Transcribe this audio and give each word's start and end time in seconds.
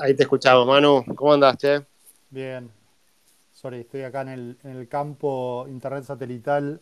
Ahí 0.00 0.14
te 0.16 0.24
escuchamos, 0.24 0.66
Manu. 0.66 1.04
¿Cómo 1.14 1.32
andas, 1.32 1.56
che? 1.56 1.80
Bien. 2.30 2.70
Sorry, 3.52 3.80
estoy 3.80 4.02
acá 4.02 4.22
en 4.22 4.28
el, 4.28 4.58
en 4.64 4.70
el 4.76 4.88
campo 4.88 5.66
internet 5.68 6.04
satelital, 6.04 6.80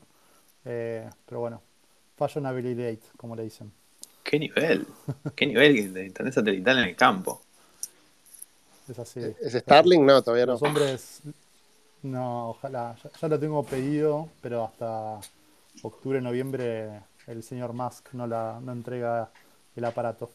eh, 0.65 1.09
pero 1.27 1.41
bueno, 1.41 1.63
fashionability, 2.17 3.01
como 3.17 3.35
le 3.35 3.45
dicen. 3.45 3.73
¿Qué 4.23 4.39
nivel? 4.39 4.87
¿Qué 5.35 5.47
nivel 5.47 5.93
de 5.95 6.07
internet 6.07 6.35
satelital 6.35 6.79
en 6.79 6.85
el 6.85 6.97
campo? 6.97 7.41
Es 8.91 8.99
así. 8.99 9.21
¿Es 9.43 9.53
Starlink? 9.55 10.05
No, 10.05 10.23
todavía 10.23 10.47
no. 10.47 10.53
Los 10.53 10.63
hombres, 10.63 11.23
no, 12.03 12.51
ojalá, 12.51 12.97
ya, 13.03 13.11
ya 13.21 13.29
lo 13.29 13.39
tengo 13.39 13.63
pedido, 13.65 14.29
pero 14.43 14.65
hasta 14.65 15.21
octubre, 15.83 16.21
noviembre 16.21 17.03
el 17.27 17.43
señor 17.43 17.73
Musk 17.73 18.13
no, 18.13 18.27
la, 18.27 18.61
no 18.63 18.73
entrega 18.73 19.31
el 19.77 19.85
aparato. 19.85 20.31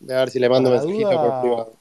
De 0.00 0.14
a 0.14 0.20
ver 0.20 0.30
si 0.30 0.38
le 0.38 0.48
mando 0.48 0.70
mensajito 0.70 1.08
duda- 1.08 1.20
por 1.20 1.40
privado. 1.40 1.79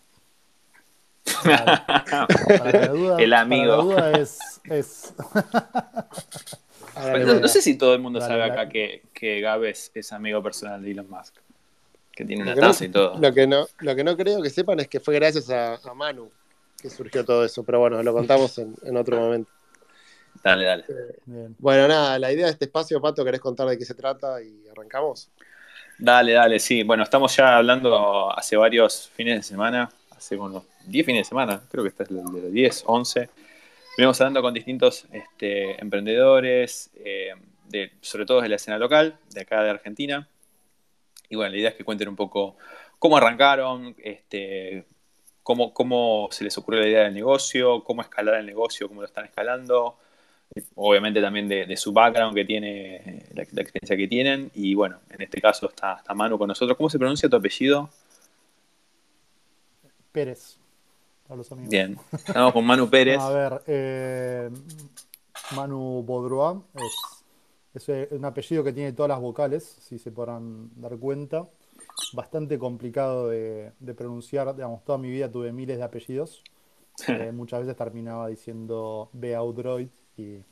Para 1.44 2.72
la 2.72 2.88
duda, 2.88 3.18
El 3.20 3.34
amigo. 3.34 3.96
para 3.96 4.12
la 4.12 4.18
duda 4.18 4.20
es, 4.20 4.40
no, 7.42 7.48
sé 7.48 7.62
si 7.62 7.78
todo 7.78 7.94
el 7.94 8.00
mundo 8.02 8.20
Dale, 8.20 8.30
sabe 8.34 8.40
dale. 8.42 8.54
acá 8.54 8.70
que, 8.70 9.04
que 9.14 9.42
Gab 9.42 9.64
es, 9.66 9.92
es 9.94 10.12
amigo 10.14 10.42
personal 10.44 10.82
de 10.82 10.92
Elon 10.92 11.10
Musk. 11.10 11.36
Que 12.12 12.26
tiene 12.26 12.44
una 12.44 12.52
Lo 12.52 12.56
que 12.56 12.62
no- 12.62 12.68
taza 12.68 12.86
y 12.86 12.90
todo. 12.90 13.18
Lo 13.20 13.34
que, 13.34 13.48
no, 13.48 13.68
lo 13.80 13.96
que 13.96 14.04
no 14.04 14.18
creo 14.18 14.42
que 14.42 14.50
sepan 14.50 14.80
es 14.80 14.88
que 14.88 15.00
fue 15.00 15.16
gracias 15.16 15.50
a, 15.50 15.76
a 15.76 15.94
Manu 15.94 16.30
que 16.82 16.90
surgió 16.90 17.26
todo 17.26 17.44
eso, 17.44 17.64
pero 17.64 17.80
bueno, 17.80 18.02
lo 18.02 18.14
contamos 18.14 18.58
en, 18.58 18.74
en 18.84 18.96
otro 18.98 19.18
momento. 19.18 19.52
Dale, 20.44 20.66
dale. 20.66 20.86
bien. 21.26 21.56
Bueno, 21.60 21.88
nada, 21.90 22.18
la 22.18 22.32
idea 22.32 22.46
de 22.46 22.52
este 22.54 22.66
espacio, 22.66 23.02
Pato, 23.02 23.26
¿querés 23.26 23.42
contar 23.42 23.68
de 23.68 23.78
qué 23.78 23.84
se 23.84 23.94
trata 23.96 24.42
y 24.42 24.66
arrancamos? 24.70 25.30
Dale, 25.98 26.32
dale, 26.34 26.60
sí. 26.60 26.84
Bueno, 26.84 27.04
estamos 27.04 27.36
ya 27.36 27.58
hablando 27.58 28.32
hace 28.38 28.56
varios 28.56 29.10
fines 29.14 29.36
de 29.40 29.44
semana, 29.44 29.90
hace 30.16 30.38
unos 30.38 30.64
10 30.90 31.06
fines 31.06 31.22
de 31.22 31.30
semana, 31.30 31.62
creo 31.70 31.84
que 31.84 31.90
este 31.90 32.04
es 32.04 32.10
el 32.10 32.18
de 32.18 32.42
los 32.42 32.52
10, 32.52 32.84
11. 32.88 33.30
Venimos 33.98 34.20
hablando 34.22 34.42
con 34.42 34.54
distintos 34.54 35.06
este, 35.12 35.80
emprendedores, 35.82 36.90
eh, 36.96 37.34
sobre 38.02 38.26
todo 38.26 38.42
de 38.42 38.50
la 38.50 38.56
escena 38.56 38.78
local, 38.78 39.18
de 39.32 39.42
acá 39.42 39.62
de 39.62 39.70
Argentina. 39.70 40.28
Y 41.30 41.36
bueno, 41.36 41.52
la 41.52 41.58
idea 41.58 41.70
es 41.70 41.76
que 41.76 41.84
cuenten 41.84 42.10
un 42.10 42.16
poco 42.16 42.58
cómo 42.98 43.18
arrancaron, 43.18 43.96
este, 44.00 44.86
cómo, 45.44 46.28
se 46.32 46.44
les 46.44 46.58
ocurrió 46.58 46.82
la 46.82 46.88
idea 46.88 47.04
del 47.04 47.14
negocio, 47.14 47.84
cómo 47.84 48.02
escalar 48.02 48.36
el 48.36 48.46
negocio, 48.46 48.88
cómo 48.88 49.02
lo 49.02 49.08
están 49.08 49.26
escalando. 49.26 49.98
Obviamente 50.76 51.22
también 51.22 51.48
de, 51.48 51.78
su 51.78 51.94
background 51.94 52.36
que 52.36 52.46
tiene, 52.46 53.26
la, 53.34 53.44
experiencia 53.44 53.96
que 53.96 54.08
tienen. 54.08 54.52
Y 54.54 54.74
bueno, 54.74 55.00
en 55.10 55.22
este 55.22 55.40
caso 55.40 55.70
está 55.70 56.02
Manu 56.16 56.38
con 56.38 56.48
nosotros. 56.48 56.76
¿Cómo 56.78 56.90
se 56.90 56.98
pronuncia 56.98 57.30
tu 57.30 57.36
apellido? 57.36 57.90
Pérez, 60.12 60.59
para 61.30 61.38
los 61.38 61.52
amigos. 61.52 61.70
Bien. 61.70 61.96
Estamos 62.12 62.54
con 62.54 62.66
Manu 62.66 62.90
Pérez. 62.90 63.20
A 63.22 63.30
ver, 63.30 63.62
eh, 63.68 64.50
Manu 65.56 66.04
Baudrois 66.04 66.58
es, 66.74 67.84
es 67.84 67.90
eh, 67.90 68.08
un 68.12 68.26
apellido 68.26 68.64
que 68.64 68.74
tiene 68.74 68.94
todas 68.94 69.10
las 69.10 69.20
vocales, 69.22 69.64
si 69.64 70.00
se 70.00 70.12
podrán 70.12 70.72
dar 70.82 70.98
cuenta. 70.98 71.48
Bastante 72.14 72.58
complicado 72.58 73.30
de, 73.30 73.74
de 73.80 73.94
pronunciar, 73.94 74.56
digamos, 74.56 74.84
toda 74.84 74.98
mi 74.98 75.12
vida 75.12 75.32
tuve 75.32 75.52
miles 75.54 75.78
de 75.78 75.84
apellidos. 75.84 76.44
Eh, 77.08 77.32
muchas 77.32 77.62
veces 77.62 77.78
terminaba 77.78 78.28
diciendo 78.28 79.08
Beaudroid 79.14 79.88
y 80.18 80.44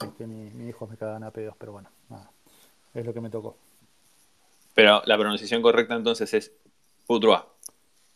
este, 0.00 0.26
mi- 0.26 0.48
mis 0.54 0.70
hijos 0.70 0.88
me 0.88 0.96
cagaban 0.96 1.24
a 1.24 1.30
pedos, 1.30 1.54
pero 1.58 1.72
bueno, 1.72 1.90
nada, 2.08 2.30
es 2.94 3.04
lo 3.04 3.12
que 3.12 3.20
me 3.20 3.28
tocó. 3.28 3.54
Pero 4.74 5.02
la 5.04 5.18
pronunciación 5.18 5.60
correcta 5.60 5.94
entonces 5.94 6.32
es 6.32 6.52
Boudrois. 7.06 7.42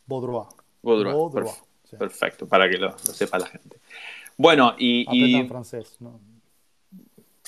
Baudrois. 0.07 0.49
Baudrois, 0.83 1.15
Perf- 1.35 1.63
sí. 1.91 1.97
Perfecto, 1.97 2.47
para 2.47 2.69
que 2.69 2.77
lo, 2.77 2.89
lo 2.89 2.98
sepa 2.98 3.39
la 3.39 3.47
gente. 3.47 3.78
Bueno, 4.36 4.75
y, 4.78 5.06
y- 5.11 5.48
francés, 5.48 5.97
¿no? 6.00 6.20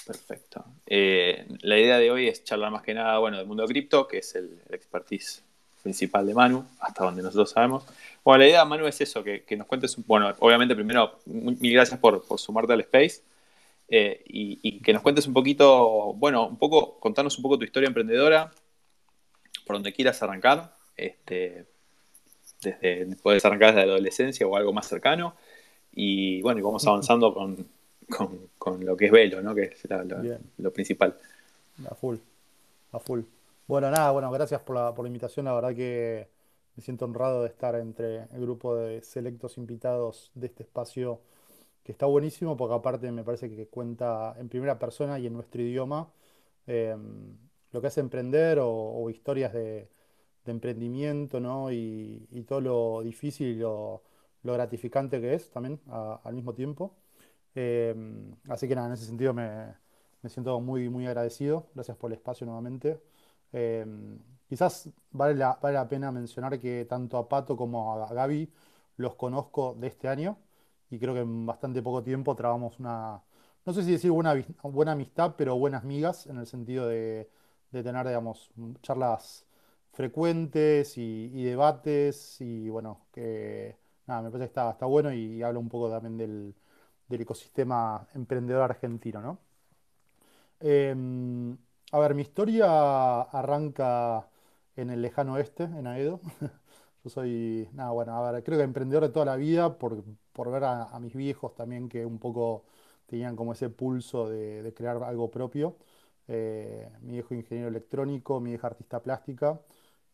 Perfecto. 0.06 0.64
Eh, 0.86 1.46
la 1.60 1.78
idea 1.78 1.98
de 1.98 2.10
hoy 2.10 2.26
es 2.26 2.42
charlar 2.42 2.72
más 2.72 2.82
que 2.82 2.94
nada, 2.94 3.18
bueno, 3.18 3.36
del 3.36 3.46
mundo 3.46 3.64
cripto, 3.66 4.08
que 4.08 4.18
es 4.18 4.34
el, 4.34 4.60
el 4.68 4.74
expertise 4.74 5.44
principal 5.82 6.26
de 6.26 6.34
Manu, 6.34 6.66
hasta 6.80 7.04
donde 7.04 7.22
nosotros 7.22 7.50
sabemos. 7.50 7.84
Bueno, 8.24 8.38
la 8.38 8.48
idea, 8.48 8.64
Manu, 8.64 8.86
es 8.86 9.00
eso, 9.00 9.22
que, 9.22 9.44
que 9.44 9.56
nos 9.56 9.66
cuentes, 9.66 9.96
bueno, 10.06 10.34
obviamente 10.40 10.74
primero, 10.74 11.20
mil 11.26 11.72
gracias 11.72 11.98
por, 12.00 12.24
por 12.26 12.40
sumarte 12.40 12.72
al 12.72 12.80
Space, 12.80 13.22
eh, 13.88 14.22
y, 14.26 14.58
y 14.62 14.80
que 14.80 14.92
nos 14.92 15.02
cuentes 15.02 15.26
un 15.26 15.32
poquito, 15.32 16.12
bueno, 16.14 16.46
un 16.48 16.56
poco, 16.56 16.98
contarnos 16.98 17.36
un 17.38 17.42
poco 17.42 17.58
tu 17.58 17.64
historia 17.64 17.86
emprendedora, 17.86 18.50
por 19.64 19.76
donde 19.76 19.92
quieras 19.92 20.22
arrancar, 20.22 20.74
este, 20.96 21.66
desde, 22.62 23.16
puedes 23.22 23.44
arrancar 23.44 23.74
desde 23.74 23.86
la 23.86 23.92
adolescencia 23.94 24.46
o 24.46 24.56
algo 24.56 24.72
más 24.72 24.86
cercano, 24.88 25.34
y 25.92 26.40
bueno, 26.42 26.60
y 26.60 26.62
vamos 26.62 26.86
avanzando 26.86 27.34
con, 27.34 27.66
con, 28.08 28.48
con 28.58 28.84
lo 28.84 28.96
que 28.96 29.06
es 29.06 29.12
Velo, 29.12 29.42
¿no? 29.42 29.54
Que 29.54 29.62
es 29.64 29.88
la- 29.90 30.04
la- 30.04 30.16
Bien. 30.20 30.38
lo 30.58 30.72
principal. 30.72 31.16
A 31.90 31.94
full, 31.94 32.16
a 32.92 32.98
full. 32.98 33.22
Bueno, 33.66 33.90
nada, 33.90 34.10
bueno, 34.10 34.30
gracias 34.30 34.60
por 34.62 34.76
la, 34.76 34.94
por 34.94 35.04
la 35.04 35.08
invitación. 35.08 35.46
La 35.46 35.54
verdad 35.54 35.74
que 35.74 36.28
me 36.76 36.82
siento 36.82 37.04
honrado 37.04 37.42
de 37.42 37.48
estar 37.48 37.74
entre 37.76 38.24
el 38.34 38.40
grupo 38.42 38.76
de 38.76 39.02
selectos 39.02 39.58
invitados 39.58 40.30
de 40.34 40.46
este 40.48 40.62
espacio 40.64 41.20
que 41.84 41.92
está 41.92 42.06
buenísimo 42.06 42.56
porque 42.56 42.74
aparte 42.74 43.10
me 43.12 43.24
parece 43.24 43.48
que 43.50 43.66
cuenta 43.66 44.34
en 44.38 44.48
primera 44.48 44.78
persona 44.78 45.18
y 45.18 45.26
en 45.26 45.32
nuestro 45.32 45.62
idioma 45.62 46.08
eh, 46.66 46.94
lo 47.72 47.80
que 47.80 47.86
es 47.88 47.98
emprender 47.98 48.58
o, 48.58 48.68
o 48.70 49.08
historias 49.10 49.52
de, 49.52 49.88
de 50.44 50.52
emprendimiento, 50.52 51.40
¿no? 51.40 51.70
Y, 51.72 52.26
todo 52.48 52.60
lo 52.60 53.02
difícil 53.02 53.48
y 53.48 53.54
lo, 53.56 54.02
gratificante 54.42 55.20
que 55.20 55.34
es 55.34 55.50
también 55.50 55.80
a- 55.88 56.20
al 56.24 56.34
mismo 56.34 56.54
tiempo. 56.54 56.96
Eh, 57.54 57.94
así 58.48 58.68
que 58.68 58.74
nada, 58.74 58.88
en 58.88 58.94
ese 58.94 59.06
sentido 59.06 59.34
me, 59.34 59.74
siento 60.28 60.60
muy, 60.60 60.88
muy 60.88 61.06
agradecido. 61.06 61.68
Gracias 61.74 61.96
por 61.96 62.10
el 62.10 62.18
espacio 62.18 62.46
nuevamente. 62.46 63.00
Eh, 63.52 63.86
quizás 64.48 64.90
vale 65.10 65.34
la, 65.34 65.88
pena 65.88 66.12
mencionar 66.12 66.58
que 66.60 66.84
tanto 66.86 67.18
a 67.18 67.28
Pato 67.28 67.56
como 67.56 67.94
a 67.94 68.12
Gaby 68.12 68.52
los 68.96 69.14
conozco 69.16 69.74
de 69.78 69.88
este 69.88 70.08
año 70.08 70.38
y 70.90 70.98
creo 70.98 71.14
que 71.14 71.20
en 71.20 71.46
bastante 71.46 71.82
poco 71.82 72.02
tiempo 72.02 72.34
trabamos 72.36 72.78
una, 72.80 73.22
no 73.64 73.72
sé 73.72 73.82
si 73.84 73.92
decir 73.92 74.10
buena, 74.10 74.34
buena 74.62 74.92
amistad, 74.92 75.34
pero 75.36 75.56
buenas 75.56 75.84
migas 75.84 76.26
en 76.26 76.38
el 76.38 76.46
sentido 76.46 76.86
de, 76.88 77.30
de 77.70 77.82
tener, 77.82 78.06
digamos, 78.06 78.50
charlas 78.82 79.46
frecuentes 79.92 80.96
y, 80.98 81.44
debates 81.44 82.40
y 82.40 82.68
bueno, 82.70 83.06
que 83.12 83.76
nada, 84.06 84.22
me 84.22 84.30
parece 84.30 84.46
que 84.46 84.50
está, 84.50 84.70
está 84.70 84.86
bueno 84.86 85.12
y 85.12 85.42
habla 85.42 85.58
un 85.58 85.68
poco 85.68 85.90
también 85.90 86.16
del, 86.16 86.54
del 87.08 87.20
ecosistema 87.22 88.06
emprendedor 88.14 88.62
argentino, 88.62 89.20
¿no? 89.20 89.38
Em, 90.60 91.56
a 91.92 91.98
ver, 91.98 92.14
mi 92.14 92.22
historia 92.22 93.22
arranca 93.22 94.28
en 94.76 94.90
el 94.90 95.02
lejano 95.02 95.34
oeste, 95.34 95.64
en 95.64 95.86
Aedo. 95.86 96.20
Yo 97.04 97.10
soy, 97.10 97.68
nada, 97.72 97.90
bueno, 97.92 98.14
a 98.14 98.30
ver, 98.32 98.44
creo 98.44 98.58
que 98.58 98.64
emprendedor 98.64 99.04
de 99.04 99.08
toda 99.10 99.24
la 99.26 99.36
vida 99.36 99.78
por, 99.78 100.04
por 100.32 100.50
ver 100.50 100.64
a, 100.64 100.98
mis 101.00 101.14
viejos 101.14 101.54
también 101.54 101.88
que 101.88 102.04
un 102.04 102.18
poco 102.18 102.64
tenían 103.06 103.36
como 103.36 103.52
ese 103.54 103.70
pulso 103.70 104.28
de, 104.28 104.72
crear 104.76 105.02
algo 105.02 105.30
propio. 105.30 105.76
Eh, 106.28 106.90
mi 107.00 107.14
viejo 107.14 107.34
ingeniero 107.34 107.68
electrónico, 107.68 108.40
mi 108.40 108.52
hija 108.52 108.68
artista 108.68 109.02
plástica 109.02 109.60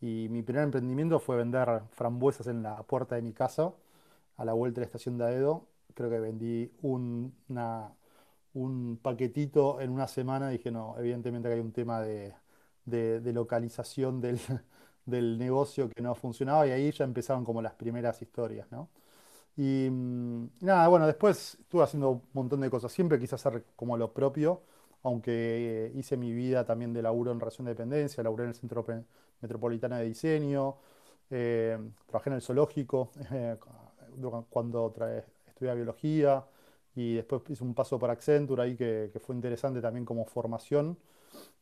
y 0.01 0.27
mi 0.29 0.43
primer 0.43 0.63
emprendimiento 0.63 1.19
fue 1.19 1.37
vender 1.37 1.81
frambuesas 1.91 2.47
en 2.47 2.63
la 2.63 2.83
puerta 2.83 3.15
de 3.15 3.21
mi 3.21 3.33
casa 3.33 3.73
a 4.37 4.45
la 4.45 4.53
vuelta 4.53 4.81
de 4.81 4.85
la 4.85 4.87
estación 4.87 5.17
de 5.17 5.25
Aedo. 5.25 5.67
Creo 5.95 6.09
que 6.09 6.19
vendí 6.19 6.71
un, 6.81 7.33
paquetito 9.01 9.79
en 9.81 9.91
una 9.91 10.07
semana. 10.07 10.49
Dije, 10.49 10.71
no, 10.71 10.95
evidentemente 10.97 11.49
que 11.49 11.55
hay 11.55 11.61
un 11.61 11.71
tema 11.71 12.01
de, 12.01 12.33
de- 12.85 13.33
localización 13.33 14.21
del, 14.21 14.39
del 15.05 15.37
negocio 15.37 15.89
que 15.89 16.01
no 16.01 16.15
funcionaba 16.15 16.67
y 16.67 16.71
ahí 16.71 16.91
ya 16.91 17.05
empezaron 17.05 17.43
como 17.45 17.61
las 17.61 17.73
primeras 17.73 18.21
historias, 18.21 18.71
¿no? 18.71 18.89
Y 19.57 19.89
mm, 19.89 20.49
nada, 20.61 20.87
bueno, 20.87 21.07
después 21.07 21.57
estuve 21.59 21.83
haciendo 21.83 22.11
un 22.11 22.23
montón 22.33 22.61
de 22.61 22.69
cosas. 22.69 22.91
Siempre 22.91 23.19
quise 23.19 23.35
hacer 23.35 23.65
como 23.75 23.97
lo 23.97 24.13
propio, 24.13 24.61
aunque 25.03 25.87
eh, 25.87 25.91
hice 25.95 26.17
mi 26.17 26.33
vida 26.33 26.65
también 26.65 26.93
de 26.93 27.01
laburo 27.01 27.31
en 27.31 27.39
relación 27.39 27.65
de 27.65 27.71
dependencia, 27.73 28.23
laburé 28.23 28.43
en 28.45 28.49
el 28.49 28.55
Centro 28.55 28.83
Metropolitano 29.41 29.97
de 29.97 30.05
Diseño, 30.05 30.77
eh, 31.29 31.77
trabajé 32.07 32.29
en 32.29 32.35
el 32.37 32.41
zoológico 32.41 33.11
cu- 33.59 34.45
cuando 34.49 34.93
tra- 34.93 35.23
estudié 35.47 35.75
biología 35.75 36.45
y 36.95 37.15
después 37.15 37.41
hice 37.49 37.63
un 37.63 37.73
paso 37.75 37.99
para 37.99 38.13
Accenture 38.13 38.63
ahí 38.63 38.75
que, 38.75 39.11
fue 39.19 39.35
interesante 39.35 39.81
también 39.81 40.05
como 40.05 40.25
formación. 40.25 40.97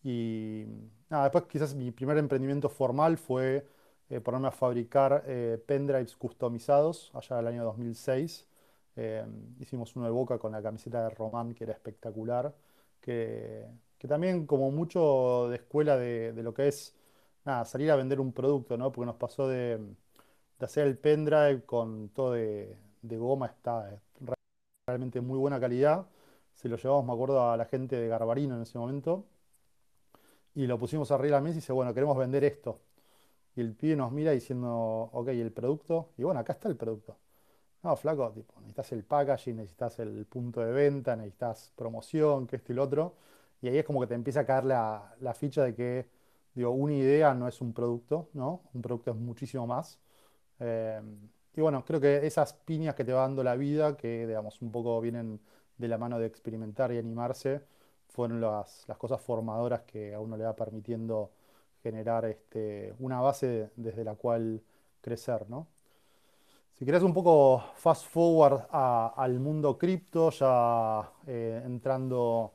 Y 0.04 0.66
después 1.10 1.45
quizás 1.45 1.75
mi 1.75 1.92
primer 1.92 2.18
emprendimiento 2.18 2.69
formal 2.69 3.18
fue 3.18 3.68
eh, 4.10 4.19
ponerme 4.22 4.48
a 4.50 4.51
fabricar 4.51 5.24
eh, 5.27 5.62
pendrives 5.66 6.16
customizados 6.16 7.12
allá 7.16 7.38
del 7.38 7.48
año 7.48 7.63
2006. 7.63 8.48
Eh, 8.95 9.25
hicimos 9.60 9.95
uno 9.95 10.06
de 10.06 10.12
Boca 10.12 10.38
con 10.39 10.51
la 10.51 10.62
camiseta 10.62 11.04
de 11.04 11.10
Román, 11.16 11.54
que 11.54 11.66
era 11.66 11.74
espectacular, 11.74 12.54
que, 13.01 13.66
que 13.98 14.07
también 14.07 14.45
como 14.45 14.72
mucho 14.72 15.48
de 15.50 15.57
escuela 15.57 15.98
de 15.98 16.33
lo 16.44 16.54
que 16.54 16.68
es 16.69 16.95
nada, 17.46 17.66
salir 17.66 17.92
a 17.92 17.96
vender 17.96 18.20
un 18.20 18.34
producto, 18.34 18.78
¿no? 18.78 18.92
Porque 18.92 19.06
nos 19.08 19.16
pasó 19.18 19.48
de, 19.48 19.80
hacer 20.60 20.88
el 20.88 20.98
pendrive 20.98 21.64
con 21.66 22.10
todo 22.10 22.34
de, 22.34 22.78
goma, 23.04 23.48
está 23.48 24.00
realmente 24.88 25.22
muy 25.22 25.38
buena 25.38 25.60
calidad. 25.60 26.08
Se 26.54 26.70
lo 26.70 26.78
llevamos, 26.78 27.06
me 27.06 27.14
acuerdo, 27.14 27.50
a 27.52 27.58
la 27.58 27.66
gente 27.66 27.96
de 27.98 28.08
Garbarino 28.08 28.56
en 28.56 28.64
ese 28.64 28.78
momento. 28.78 29.26
Y 30.56 30.68
lo 30.68 30.80
pusimos 30.80 31.12
arriba 31.12 31.38
de 31.38 31.42
la 31.42 31.42
mesa 31.42 31.54
y 31.58 31.62
dice, 31.62 31.74
bueno, 31.74 31.94
queremos 31.94 32.18
vender 32.18 32.44
esto. 32.44 32.80
Y 33.56 33.62
el 33.62 33.74
pibe 33.76 33.96
nos 33.96 34.12
mira 34.12 34.32
diciendo, 34.32 35.10
ok, 35.14 35.30
¿el 35.30 35.52
producto? 35.52 36.10
Y 36.18 36.24
bueno, 36.24 36.40
acá 36.40 36.54
está 36.54 36.70
el 36.70 36.78
producto. 36.78 37.18
No, 37.84 37.96
flaco, 37.96 38.32
tipo, 38.32 38.54
necesitas 38.62 38.92
el 38.94 39.04
packaging, 39.04 39.58
necesitas 39.58 40.00
el 40.00 40.26
punto 40.26 40.62
de 40.62 40.72
venta, 40.72 41.16
necesitas 41.16 41.72
promoción, 41.76 42.48
que 42.48 42.56
esto 42.58 42.74
y 42.74 42.76
lo 42.76 42.84
otro. 42.84 43.16
Y 43.62 43.68
ahí 43.68 43.78
es 43.78 43.86
como 43.86 44.02
que 44.02 44.08
te 44.08 44.16
empieza 44.16 44.42
a 44.42 44.46
caer 44.46 44.66
la, 44.66 45.34
ficha 45.36 45.64
de 45.64 45.76
que, 45.76 46.10
digo, 46.56 46.72
una 46.72 46.94
idea 46.94 47.34
no 47.34 47.48
es 47.48 47.62
un 47.62 47.74
producto, 47.74 48.30
¿no? 48.34 48.62
Un 48.74 48.81
producto 48.81 49.12
es 49.12 49.18
muchísimo 49.18 49.68
más. 49.68 50.00
Eh, 50.60 51.02
y 51.56 51.62
bueno, 51.62 51.86
creo 51.86 52.00
que 52.02 52.25
esas 52.25 52.54
piñas 52.54 52.96
que 52.96 53.06
te 53.06 53.13
va 53.13 53.22
dando 53.22 53.44
la 53.44 53.56
vida, 53.56 53.98
que 53.98 54.28
digamos 54.28 54.62
un 54.62 54.72
poco 54.72 55.00
vienen 55.02 55.40
de 55.78 55.88
la 55.88 55.98
mano 55.98 56.19
de 56.19 56.28
experimentar 56.28 56.92
y 56.92 56.98
animarse, 56.98 57.62
fueron 58.10 58.42
las, 58.42 58.86
las 58.88 58.98
cosas 58.98 59.22
formadoras 59.22 59.81
que 59.84 60.13
a 60.13 60.19
uno 60.19 60.38
le 60.38 60.46
va 60.46 60.56
permitiendo 60.56 61.31
generar 61.84 62.25
este, 62.25 62.94
una 63.00 63.22
base 63.22 63.72
desde 63.75 64.04
la 64.04 64.16
cual 64.16 64.62
crecer, 65.01 65.50
¿no? 65.50 65.68
Si 66.74 66.86
querés 66.86 67.04
un 67.04 67.13
poco 67.13 67.63
fast 67.75 68.06
forward 68.08 68.68
al 68.72 69.40
mundo 69.40 69.78
cripto, 69.78 70.30
ya 70.31 71.10
eh, 71.25 71.62
entrando 71.63 72.51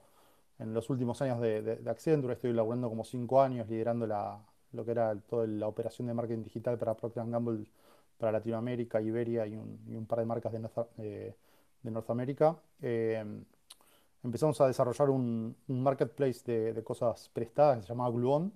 en 0.60 0.74
los 0.74 0.90
últimos 0.90 1.20
años 1.22 1.40
de, 1.40 1.62
de, 1.62 1.90
Accenture, 1.90 2.34
estoy 2.34 2.52
laburando 2.52 2.88
como 2.88 3.04
cinco 3.04 3.40
años 3.42 3.68
liderando 3.68 4.06
la, 4.06 4.38
lo 4.72 4.84
que 4.84 4.90
era 4.92 5.14
toda 5.20 5.46
la 5.46 5.66
operación 5.66 6.06
de 6.08 6.14
marketing 6.14 6.44
digital 6.44 6.78
para 6.78 6.94
Procter 6.96 7.24
Gamble 7.26 7.66
para 8.18 8.32
Latinoamérica, 8.32 9.00
Iberia 9.00 9.46
y 9.46 9.56
un, 9.56 10.06
par 10.06 10.20
de 10.20 10.26
marcas 10.26 10.52
de, 10.52 10.60
eh, 10.98 11.34
de 11.82 11.90
Norteamérica. 11.90 12.56
Eh, 12.82 13.24
empezamos 14.22 14.60
a 14.60 14.66
desarrollar 14.66 15.10
un, 15.10 15.56
marketplace 15.68 16.72
de, 16.74 16.84
cosas 16.84 17.30
prestadas 17.30 17.78
que 17.78 17.82
se 17.84 17.88
llamaba 17.88 18.10
Gluon, 18.10 18.52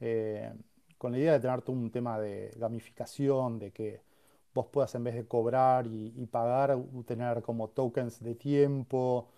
eh, 0.00 0.52
con 0.98 1.12
la 1.12 1.18
idea 1.18 1.32
de 1.34 1.40
tener 1.40 1.62
todo 1.62 1.76
un 1.76 1.90
tema 1.90 2.18
de 2.18 2.52
gamificación, 2.56 3.58
de 3.58 3.70
que 3.72 4.02
vos 4.54 4.66
puedas 4.66 4.94
en 4.94 5.04
vez 5.04 5.14
de 5.14 5.26
cobrar 5.26 5.86
y, 5.86 6.26
pagar, 6.26 6.76
tener 7.06 7.42
como 7.42 7.68
tokens 7.68 8.22
de 8.22 8.34
tiempo, 8.34 9.28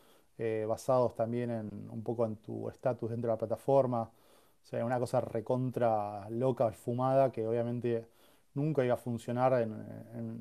basados 0.66 1.14
también 1.14 1.50
en 1.50 1.90
un 1.90 2.02
poco 2.02 2.24
en 2.26 2.36
tu 2.36 2.68
estatus 2.68 3.10
dentro 3.10 3.28
de 3.28 3.34
la 3.34 3.38
plataforma. 3.38 4.02
O 4.02 4.66
sea, 4.66 4.84
una 4.84 4.98
cosa 4.98 5.20
recontra 5.20 6.28
loca, 6.30 6.70
fumada, 6.72 7.32
que 7.32 7.46
obviamente 7.46 8.06
nunca 8.54 8.84
iba 8.84 8.94
a 8.94 8.96
funcionar 8.98 9.54
en, 9.62 9.72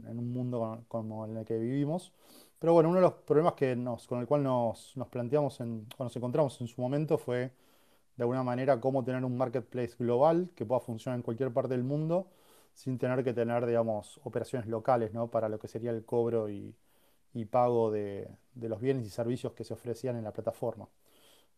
un 0.08 0.32
mundo 0.34 0.84
como 0.88 1.26
el 1.26 1.46
que 1.46 1.58
vivimos. 1.58 2.12
Pero 2.60 2.74
bueno, 2.74 2.90
uno 2.90 2.98
de 2.98 3.04
los 3.04 3.14
problemas 3.14 3.54
que 3.54 3.76
nos, 3.76 4.08
con 4.08 4.20
el 4.20 4.28
cual 4.28 4.44
nos, 4.44 4.96
planteamos 5.12 5.60
en, 5.62 5.88
o 5.98 6.04
nos 6.04 6.16
encontramos 6.16 6.60
en 6.62 6.68
su 6.68 6.82
momento 6.82 7.18
fue 7.18 7.52
de 8.18 8.24
alguna 8.24 8.44
manera 8.44 8.80
cómo 8.82 9.04
tener 9.04 9.24
un 9.24 9.38
marketplace 9.38 9.96
global 10.00 10.50
que 10.56 10.66
pueda 10.66 10.82
funcionar 10.82 11.18
en 11.18 11.24
cualquier 11.24 11.54
parte 11.54 11.76
del 11.76 11.84
mundo 11.84 12.28
sin 12.74 12.98
tener 12.98 13.24
que 13.24 13.34
tener, 13.34 13.66
digamos, 13.66 14.20
operaciones 14.24 14.68
locales, 14.68 15.14
¿no? 15.14 15.30
Para 15.30 15.50
lo 15.50 15.60
que 15.60 15.68
sería 15.68 15.92
el 15.92 16.06
cobro 16.06 16.50
y, 16.50 16.76
pago 17.46 17.92
de, 17.92 18.30
los 18.56 18.82
bienes 18.82 19.06
y 19.08 19.10
servicios 19.10 19.54
que 19.54 19.64
se 19.64 19.74
ofrecían 19.74 20.16
en 20.18 20.24
la 20.24 20.34
plataforma. 20.34 20.88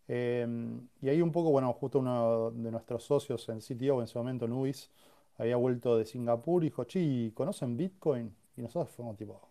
Em, 0.08 0.88
y 1.02 1.10
ahí 1.10 1.22
un 1.22 1.32
poco, 1.32 1.52
bueno, 1.52 1.72
justo 1.74 2.00
uno 2.00 2.52
de 2.52 2.72
nuestros 2.72 3.04
socios 3.04 3.48
en 3.50 3.62
CTO 3.62 4.00
en 4.00 4.04
ese 4.06 4.18
momento, 4.18 4.48
Nuis, 4.48 4.90
había 5.38 5.56
vuelto 5.58 5.98
de 5.98 6.06
Singapur 6.06 6.64
y 6.64 6.68
dijo, 6.68 6.84
chi, 6.86 7.32
¿conocen 7.34 7.78
Bitcoin? 7.78 8.36
Y 8.58 8.62
nosotros 8.62 8.94
fuimos 8.96 9.16
tipo, 9.18 9.42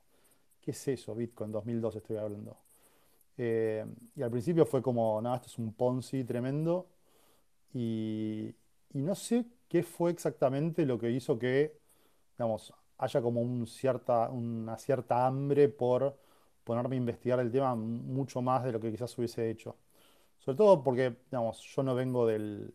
¿qué 0.60 0.72
es 0.72 0.88
eso? 0.88 1.14
Bitcoin 1.14 1.52
2002 1.52 1.96
estoy 1.96 2.16
hablando. 2.18 2.58
Eh, 3.38 3.86
y 4.16 4.22
al 4.22 4.30
principio 4.30 4.66
fue 4.66 4.82
como, 4.82 5.20
nada, 5.22 5.36
esto 5.36 5.48
es 5.48 5.58
un 5.58 5.72
Ponzi 5.72 6.24
tremendo. 6.24 6.88
Y, 7.74 8.54
no 8.94 9.14
sé 9.14 9.46
qué 9.68 9.82
fue 9.82 10.10
exactamente 10.10 10.86
lo 10.86 10.98
que 10.98 11.10
hizo 11.10 11.38
que, 11.38 11.78
digamos, 12.36 12.74
haya 12.98 13.22
como 13.22 13.40
un 13.40 13.66
cierta, 13.66 14.28
una 14.30 14.76
cierta 14.78 15.26
hambre 15.26 15.68
por 15.68 16.18
ponerme 16.64 16.96
a 16.96 16.98
investigar 16.98 17.40
el 17.40 17.50
tema 17.50 17.74
mucho 17.74 18.42
más 18.42 18.64
de 18.64 18.72
lo 18.72 18.80
que 18.80 18.90
quizás 18.90 19.16
hubiese 19.18 19.50
hecho. 19.50 19.76
Sobre 20.38 20.56
todo 20.56 20.82
porque, 20.82 21.16
digamos, 21.30 21.60
yo 21.62 21.82
no 21.82 21.94
vengo 21.94 22.26
del, 22.26 22.74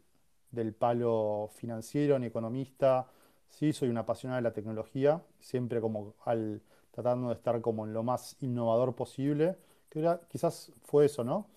del 0.51 0.73
palo 0.73 1.49
financiero 1.55 2.19
ni 2.19 2.27
economista. 2.27 3.07
Sí, 3.49 3.73
soy 3.73 3.89
un 3.89 3.97
apasionado 3.97 4.37
de 4.37 4.43
la 4.43 4.53
tecnología, 4.53 5.21
siempre 5.39 5.81
como 5.81 6.15
al 6.25 6.61
tratando 6.91 7.29
de 7.29 7.35
estar 7.35 7.59
como 7.61 7.85
en 7.85 7.93
lo 7.93 8.03
más 8.03 8.37
innovador 8.41 8.95
posible. 8.95 9.57
Que 9.89 10.19
quizás 10.29 10.71
fue 10.83 11.05
eso, 11.05 11.23
¿no? 11.23 11.47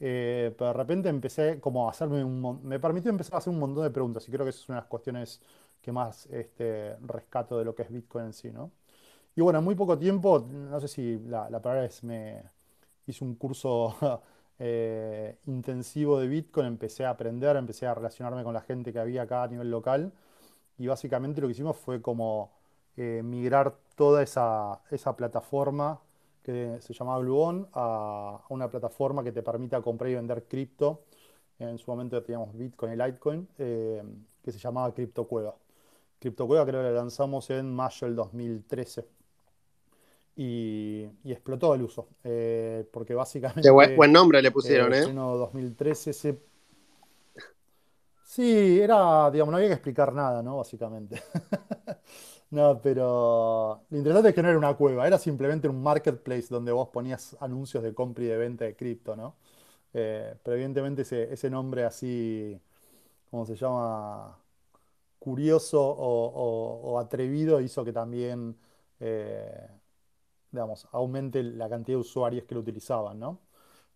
Eh, 0.00 0.54
pero 0.56 0.68
de 0.68 0.74
repente 0.74 1.08
empecé 1.08 1.60
como 1.60 1.88
a 1.88 1.90
hacerme 1.90 2.22
un... 2.24 2.60
Me 2.64 2.78
permitió 2.80 3.10
empezar 3.10 3.34
a 3.36 3.38
hacer 3.38 3.52
un 3.52 3.58
montón 3.58 3.84
de 3.84 3.90
preguntas 3.90 4.28
y 4.28 4.32
creo 4.32 4.44
que 4.44 4.50
es 4.50 4.68
una 4.68 4.76
de 4.76 4.82
las 4.82 4.88
cuestiones 4.88 5.40
más 5.92 6.26
este, 6.26 6.96
rescato 7.02 7.58
de 7.58 7.64
lo 7.64 7.74
que 7.74 7.82
es 7.82 7.90
Bitcoin 7.92 8.26
en 8.26 8.32
sí, 8.32 8.50
¿no? 8.52 8.70
Y 9.36 9.42
bueno, 9.42 9.58
en 9.60 9.64
muy 9.64 9.74
poco 9.74 9.98
tiempo, 9.98 10.40
no 10.50 10.80
sé 10.80 10.88
si 10.88 11.18
la, 11.20 11.50
la 11.50 11.60
palabra 11.62 11.84
es 11.86 12.02
me 12.04 12.42
hice 13.06 13.24
un 13.24 13.34
curso 13.36 13.96
Eh, 14.58 15.38
intensivo 15.46 16.18
de 16.18 16.28
Bitcoin, 16.28 16.66
empecé 16.66 17.04
a 17.04 17.10
aprender, 17.10 17.56
empecé 17.56 17.86
a 17.86 17.94
relacionarme 17.94 18.42
con 18.42 18.54
la 18.54 18.62
gente 18.62 18.90
que 18.92 18.98
había 18.98 19.22
acá 19.22 19.42
a 19.42 19.48
nivel 19.48 19.70
local 19.70 20.12
y 20.78 20.86
básicamente 20.86 21.40
lo 21.40 21.48
que 21.48 21.52
hicimos 21.52 21.76
fue 21.76 22.00
como 22.02 22.52
eh, 22.96 23.22
migrar 23.24 23.76
toda 23.96 24.22
esa, 24.22 24.80
plataforma 25.16 26.00
que 26.42 26.78
se 26.80 26.94
llamaba 26.94 27.18
Bluon 27.18 27.68
a, 27.74 28.44
una 28.50 28.70
plataforma 28.70 29.22
que 29.24 29.32
te 29.32 29.42
permita 29.42 29.82
comprar 29.82 30.10
y 30.10 30.14
vender 30.14 30.44
cripto. 30.44 31.02
En 31.58 31.78
su 31.78 31.90
momento 31.90 32.22
teníamos 32.22 32.56
Bitcoin 32.56 32.92
y 32.92 32.96
Litecoin, 32.96 33.48
eh, 33.58 34.02
que 34.42 34.52
se 34.52 34.58
llamaba 34.58 34.92
CryptoCueva. 34.94 35.54
CryptoCueva 36.26 36.66
creo 36.66 36.82
que 36.82 36.88
la 36.88 36.92
lanzamos 36.92 37.48
en 37.50 37.72
mayo 37.72 38.06
del 38.06 38.16
2013 38.16 39.06
y, 40.36 41.04
explotó 41.24 41.74
el 41.74 41.82
uso. 41.82 42.08
Eh, 42.24 42.84
porque 42.90 43.14
básicamente. 43.14 43.70
buen, 43.70 44.12
nombre 44.12 44.42
le 44.42 44.50
pusieron, 44.50 44.92
¿eh? 44.92 45.02
En 45.02 45.14
2013 45.14 46.38
Sí, 48.24 48.80
era, 48.80 49.30
digamos, 49.30 49.52
no 49.52 49.56
había 49.56 49.68
que 49.68 49.74
explicar 49.74 50.12
nada, 50.12 50.42
¿no? 50.42 50.56
Básicamente. 50.58 51.22
no, 52.50 52.80
pero 52.82 53.82
lo 53.88 53.96
interesante 53.96 54.30
es 54.30 54.34
que 54.34 54.42
no 54.42 54.48
era 54.48 54.58
una 54.58 54.74
cueva, 54.74 55.06
era 55.06 55.18
simplemente 55.18 55.68
un 55.68 55.80
marketplace 55.82 56.48
donde 56.50 56.72
vos 56.72 56.88
ponías 56.88 57.36
anuncios 57.40 57.82
de 57.82 57.94
compra 57.94 58.24
y 58.24 58.26
de 58.26 58.36
venta 58.36 58.64
de 58.64 58.74
cripto, 58.74 59.16
¿no? 59.16 59.36
Eh, 59.94 60.34
pero 60.42 60.56
evidentemente 60.56 61.02
ese, 61.02 61.48
nombre 61.48 61.84
así, 61.84 62.60
¿cómo 63.30 63.46
se 63.46 63.54
llama? 63.54 64.36
Curioso 65.26 65.82
o, 65.82 67.00
atrevido 67.00 67.60
hizo 67.60 67.84
que 67.84 67.92
también 67.92 68.56
eh, 69.00 69.68
digamos, 70.52 70.86
aumente 70.92 71.42
la 71.42 71.68
cantidad 71.68 71.96
de 71.96 72.00
usuarios 72.00 72.44
que 72.44 72.54
lo 72.54 72.60
utilizaban, 72.60 73.18
¿no? 73.18 73.40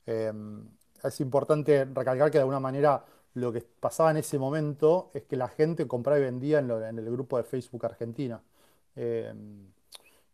Em, 0.07 0.69
es 1.05 1.21
importante 1.21 1.85
recalcar 1.85 2.33
que 2.33 2.39
de 2.39 2.43
alguna 2.43 2.59
manera 2.59 3.05
lo 3.35 3.53
que 3.53 3.61
pasaba 3.61 4.11
en 4.11 4.17
ese 4.17 4.41
momento 4.41 5.13
es 5.15 5.23
que 5.23 5.37
la 5.37 5.47
gente 5.47 5.87
compraba 5.87 6.19
y 6.19 6.23
vendía 6.23 6.59
en, 6.59 6.99
el 6.99 7.11
grupo 7.13 7.37
de 7.37 7.45
Facebook 7.45 7.87
Argentina, 7.87 8.43
em, 8.97 9.69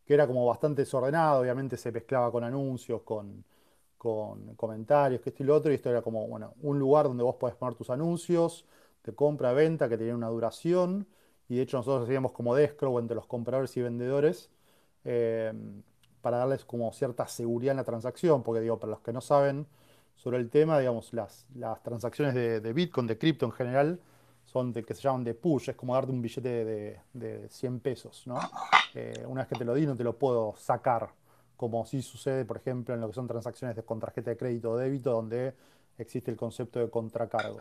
que 0.06 0.14
era 0.14 0.26
como 0.26 0.46
bastante 0.46 0.82
desordenado, 0.82 1.42
obviamente 1.42 1.76
se 1.76 1.92
mezclaba 1.92 2.32
con 2.32 2.42
anuncios, 2.42 3.02
con, 3.02 3.44
comentarios, 4.56 5.20
que 5.20 5.30
esto 5.30 5.42
y 5.42 5.46
lo 5.46 5.54
otro, 5.56 5.72
y 5.72 5.74
esto 5.74 5.90
era 5.90 6.00
como, 6.00 6.26
bueno, 6.26 6.54
un 6.62 6.78
lugar 6.78 7.06
donde 7.06 7.22
vos 7.22 7.36
podés 7.36 7.56
poner 7.56 7.74
tus 7.74 7.90
anuncios 7.90 8.64
de 9.06 9.14
compra, 9.14 9.52
venta, 9.52 9.88
que 9.88 9.96
tenían 9.96 10.16
una 10.16 10.28
duración, 10.28 11.06
y 11.48 11.56
de 11.56 11.62
hecho 11.62 11.78
nosotros 11.78 12.04
hacíamos 12.04 12.32
como 12.32 12.54
de 12.54 12.64
escrow 12.64 12.98
entre 12.98 13.14
los 13.14 13.26
compradores 13.26 13.76
y 13.76 13.82
vendedores, 13.82 14.50
em, 15.04 15.82
para 16.20 16.38
darles 16.38 16.64
como 16.64 16.92
cierta 16.92 17.28
seguridad 17.28 17.70
en 17.72 17.76
la 17.78 17.84
transacción, 17.84 18.42
porque 18.42 18.60
digo, 18.60 18.78
para 18.78 18.90
los 18.90 19.00
que 19.00 19.12
no 19.12 19.20
saben 19.20 19.66
sobre 20.16 20.38
el 20.38 20.50
tema, 20.50 20.78
digamos, 20.78 21.12
las, 21.12 21.46
las 21.54 21.82
transacciones 21.82 22.34
de, 22.34 22.72
Bitcoin, 22.72 23.06
de 23.06 23.16
cripto 23.16 23.46
en 23.46 23.52
general, 23.52 24.00
son 24.44 24.72
de 24.72 24.82
que 24.82 24.94
se 24.94 25.02
llaman 25.02 25.24
de 25.24 25.34
push, 25.34 25.70
es 25.70 25.76
como 25.76 25.94
darte 25.94 26.10
un 26.10 26.22
billete 26.22 26.64
de, 26.64 27.00
de 27.12 27.48
100 27.48 27.80
pesos, 27.80 28.26
¿no? 28.26 28.38
Eh, 28.94 29.24
una 29.26 29.42
vez 29.42 29.48
que 29.48 29.56
te 29.56 29.64
lo 29.64 29.74
di 29.74 29.86
no 29.86 29.94
te 29.94 30.04
lo 30.04 30.16
puedo 30.18 30.54
sacar, 30.56 31.10
como 31.56 31.84
si 31.86 32.02
sucede, 32.02 32.44
por 32.44 32.56
ejemplo, 32.56 32.94
en 32.94 33.00
lo 33.00 33.08
que 33.08 33.14
son 33.14 33.26
transacciones 33.26 33.76
de, 33.76 33.82
con 33.82 34.00
tarjeta 34.00 34.30
de 34.30 34.36
crédito 34.36 34.70
o 34.72 34.76
débito, 34.76 35.10
donde 35.12 35.54
existe 35.98 36.30
el 36.30 36.36
concepto 36.36 36.80
de 36.80 36.90
contracargo. 36.90 37.60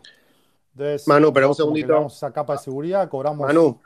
Entonces, 0.76 1.08
Manu, 1.08 1.32
pero 1.32 1.48
un 1.48 1.54
segundito. 1.54 2.06
esa 2.06 2.30
capa 2.30 2.52
de 2.52 2.58
seguridad, 2.58 3.08
cobramos. 3.08 3.46
Manu, 3.46 3.80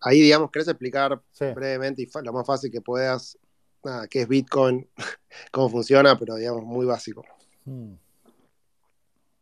ahí, 0.00 0.20
digamos, 0.20 0.50
¿querés 0.50 0.68
explicar 0.68 1.18
brevemente 1.54 2.02
y 2.02 2.08
lo 2.22 2.32
más 2.32 2.46
fácil 2.46 2.70
que 2.70 2.82
puedas 2.82 3.38
nada, 3.82 4.06
qué 4.06 4.22
es 4.22 4.28
Bitcoin, 4.28 4.86
cómo 5.52 5.68
funciona, 5.70 6.18
pero 6.18 6.36
digamos 6.36 6.64
muy 6.64 6.86
básico. 6.86 7.24
Hmm. 7.64 7.94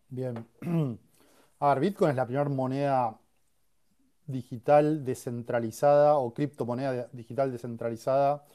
Bien. 0.08 0.46
A 1.60 1.74
ver, 1.74 1.80
Bitcoin 1.80 2.10
es 2.10 2.16
la 2.16 2.26
primera 2.26 2.48
moneda 2.48 3.18
digital 4.26 5.04
descentralizada 5.04 6.16
o 6.18 6.32
criptomoneda 6.32 7.08
digital 7.12 7.50
descentralizada 7.50 8.46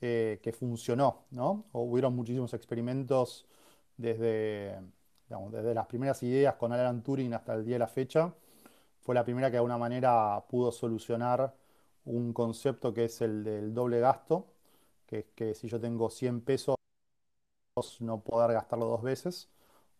eh, 0.00 0.40
que 0.42 0.52
funcionó, 0.52 1.24
¿no? 1.30 1.64
Hubieron 1.72 2.14
muchísimos 2.14 2.52
experimentos 2.52 3.46
desde, 3.96 4.78
desde 5.50 5.74
las 5.74 5.86
primeras 5.86 6.22
ideas 6.22 6.54
con 6.56 6.72
Alan 6.72 7.02
Turing 7.02 7.34
hasta 7.34 7.54
el 7.54 7.64
día 7.64 7.76
de 7.76 7.80
la 7.80 7.88
fecha. 7.88 8.32
Fue 9.00 9.14
la 9.14 9.24
primera 9.24 9.48
que 9.48 9.52
de 9.52 9.58
alguna 9.58 9.78
manera 9.78 10.44
pudo 10.48 10.72
solucionar 10.72 11.54
un 12.04 12.32
concepto 12.32 12.92
que 12.94 13.06
es 13.06 13.20
el 13.22 13.44
del 13.44 13.74
doble 13.74 14.00
gasto, 14.00 14.46
que 15.06 15.20
es 15.20 15.26
que 15.34 15.54
si 15.54 15.68
yo 15.68 15.80
tengo 15.80 16.10
100 16.10 16.42
pesos 16.42 16.76
no 18.00 18.20
poder 18.20 18.52
gastarlo 18.52 18.86
dos 18.86 19.02
veces. 19.02 19.48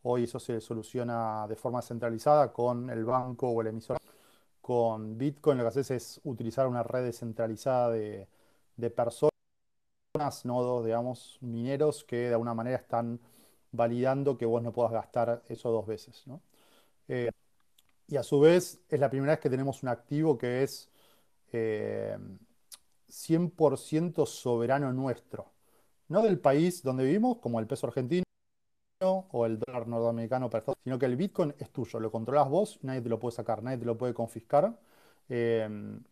Hoy 0.02 0.24
eso 0.24 0.38
se 0.40 0.60
soluciona 0.60 1.46
de 1.48 1.56
forma 1.56 1.82
centralizada 1.82 2.52
con 2.52 2.90
el 2.90 3.04
banco 3.04 3.48
o 3.48 3.60
el 3.62 3.68
emisor. 3.68 3.98
Con 4.60 5.18
Bitcoin 5.18 5.58
lo 5.58 5.64
que 5.64 5.68
haces 5.68 5.90
es 5.90 6.20
utilizar 6.24 6.66
una 6.68 6.82
red 6.82 7.04
descentralizada 7.04 7.90
de, 7.90 8.28
personas, 8.94 9.32
nodos, 10.44 10.84
digamos, 10.84 11.38
mineros 11.40 12.04
que 12.04 12.16
de 12.28 12.32
alguna 12.32 12.54
manera 12.54 12.76
están 12.76 13.20
validando 13.72 14.38
que 14.38 14.46
vos 14.46 14.62
no 14.62 14.72
puedas 14.72 14.92
gastar 14.92 15.42
eso 15.48 15.70
dos 15.70 15.86
veces. 15.86 16.24
Eh, 17.08 17.30
y 18.08 18.16
a 18.16 18.22
su 18.22 18.40
vez 18.40 18.80
es 18.88 19.00
la 19.00 19.10
primera 19.10 19.32
vez 19.32 19.40
que 19.40 19.50
tenemos 19.50 19.82
un 19.82 19.88
activo 19.88 20.38
que 20.38 20.62
es 20.62 20.90
100% 23.08 24.22
eh, 24.22 24.26
soberano 24.26 24.92
nuestro. 24.92 25.52
No 26.08 26.22
del 26.22 26.38
país 26.40 26.82
donde 26.82 27.04
vivimos, 27.04 27.38
como 27.38 27.60
el 27.60 27.66
peso 27.66 27.86
argentino 27.86 28.24
o 29.00 29.46
el 29.46 29.58
dólar 29.58 29.88
norteamericano, 29.88 30.50
sino 30.84 30.98
que 30.98 31.06
el 31.06 31.16
Bitcoin 31.16 31.54
es 31.58 31.70
tuyo, 31.70 31.98
lo 32.00 32.10
controlas 32.12 32.48
vos, 32.48 32.78
nadie 32.82 33.00
te 33.02 33.08
lo 33.08 33.18
puede 33.18 33.34
sacar, 33.36 33.62
nadie 33.62 33.78
te 33.78 33.86
lo 33.86 33.96
puede 33.98 34.14
confiscar. 34.14 34.78
Em, 35.28 36.02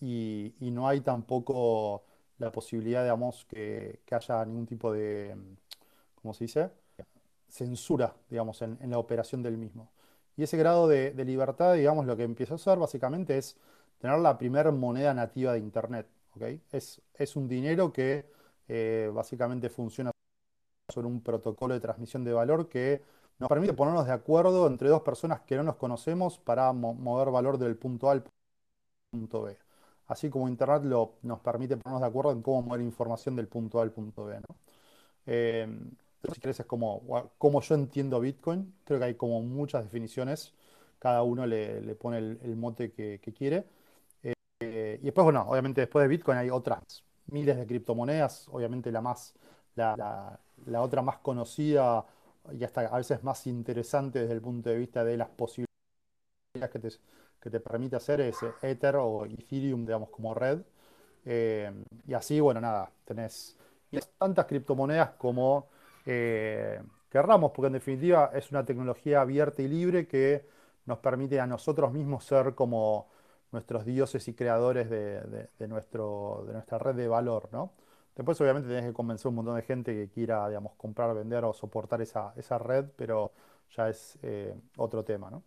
y, 0.00 0.54
no 0.72 0.88
hay 0.88 1.00
tampoco 1.00 2.04
la 2.38 2.52
posibilidad, 2.52 3.02
digamos, 3.02 3.44
que, 3.46 4.00
que 4.04 4.14
haya 4.14 4.44
ningún 4.44 4.66
tipo 4.66 4.92
de, 4.92 5.36
¿cómo 6.20 6.34
se 6.34 6.44
dice? 6.44 6.70
Censura, 7.48 8.14
digamos, 8.28 8.60
en, 8.62 8.78
la 8.90 8.98
operación 8.98 9.42
del 9.42 9.56
mismo. 9.56 9.90
Y 10.36 10.42
ese 10.44 10.56
grado 10.56 10.86
de, 10.88 11.12
libertad, 11.24 11.74
digamos, 11.74 12.06
lo 12.06 12.16
que 12.16 12.24
empieza 12.24 12.54
a 12.54 12.56
hacer 12.56 12.78
básicamente 12.78 13.38
es 13.38 13.56
tener 13.98 14.18
la 14.18 14.38
primera 14.38 14.70
moneda 14.70 15.14
nativa 15.14 15.52
de 15.52 15.58
Internet. 15.60 16.06
¿okay? 16.36 16.60
Es, 16.70 17.00
es 17.14 17.36
un 17.36 17.48
dinero 17.48 17.92
que 17.92 18.26
eh, 18.68 19.10
básicamente 19.12 19.70
funciona 19.70 20.10
sobre 20.92 21.06
un 21.06 21.22
protocolo 21.22 21.74
de 21.74 21.80
transmisión 21.80 22.24
de 22.24 22.32
valor 22.32 22.68
que 22.68 23.02
nos 23.38 23.48
permite 23.48 23.72
ponernos 23.72 24.06
de 24.06 24.12
acuerdo 24.12 24.66
entre 24.66 24.88
dos 24.88 25.02
personas 25.02 25.40
que 25.42 25.56
no 25.56 25.62
nos 25.62 25.76
conocemos 25.76 26.38
para 26.38 26.72
mover 26.72 27.30
valor 27.30 27.58
del 27.58 27.76
punto 27.76 28.08
A 28.08 28.12
al 28.12 28.24
punto 29.10 29.42
B. 29.42 29.56
Así 30.06 30.30
como 30.30 30.48
Internet 30.48 30.84
lo, 30.84 31.14
nos 31.22 31.40
permite 31.40 31.76
ponernos 31.76 32.00
de 32.00 32.08
acuerdo 32.08 32.32
en 32.32 32.42
cómo 32.42 32.62
mover 32.62 32.80
información 32.80 33.36
del 33.36 33.46
punto 33.48 33.78
A 33.78 33.82
al 33.82 33.92
punto 33.92 34.24
B. 34.24 34.40
Eh, 35.26 35.68
si 36.32 36.40
querés, 36.40 36.60
es 36.60 36.66
como, 36.66 37.30
como 37.38 37.60
yo 37.60 37.74
entiendo 37.74 38.20
Bitcoin. 38.20 38.74
Creo 38.84 38.98
que 38.98 39.06
hay 39.06 39.14
como 39.14 39.42
muchas 39.42 39.84
definiciones. 39.84 40.54
Cada 40.98 41.22
uno 41.22 41.46
le, 41.46 41.94
pone 41.94 42.18
el, 42.18 42.56
mote 42.56 42.92
que, 42.92 43.20
quiere. 43.36 43.66
Eh, 44.60 44.98
y 45.00 45.04
después, 45.04 45.24
bueno, 45.24 45.42
obviamente 45.48 45.80
después 45.82 46.02
de 46.02 46.08
Bitcoin 46.08 46.38
hay 46.38 46.50
otras 46.50 47.04
miles 47.26 47.56
de 47.56 47.66
criptomonedas. 47.66 48.48
Obviamente 48.50 48.90
la 48.90 49.00
más, 49.00 49.34
la, 49.76 50.38
la 50.66 50.82
otra 50.82 51.02
más 51.02 51.18
conocida 51.18 52.04
y 52.52 52.64
hasta 52.64 52.82
a 52.82 52.96
veces 52.96 53.22
más 53.22 53.46
interesante 53.46 54.20
desde 54.20 54.34
el 54.34 54.40
punto 54.40 54.70
de 54.70 54.78
vista 54.78 55.04
de 55.04 55.16
las 55.16 55.28
posibilidades 55.28 55.68
que 56.72 56.78
te, 56.78 56.88
que 57.40 57.50
te 57.50 57.60
permite 57.60 57.96
hacer 57.96 58.20
es 58.20 58.38
Ether 58.62 58.96
o 58.96 59.24
Ethereum, 59.26 59.84
digamos, 59.84 60.10
como 60.10 60.34
red. 60.34 60.60
Eh, 61.24 61.70
y 62.06 62.14
así, 62.14 62.40
bueno, 62.40 62.60
nada, 62.60 62.90
tenés 63.04 63.56
tantas 64.18 64.46
criptomonedas 64.46 65.10
como 65.12 65.68
eh, 66.10 66.80
querramos, 67.10 67.52
porque 67.52 67.66
en 67.66 67.74
definitiva 67.74 68.30
es 68.32 68.50
una 68.50 68.64
tecnología 68.64 69.20
abierta 69.20 69.60
y 69.60 69.68
libre 69.68 70.06
que 70.06 70.46
nos 70.86 70.98
permite 70.98 71.38
a 71.38 71.46
nosotros 71.46 71.92
mismos 71.92 72.24
ser 72.24 72.54
como 72.54 73.08
nuestros 73.52 73.84
dioses 73.84 74.26
y 74.26 74.32
creadores 74.32 74.88
de, 74.88 75.68
nuestro, 75.68 76.44
de 76.46 76.54
nuestra 76.54 76.78
red 76.78 76.94
de 76.94 77.08
valor, 77.08 77.50
¿no? 77.52 77.72
Después 78.16 78.40
obviamente 78.40 78.68
tenés 78.70 78.86
que 78.86 78.94
convencer 78.94 79.26
a 79.26 79.28
un 79.28 79.34
montón 79.34 79.56
de 79.56 79.62
gente 79.62 79.94
que 79.94 80.08
quiera, 80.08 80.48
digamos, 80.48 80.72
comprar, 80.76 81.14
vender 81.14 81.44
o 81.44 81.52
soportar 81.52 82.00
esa, 82.00 82.58
red, 82.58 82.86
pero 82.96 83.32
ya 83.76 83.90
es 83.90 84.18
eh, 84.22 84.54
otro 84.78 85.04
tema, 85.04 85.30
¿no? 85.30 85.42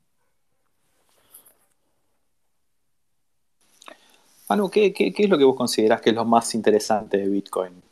Manu, 4.48 4.70
¿qué, 4.70 4.94
es 4.96 5.30
lo 5.30 5.40
que 5.40 5.44
vos 5.44 5.56
considerás 5.56 6.02
que 6.02 6.12
es 6.12 6.16
lo 6.16 6.26
más 6.26 6.54
interesante 6.54 7.18
de 7.18 7.28
Bitcoin? 7.28 7.91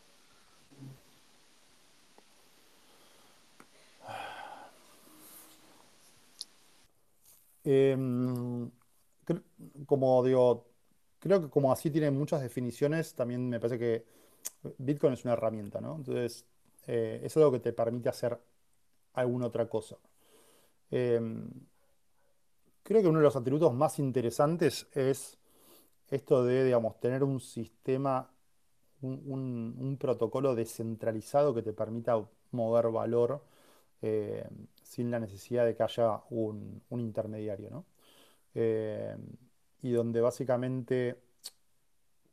Em, 7.71 8.71
como 9.85 10.23
digo, 10.23 10.65
creo 11.19 11.39
que 11.39 11.49
como 11.49 11.71
así 11.71 11.91
tiene 11.91 12.09
muchas 12.09 12.41
definiciones, 12.41 13.13
también 13.13 13.47
me 13.47 13.59
parece 13.59 13.77
que 13.77 14.05
Bitcoin 14.79 15.13
es 15.13 15.23
una 15.23 15.33
herramienta, 15.33 15.79
¿no? 15.79 15.97
Entonces, 15.97 16.45
eh, 16.87 17.21
es 17.23 17.37
algo 17.37 17.51
que 17.51 17.59
te 17.59 17.71
permite 17.71 18.09
hacer 18.09 18.39
alguna 19.13 19.45
otra 19.47 19.69
cosa. 19.69 19.97
Em, 20.89 21.47
creo 22.81 23.01
que 23.03 23.07
uno 23.07 23.19
de 23.19 23.25
los 23.25 23.35
atributos 23.35 23.71
más 23.73 23.99
interesantes 23.99 24.87
es 24.93 25.37
esto 26.09 26.43
de, 26.43 26.63
digamos, 26.65 26.99
tener 26.99 27.23
un 27.23 27.39
sistema, 27.39 28.31
un, 29.01 29.97
protocolo 29.99 30.55
descentralizado 30.55 31.53
que 31.53 31.61
te 31.61 31.73
permita 31.73 32.19
mover 32.51 32.89
valor 32.89 33.43
eh, 34.01 34.47
sin 34.89 35.11
la 35.11 35.19
necesidad 35.19 35.65
de 35.65 35.75
que 35.75 35.83
haya 35.83 36.23
un, 36.31 36.81
intermediario, 36.89 37.69
¿no? 37.69 37.85
Em, 38.55 39.21
y 39.83 39.91
donde 39.91 40.19
básicamente 40.21 41.21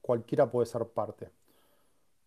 cualquiera 0.01 0.51
puede 0.51 0.67
ser 0.67 0.87
parte. 0.89 1.31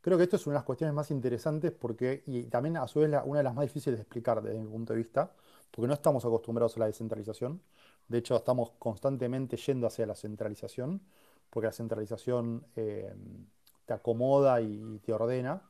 Creo 0.02 0.18
que 0.18 0.26
esto 0.26 0.36
es 0.36 0.46
una 0.46 0.54
de 0.54 0.58
las 0.60 0.66
cuestiones 0.66 0.94
más 0.96 1.10
interesantes 1.12 1.72
porque, 1.72 2.24
y 2.28 2.44
también 2.44 2.78
a 2.78 2.88
su 2.88 3.00
vez 3.00 3.10
una 3.26 3.40
de 3.40 3.44
las 3.44 3.56
más 3.56 3.66
difíciles 3.66 3.98
de 3.98 4.04
explicar 4.04 4.42
desde 4.42 4.60
mi 4.60 4.70
punto 4.70 4.94
de 4.94 4.98
vista, 5.00 5.32
porque 5.72 5.88
no 5.88 5.94
estamos 5.96 6.24
acostumbrados 6.26 6.78
a 6.78 6.82
la 6.82 6.86
descentralización. 6.88 7.62
De 8.08 8.20
hecho, 8.20 8.36
estamos 8.36 8.72
constantemente 8.80 9.58
yendo 9.58 9.88
hacia 9.88 10.06
la 10.06 10.16
centralización, 10.16 11.02
porque 11.50 11.68
la 11.68 11.74
centralización 11.74 12.66
eh, 12.76 13.14
te 13.86 13.94
acomoda 13.94 14.62
y 14.62 15.00
te 15.00 15.12
ordena. 15.14 15.64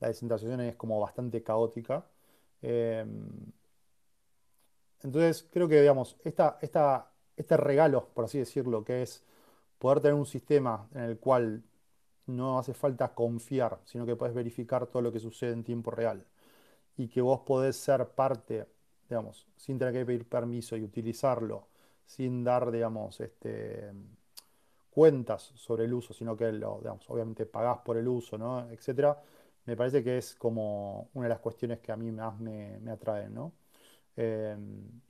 La 0.00 0.08
descentralización 0.08 0.60
es 0.62 0.76
como 0.76 0.98
bastante 1.00 1.42
caótica. 1.42 2.06
Eh, 2.62 3.04
entonces, 5.02 5.46
creo 5.52 5.68
que, 5.68 5.80
digamos, 5.80 6.16
este 6.24 7.56
regalo, 7.56 8.08
por 8.14 8.24
así 8.24 8.38
decirlo, 8.38 8.84
que 8.84 9.02
es 9.02 9.24
poder 9.78 10.00
tener 10.00 10.14
un 10.14 10.26
sistema 10.26 10.88
en 10.94 11.02
el 11.02 11.18
cual 11.18 11.62
no 12.26 12.58
hace 12.58 12.74
falta 12.74 13.14
confiar, 13.14 13.80
sino 13.84 14.06
que 14.06 14.16
puedes 14.16 14.34
verificar 14.34 14.86
todo 14.86 15.02
lo 15.02 15.12
que 15.12 15.20
sucede 15.20 15.52
en 15.52 15.64
tiempo 15.64 15.90
real. 15.90 16.24
Y 16.96 17.08
que 17.08 17.20
vos 17.20 17.40
podés 17.40 17.76
ser 17.76 18.06
parte, 18.08 18.66
digamos, 19.08 19.46
sin 19.56 19.78
tener 19.78 19.94
que 19.94 20.06
pedir 20.06 20.28
permiso 20.28 20.76
y 20.76 20.82
utilizarlo, 20.82 21.68
sin 22.06 22.44
dar, 22.44 22.70
digamos, 22.70 23.20
este, 23.20 23.92
cuentas 24.90 25.52
sobre 25.54 25.84
el 25.84 25.94
uso, 25.94 26.12
sino 26.12 26.36
que 26.36 26.50
lo, 26.52 26.80
obviamente 27.08 27.46
pagás 27.46 27.78
por 27.84 27.96
el 27.96 28.08
uso, 28.08 28.36
¿no? 28.36 28.68
etcétera, 28.70 29.16
me 29.64 29.76
parece 29.76 30.02
que 30.02 30.18
es 30.18 30.34
como 30.34 31.08
una 31.14 31.26
de 31.26 31.28
las 31.30 31.40
cuestiones 31.40 31.78
que 31.80 31.92
a 31.92 31.96
mí 31.96 32.10
más 32.10 32.38
me, 32.40 32.80
atraen, 32.90 33.34
¿no? 33.34 33.52
Em, 34.18 35.00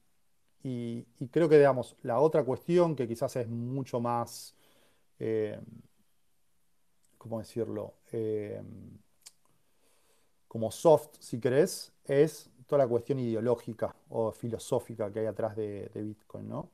y, 0.62 1.02
creo 1.30 1.48
que, 1.48 1.56
digamos, 1.56 1.96
la 2.02 2.20
otra 2.20 2.44
cuestión 2.44 2.94
que 2.96 3.08
quizás 3.08 3.36
es 3.36 3.48
mucho 3.48 4.00
más 4.00 4.54
em, 5.18 5.60
¿cómo 7.18 7.38
decirlo? 7.40 7.94
Eh, 8.12 8.62
como 10.46 10.70
soft, 10.70 11.16
si 11.20 11.38
querés, 11.40 11.92
es 12.04 12.50
toda 12.66 12.84
la 12.84 12.88
cuestión 12.88 13.18
ideológica 13.18 13.94
o 14.08 14.32
filosófica 14.32 15.12
que 15.12 15.20
hay 15.20 15.26
atrás 15.26 15.56
de, 15.56 15.90
Bitcoin, 15.94 16.48
¿no? 16.48 16.70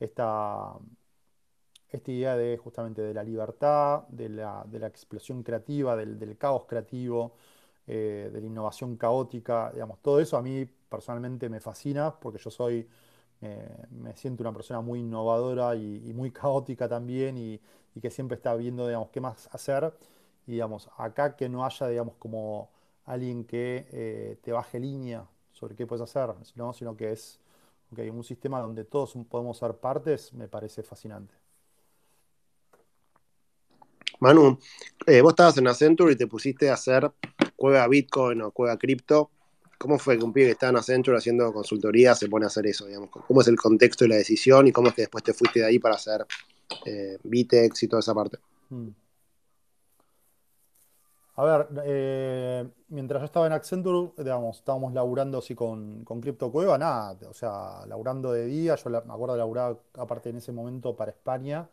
Esta, 0.00 0.74
esta 1.90 2.10
idea 2.10 2.36
de 2.36 2.56
justamente 2.56 3.02
de 3.02 3.14
la 3.14 3.22
libertad, 3.22 4.06
de 4.08 4.28
la, 4.28 4.64
explosión 4.86 5.42
creativa, 5.42 5.96
del, 5.96 6.36
caos 6.38 6.64
creativo, 6.66 7.34
eh, 7.88 8.30
de 8.32 8.40
la 8.40 8.46
innovación 8.46 8.96
caótica, 8.96 9.72
digamos, 9.72 9.98
todo 10.00 10.20
eso 10.20 10.36
a 10.36 10.42
mí 10.42 10.64
personalmente 10.88 11.48
me 11.48 11.58
fascina 11.60 12.14
porque 12.20 12.38
yo 12.38 12.50
soy, 12.50 12.86
me 13.90 14.16
siento 14.16 14.42
una 14.42 14.52
persona 14.52 14.80
muy 14.80 15.00
innovadora 15.00 15.74
y, 15.74 16.12
muy 16.14 16.30
caótica 16.30 16.88
también 16.88 17.38
y, 17.38 17.60
que 18.00 18.10
siempre 18.10 18.36
está 18.36 18.54
viendo, 18.54 18.86
digamos, 18.86 19.10
qué 19.10 19.20
más 19.20 19.48
hacer. 19.52 19.92
Y, 20.46 20.52
digamos, 20.52 20.88
acá 20.96 21.34
que 21.34 21.48
no 21.48 21.64
haya, 21.64 21.88
digamos, 21.88 22.14
como 22.18 22.70
alguien 23.08 23.44
que 23.44 23.88
eh, 23.90 24.38
te 24.42 24.52
baje 24.52 24.78
línea 24.78 25.26
sobre 25.50 25.74
qué 25.74 25.86
puedes 25.86 26.02
hacer, 26.02 26.34
¿no? 26.54 26.72
sino 26.72 26.96
que 26.96 27.12
es 27.12 27.40
un 27.90 28.22
sistema 28.22 28.60
donde 28.60 28.84
todos 28.84 29.14
podemos 29.28 29.56
ser 29.56 29.74
partes 29.74 30.32
me 30.34 30.46
parece 30.46 30.82
fascinante. 30.82 31.34
Manu, 34.20 34.58
eh, 35.06 35.22
vos 35.22 35.32
estabas 35.32 35.56
en 35.58 35.68
Accenture 35.68 36.12
y 36.12 36.16
te 36.16 36.26
pusiste 36.26 36.68
a 36.70 36.74
hacer 36.74 37.10
cueva 37.58 37.88
Bitcoin 37.88 38.40
o 38.42 38.52
cueva 38.52 38.78
cripto. 38.78 39.30
¿Cómo 39.78 39.98
fue 39.98 40.16
que 40.16 40.24
un 40.24 40.32
pibe 40.32 40.46
que 40.46 40.52
estaba 40.52 40.70
en 40.70 40.76
Accenture 40.76 41.18
haciendo 41.18 41.52
consultoría 41.52 42.14
se 42.14 42.28
pone 42.28 42.44
a 42.44 42.48
hacer 42.48 42.66
eso? 42.66 42.86
Digamos? 42.86 43.10
¿Cómo 43.10 43.40
es 43.40 43.48
el 43.48 43.56
contexto 43.56 44.04
y 44.04 44.08
la 44.08 44.16
decisión 44.16 44.68
y 44.68 44.72
cómo 44.72 44.88
es 44.88 44.94
que 44.94 45.02
después 45.02 45.24
te 45.24 45.34
fuiste 45.34 45.60
de 45.60 45.66
ahí 45.66 45.78
para 45.78 45.96
hacer 45.96 46.24
eh, 46.86 47.18
Bitex 47.22 47.82
y 47.82 47.88
toda 47.88 48.00
esa 48.00 48.14
parte? 48.14 48.38
Mm. 48.70 48.88
A 51.34 51.44
ver, 51.44 51.68
eh, 51.84 52.68
mientras 52.88 53.20
yo 53.20 53.26
estaba 53.26 53.46
en 53.46 53.52
Accenture, 53.52 54.12
digamos, 54.18 54.58
estábamos 54.58 54.92
laburando 54.92 55.38
así 55.38 55.54
con, 55.54 56.04
con 56.04 56.20
Cueva, 56.20 56.78
nada, 56.78 57.16
o 57.28 57.34
sea, 57.34 57.86
laburando 57.86 58.32
de 58.32 58.46
día, 58.46 58.74
yo 58.74 58.90
me 58.90 58.96
acuerdo 58.96 59.34
de 59.34 59.38
laburar 59.38 59.78
aparte 59.94 60.30
en 60.30 60.36
ese 60.36 60.50
momento 60.50 60.96
para 60.96 61.12
España, 61.12 61.68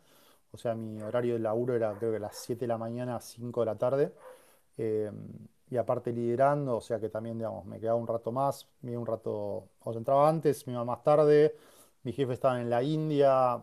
o 0.52 0.56
sea, 0.56 0.74
mi 0.76 1.02
horario 1.02 1.34
de 1.34 1.40
laburo 1.40 1.74
era 1.74 1.92
creo 1.98 2.12
que 2.12 2.20
las 2.20 2.36
7 2.36 2.60
de 2.60 2.66
la 2.68 2.78
mañana 2.78 3.16
a 3.16 3.20
5 3.20 3.60
de 3.60 3.66
la 3.66 3.76
tarde, 3.76 4.12
eh, 4.78 5.10
y 5.70 5.76
aparte 5.76 6.12
liderando, 6.12 6.76
o 6.76 6.80
sea 6.80 7.00
que 7.00 7.08
también, 7.08 7.38
digamos, 7.38 7.64
me 7.66 7.80
quedaba 7.80 7.96
un 7.96 8.06
rato 8.06 8.32
más, 8.32 8.68
me 8.82 8.96
un 8.96 9.06
rato, 9.06 9.68
o 9.82 9.92
entraba 9.92 10.28
antes, 10.28 10.66
me 10.66 10.74
iba 10.74 10.84
más 10.84 11.02
tarde, 11.02 11.56
mi 12.04 12.12
jefe 12.12 12.34
estaba 12.34 12.60
en 12.60 12.70
la 12.70 12.82
India, 12.82 13.62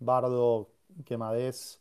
Bardo, 0.00 0.68
Quemadez, 1.04 1.80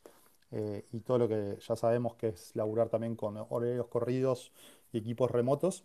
eh, 0.52 0.86
y 0.92 1.00
todo 1.02 1.18
lo 1.20 1.28
que 1.28 1.58
ya 1.60 1.76
sabemos 1.76 2.16
que 2.16 2.30
es 2.30 2.56
laburar 2.56 2.90
también 2.90 3.16
con 3.16 3.38
horarios 3.50 3.88
corridos 3.88 4.52
y 4.92 5.00
equipos 5.00 5.32
remotos. 5.32 5.84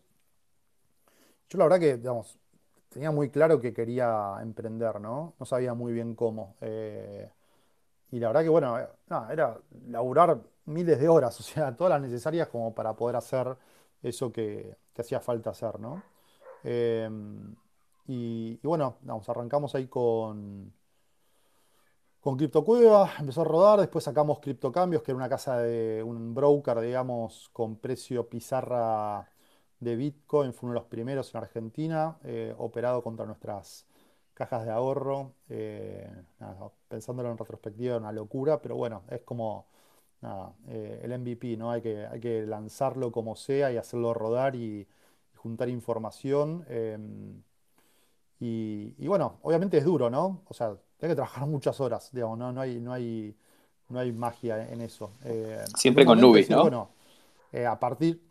Yo 1.49 1.59
la 1.59 1.65
verdad 1.65 1.81
que, 1.81 1.97
digamos, 1.97 2.39
tenía 2.89 3.11
muy 3.11 3.31
claro 3.31 3.61
que 3.61 3.73
quería 3.75 4.37
emprender, 4.41 5.01
¿no? 5.01 5.35
No 5.39 5.47
sabía 5.47 5.75
muy 5.75 5.93
bien 5.93 6.15
cómo. 6.15 6.57
Eh, 6.61 7.31
y 8.13 8.21
la 8.21 8.29
verdad 8.29 8.43
que, 8.43 8.49
bueno, 8.49 8.79
eh, 8.79 8.89
era 9.31 9.59
laburar 9.89 10.39
miles 10.67 10.99
de 11.01 11.09
horas, 11.09 11.39
o 11.41 11.43
sea, 11.43 11.77
todas 11.77 11.93
las 11.93 12.03
necesarias 12.03 12.49
como 12.49 12.75
para 12.75 12.95
poder 12.95 13.17
hacer 13.17 13.57
eso 14.03 14.33
que, 14.33 14.77
hacía 14.99 15.21
falta 15.21 15.51
hacer, 15.51 15.81
¿no? 15.81 16.03
y, 18.07 18.59
y, 18.63 18.67
bueno, 18.67 18.97
vamos, 19.03 19.29
arrancamos 19.29 19.75
ahí 19.75 19.87
con, 19.89 20.73
con 22.23 22.37
CryptoCueva, 22.37 23.11
empezó 23.19 23.41
a 23.43 23.45
rodar, 23.45 23.81
después 23.81 24.05
sacamos 24.05 24.39
CryptoCambios, 24.39 25.03
que 25.03 25.11
era 25.11 25.17
una 25.17 25.29
casa 25.29 25.59
de 25.59 26.05
un 26.05 26.35
broker, 26.35 26.81
digamos, 26.81 27.51
con 27.53 27.77
precio 27.77 28.29
pizarra 28.29 29.29
de 29.81 29.97
Bitcoin, 29.97 30.53
fue 30.53 30.69
uno 30.69 30.75
de 30.75 30.81
los 30.81 30.89
primeros 30.89 31.35
en 31.35 31.39
Argentina, 31.41 32.17
eh, 32.23 32.55
operado 32.59 33.03
contra 33.03 33.27
nuestras 33.27 33.87
cajas 34.35 34.65
de 34.65 34.71
ahorro. 34.71 35.33
Eh, 35.49 36.09
pensándolo 36.89 37.33
en 37.33 37.39
retrospectiva, 37.39 37.97
una 37.97 38.13
locura, 38.13 38.63
pero 38.63 38.77
bueno, 38.77 39.03
es 39.09 39.23
como 39.23 39.67
eh, 40.69 41.01
el 41.03 41.19
MVP, 41.19 41.57
¿no? 41.57 41.71
Hay 41.71 41.83
que, 41.83 42.07
hay 42.07 42.21
que 42.21 42.47
lanzarlo 42.47 43.11
como 43.13 43.37
sea 43.37 43.73
y 43.73 43.77
hacerlo 43.77 44.15
rodar 44.15 44.55
y, 44.55 44.87
juntar 45.43 45.69
información. 45.69 46.65
Em, 46.69 47.43
y, 48.39 48.95
y, 48.99 49.09
bueno, 49.09 49.39
obviamente 49.43 49.77
es 49.79 49.85
duro, 49.85 50.09
¿no? 50.09 50.43
O 50.49 50.55
sea, 50.55 50.69
hay 50.69 51.09
que 51.09 51.15
trabajar 51.15 51.47
muchas 51.49 51.81
horas, 51.81 52.11
digamos, 52.13 52.39
no, 52.39 52.53
no, 52.53 52.61
hay, 52.61 52.81
no, 52.81 52.93
hay, 52.93 53.35
no 53.89 53.99
hay 53.99 54.13
magia 54.13 54.69
en 54.69 54.81
eso. 54.81 55.13
Eh, 55.25 55.65
Siempre 55.77 56.05
con 56.05 56.21
Nubis, 56.21 56.49
¿no? 56.49 56.63
Bueno, 56.63 56.91
eh, 57.53 57.67
a 57.67 57.79
partir, 57.79 58.23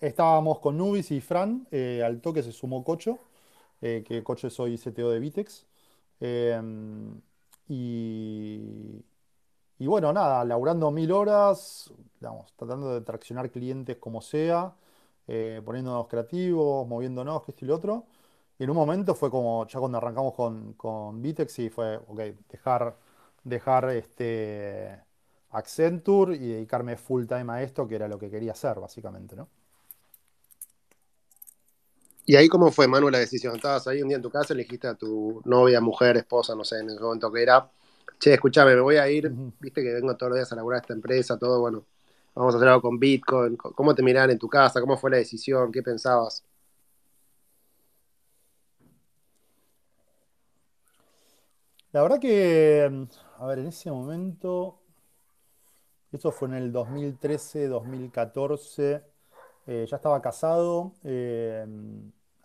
estábamos 0.00 0.58
con 0.58 0.76
Nubis 0.76 1.10
y 1.12 1.20
Fran, 1.20 1.66
eh, 1.70 2.02
al 2.04 2.20
toque 2.20 2.42
se 2.42 2.52
sumó 2.52 2.84
Cocho, 2.84 3.18
que 3.80 4.22
Cocho 4.24 4.48
soy 4.48 4.78
CTO 4.78 5.10
de 5.10 5.20
Vitex. 5.20 5.66
y, 7.68 9.04
y 9.78 9.86
bueno, 9.86 10.12
nada, 10.12 10.44
laburando 10.44 10.90
mil 10.90 11.12
horas, 11.12 11.92
digamos, 12.20 12.52
tratando 12.56 12.94
de 12.94 13.00
traccionar 13.00 13.50
clientes 13.50 13.96
como 13.98 14.20
sea, 14.20 14.72
poniéndonos 15.26 16.06
creativos, 16.08 16.86
moviéndonos, 16.86 17.42
que 17.42 17.52
esto 17.52 17.64
y 17.64 17.68
lo 17.68 17.76
otro. 17.76 18.06
Y 18.58 18.64
en 18.64 18.70
un 18.70 18.76
momento 18.76 19.14
fue 19.14 19.30
como, 19.30 19.66
ya 19.66 19.80
cuando 19.80 19.98
arrancamos 19.98 20.34
con, 20.34 20.74
con 20.74 21.20
Vitex, 21.20 21.58
y 21.58 21.70
fue, 21.70 21.96
ok, 21.96 22.20
dejar, 22.50 22.96
dejar 23.42 23.90
este 23.90 25.00
Accenture 25.50 26.36
y 26.36 26.48
dedicarme 26.48 26.96
full 26.96 27.26
time 27.26 27.52
a 27.52 27.62
esto, 27.62 27.86
que 27.86 27.96
era 27.96 28.08
lo 28.08 28.18
que 28.18 28.30
quería 28.30 28.52
hacer, 28.52 28.78
básicamente, 28.80 29.36
¿no? 29.36 29.48
¿Y 32.26 32.36
ahí 32.36 32.48
cómo 32.48 32.70
fue, 32.70 32.88
Manu, 32.88 33.10
la 33.10 33.18
decisión? 33.18 33.54
Estabas 33.56 33.86
ahí 33.86 34.02
un 34.02 34.08
día 34.08 34.16
en 34.16 34.22
tu 34.22 34.30
casa, 34.30 34.54
elegiste 34.54 34.88
a 34.88 34.94
tu 34.94 35.42
novia, 35.44 35.80
mujer, 35.80 36.16
esposa, 36.16 36.54
no 36.54 36.64
sé, 36.64 36.78
en 36.78 36.90
el 36.90 36.98
momento 36.98 37.30
que 37.30 37.42
era. 37.42 37.68
Che, 38.18 38.34
escúchame, 38.34 38.74
me 38.74 38.80
voy 38.80 38.96
a 38.96 39.08
ir, 39.08 39.30
viste 39.60 39.82
que 39.82 39.92
vengo 39.92 40.16
todos 40.16 40.30
los 40.30 40.38
días 40.38 40.52
a 40.52 40.56
laburar 40.56 40.80
esta 40.80 40.94
empresa, 40.94 41.38
todo, 41.38 41.60
bueno, 41.60 41.84
vamos 42.34 42.54
a 42.54 42.56
hacer 42.58 42.68
algo 42.68 42.82
con 42.82 42.98
Bitcoin. 42.98 43.56
¿Cómo 43.56 43.94
te 43.94 44.02
en 44.02 44.38
tu 44.38 44.48
casa? 44.48 44.80
¿Cómo 44.80 44.96
fue 44.96 45.10
la 45.10 45.18
decisión? 45.18 45.70
¿Qué 45.72 45.82
pensabas? 45.82 46.44
La 51.92 52.02
verdad 52.02 52.18
que, 52.20 52.88
mm, 52.90 53.04
a 53.42 53.46
ver, 53.46 53.60
en 53.60 53.66
ese 53.68 53.90
momento, 53.90 54.80
eso 56.12 56.32
fue 56.32 56.48
en 56.48 56.54
el 56.54 56.72
2013, 56.72 57.68
2014, 57.68 59.02
eh, 59.66 59.86
ya 59.88 59.96
estaba 59.96 60.20
casado. 60.20 60.92
Eh, 61.04 61.64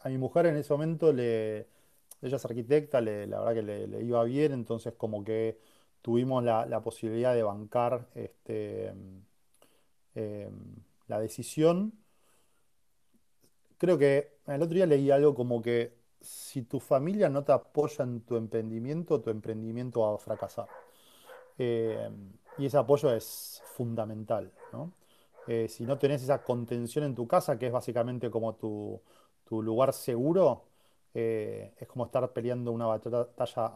a 0.04 0.10
mi 0.10 0.18
mujer 0.18 0.46
en 0.48 0.58
ese 0.58 0.74
momento, 0.74 1.12
le, 1.14 1.68
ella 2.22 2.38
es 2.38 2.46
arquitecta, 2.46 3.02
la 3.02 3.40
verdad 3.40 3.54
que 3.54 3.62
le, 3.62 4.04
iba 4.04 4.24
bien, 4.24 4.52
entonces 4.52 4.94
como 4.96 5.24
que 5.24 5.60
tuvimos 6.02 6.44
la, 6.44 6.82
posibilidad 6.82 7.34
de 7.34 7.44
bancar 7.44 8.08
este, 8.16 8.94
em, 10.16 10.76
la 11.08 11.20
decisión. 11.20 11.94
Creo 13.78 13.98
que 13.98 14.40
el 14.48 14.62
otro 14.62 14.76
día 14.76 14.86
leí 14.86 15.12
algo 15.12 15.34
como 15.36 15.62
que 15.62 16.00
si 16.22 16.64
tu 16.64 16.80
familia 16.80 17.30
no 17.30 17.44
te 17.44 17.54
apoya 17.54 18.04
en 18.04 18.22
tu 18.22 18.36
emprendimiento, 18.36 19.22
tu 19.22 19.30
emprendimiento 19.30 20.02
va 20.02 20.16
a 20.16 20.18
fracasar. 20.18 20.68
Eh, 21.58 22.10
y 22.58 22.66
ese 22.66 22.78
apoyo 22.78 23.14
es 23.14 23.62
fundamental. 23.74 24.52
Eh, 25.48 25.68
si 25.68 25.86
no 25.86 25.98
tenés 25.98 26.24
esa 26.24 26.44
contención 26.44 27.06
en 27.06 27.16
tu 27.16 27.28
casa, 27.28 27.58
que 27.58 27.68
es 27.68 27.72
básicamente 27.72 28.30
como 28.30 28.56
tu, 28.56 29.02
lugar 29.50 29.94
seguro, 29.94 30.69
eh, 31.14 31.74
es 31.80 31.88
como 31.88 32.06
estar 32.06 32.32
peleando 32.34 32.72
una 32.72 32.86
batalla 32.86 33.74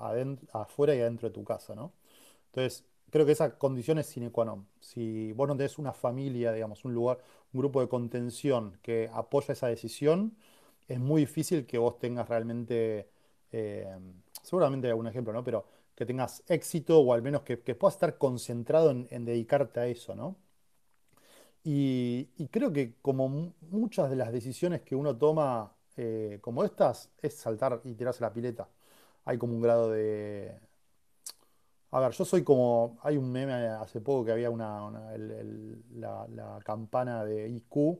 afuera 0.54 0.96
y 0.96 1.02
adentro 1.02 1.30
de 1.30 1.34
tu 1.34 1.43
casa. 1.43 1.74
Entonces, 1.74 2.86
creo 3.10 3.26
que 3.26 3.32
esa 3.34 3.58
condición 3.58 4.00
es 4.00 4.08
sine 4.08 4.32
qua 4.32 4.46
non. 4.46 4.67
Si 4.80 5.32
vos 5.34 5.48
no 5.48 5.56
tenés 5.58 5.78
una 5.80 5.93
familia, 5.93 6.52
digamos, 6.54 6.86
un 6.86 6.93
lugar, 6.93 7.19
un 7.54 7.60
grupo 7.60 7.82
de 7.82 7.88
contención 7.89 8.78
que 8.82 9.10
apoya 9.13 9.54
esa 9.54 9.67
decisión, 9.67 10.36
es 10.88 11.00
muy 11.00 11.22
difícil 11.22 11.65
que 11.65 11.78
vos 11.78 12.00
tengas 12.00 12.28
realmente, 12.30 13.10
eh, 13.52 13.88
seguramente 14.41 14.88
algún 14.89 15.08
ejemplo, 15.08 15.34
¿no? 15.34 15.43
Pero 15.43 15.65
que 15.96 16.06
tengas 16.06 16.43
éxito 16.48 17.00
o 17.00 17.13
al 17.13 17.22
menos 17.22 17.43
que, 17.43 17.58
puedas 17.58 17.96
estar 17.96 18.17
concentrado 18.17 18.91
en, 18.91 19.26
dedicarte 19.26 19.80
a 19.80 19.88
eso, 19.88 20.15
¿no? 20.15 20.38
Y, 21.63 22.28
creo 22.52 22.74
que 22.74 22.96
como 23.02 23.54
muchas 23.72 24.10
de 24.10 24.15
las 24.17 24.32
decisiones 24.32 24.82
que 24.82 24.96
uno 24.96 25.15
toma 25.17 25.74
eh, 25.98 26.40
como 26.42 26.64
estas, 26.64 27.10
es 27.22 27.36
saltar 27.36 27.82
y 27.84 27.94
tirarse 27.96 28.22
la 28.22 28.34
pileta. 28.34 28.68
Hay 29.26 29.38
como 29.38 29.54
un 29.54 29.62
grado 29.62 29.92
de... 29.92 30.60
A 31.92 32.00
ver, 32.00 32.12
yo 32.12 32.26
soy 32.26 32.44
como... 32.44 32.98
Hay 33.04 33.18
un 33.18 33.32
meme 33.32 33.54
hace 33.54 34.02
poco 34.02 34.26
que 34.26 34.32
había 34.32 34.50
una, 34.50 34.90
la, 35.96 36.60
campana 36.64 37.24
de 37.24 37.48
IQ 37.50 38.00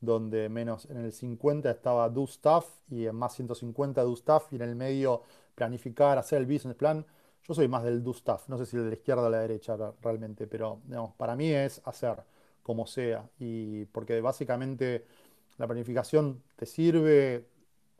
donde 0.00 0.48
menos 0.48 0.86
en 0.90 0.98
el 0.98 1.12
50 1.12 1.70
estaba 1.70 2.08
do 2.08 2.26
stuff 2.26 2.66
y 2.90 3.06
en 3.06 3.14
más 3.16 3.34
150 3.34 4.02
do 4.02 4.16
stuff 4.16 4.52
y 4.52 4.56
en 4.56 4.62
el 4.62 4.74
medio 4.76 5.22
planificar, 5.54 6.18
hacer 6.18 6.38
el 6.40 6.46
business 6.46 6.76
plan. 6.76 7.06
Yo 7.44 7.54
soy 7.54 7.68
más 7.68 7.84
del 7.84 8.02
do 8.02 8.12
stuff, 8.12 8.48
no 8.48 8.58
sé 8.58 8.66
si 8.66 8.76
de 8.76 8.84
la 8.88 8.94
izquierda 8.94 9.26
o 9.26 9.30
la 9.30 9.40
derecha 9.40 9.76
realmente, 10.00 10.46
pero 10.46 10.80
para 11.16 11.36
mí 11.36 11.50
es 11.50 11.80
hacer 11.84 12.22
como 12.62 12.86
sea 12.86 13.28
y 13.38 13.84
porque 13.86 14.20
básicamente 14.20 15.06
la 15.58 15.66
planificación 15.66 16.42
te 16.56 16.66
sirve 16.66 17.46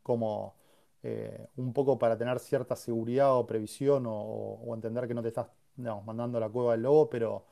como 0.03 0.55
eh, 1.03 1.49
un 1.57 1.73
poco 1.73 1.99
para 1.99 2.17
tener 2.17 2.38
cierta 2.38 2.77
seguridad 2.77 3.37
o 3.37 3.47
previsión 3.47 4.05
o, 4.07 4.73
entender 4.75 5.09
que 5.09 5.15
no 5.15 5.23
te 5.23 5.29
estás 5.29 5.49
mandando 5.77 6.38
a 6.38 6.41
la 6.41 6.49
cueva 6.49 6.73
del 6.73 6.83
lobo, 6.83 7.11
pero 7.11 7.45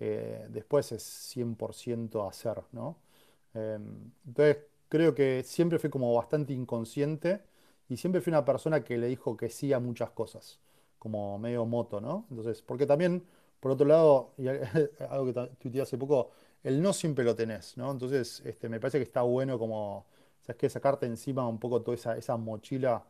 eh, 0.00 0.46
después 0.50 0.92
es 0.92 1.02
100% 1.02 2.28
hacer, 2.28 2.62
¿no? 2.72 2.98
Em, 3.54 4.12
entonces 4.26 4.58
creo 4.88 5.14
que 5.14 5.42
siempre 5.44 5.78
fui 5.78 5.90
como 5.90 6.14
bastante 6.14 6.52
inconsciente 6.52 7.42
y 7.88 7.96
siempre 7.96 8.20
fui 8.20 8.30
una 8.30 8.44
persona 8.44 8.84
que 8.84 8.98
le 8.98 9.08
dijo 9.08 9.36
que 9.36 9.48
sí 9.50 9.72
a 9.72 9.80
muchas 9.80 10.10
cosas, 10.10 10.60
como 10.98 11.38
medio 11.38 11.64
moto, 11.66 12.00
¿no? 12.00 12.26
Entonces, 12.30 12.62
porque 12.62 12.86
también, 12.86 13.24
por 13.60 13.72
otro 13.72 13.86
lado, 13.86 14.32
y 14.38 14.48
algo 15.10 15.26
que 15.26 15.32
tuiteé 15.58 15.82
hace 15.82 15.98
poco, 15.98 16.30
el 16.64 16.82
no 16.82 16.92
siempre 16.92 17.24
lo 17.24 17.34
tenés, 17.34 17.76
¿no? 17.76 17.90
Entonces, 17.90 18.42
este, 18.44 18.68
me 18.68 18.80
parece 18.80 18.98
que 18.98 19.04
está 19.04 19.22
bueno 19.22 19.58
como, 19.58 20.06
¿sabes 20.42 20.58
qué? 20.58 20.68
Sacarte 20.68 21.06
encima 21.06 21.46
un 21.46 21.58
poco 21.58 21.82
toda 21.82 21.94
esa, 21.94 22.16
esa 22.16 22.36
mochila 22.36 23.04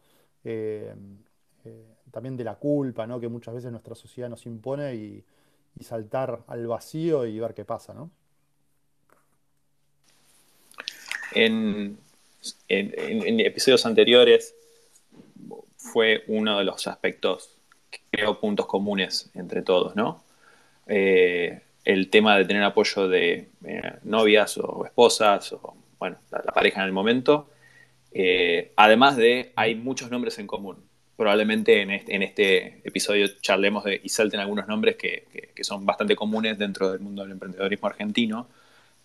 eh, 0.44 0.94
eh, 1.64 1.84
también 2.10 2.36
de 2.36 2.44
la 2.44 2.56
culpa, 2.56 3.06
¿no? 3.06 3.20
Que 3.20 3.28
muchas 3.28 3.54
veces 3.54 3.70
nuestra 3.70 3.94
sociedad 3.94 4.28
nos 4.28 4.46
impone 4.46 4.94
y, 4.94 5.24
saltar 5.80 6.42
al 6.48 6.66
vacío 6.66 7.24
y 7.24 7.38
ver 7.38 7.54
qué 7.54 7.64
pasa, 7.64 7.94
¿no? 7.94 8.10
En, 11.32 11.96
en, 12.66 13.40
episodios 13.40 13.86
anteriores 13.86 14.56
fue 15.76 16.24
uno 16.26 16.58
de 16.58 16.64
los 16.64 16.88
aspectos 16.88 17.56
que 17.90 18.00
creo 18.10 18.40
puntos 18.40 18.66
comunes 18.66 19.30
entre 19.34 19.62
todos, 19.62 19.94
¿no? 19.94 20.24
Eh, 20.88 21.62
el 21.88 22.10
tema 22.10 22.36
de 22.36 22.44
tener 22.44 22.62
apoyo 22.62 23.08
de 23.08 23.48
eh, 23.64 23.92
novias 24.02 24.58
o 24.58 24.84
esposas 24.84 25.54
o, 25.54 25.74
bueno, 25.98 26.18
la, 26.30 26.42
pareja 26.52 26.82
en 26.82 26.86
el 26.86 26.92
momento. 26.92 27.48
Eh, 28.12 28.72
además 28.76 29.16
de, 29.16 29.52
hay 29.56 29.74
muchos 29.74 30.10
nombres 30.10 30.38
en 30.38 30.46
común. 30.46 30.76
Probablemente 31.16 31.80
en 31.80 32.22
este, 32.22 32.82
episodio 32.84 33.26
charlemos 33.40 33.84
y 34.02 34.08
salten 34.10 34.38
algunos 34.38 34.68
nombres 34.68 34.96
que, 34.96 35.50
que, 35.54 35.64
son 35.64 35.86
bastante 35.86 36.14
comunes 36.14 36.58
dentro 36.58 36.92
del 36.92 37.00
mundo 37.00 37.22
del 37.22 37.32
emprendedorismo 37.32 37.88
argentino, 37.88 38.48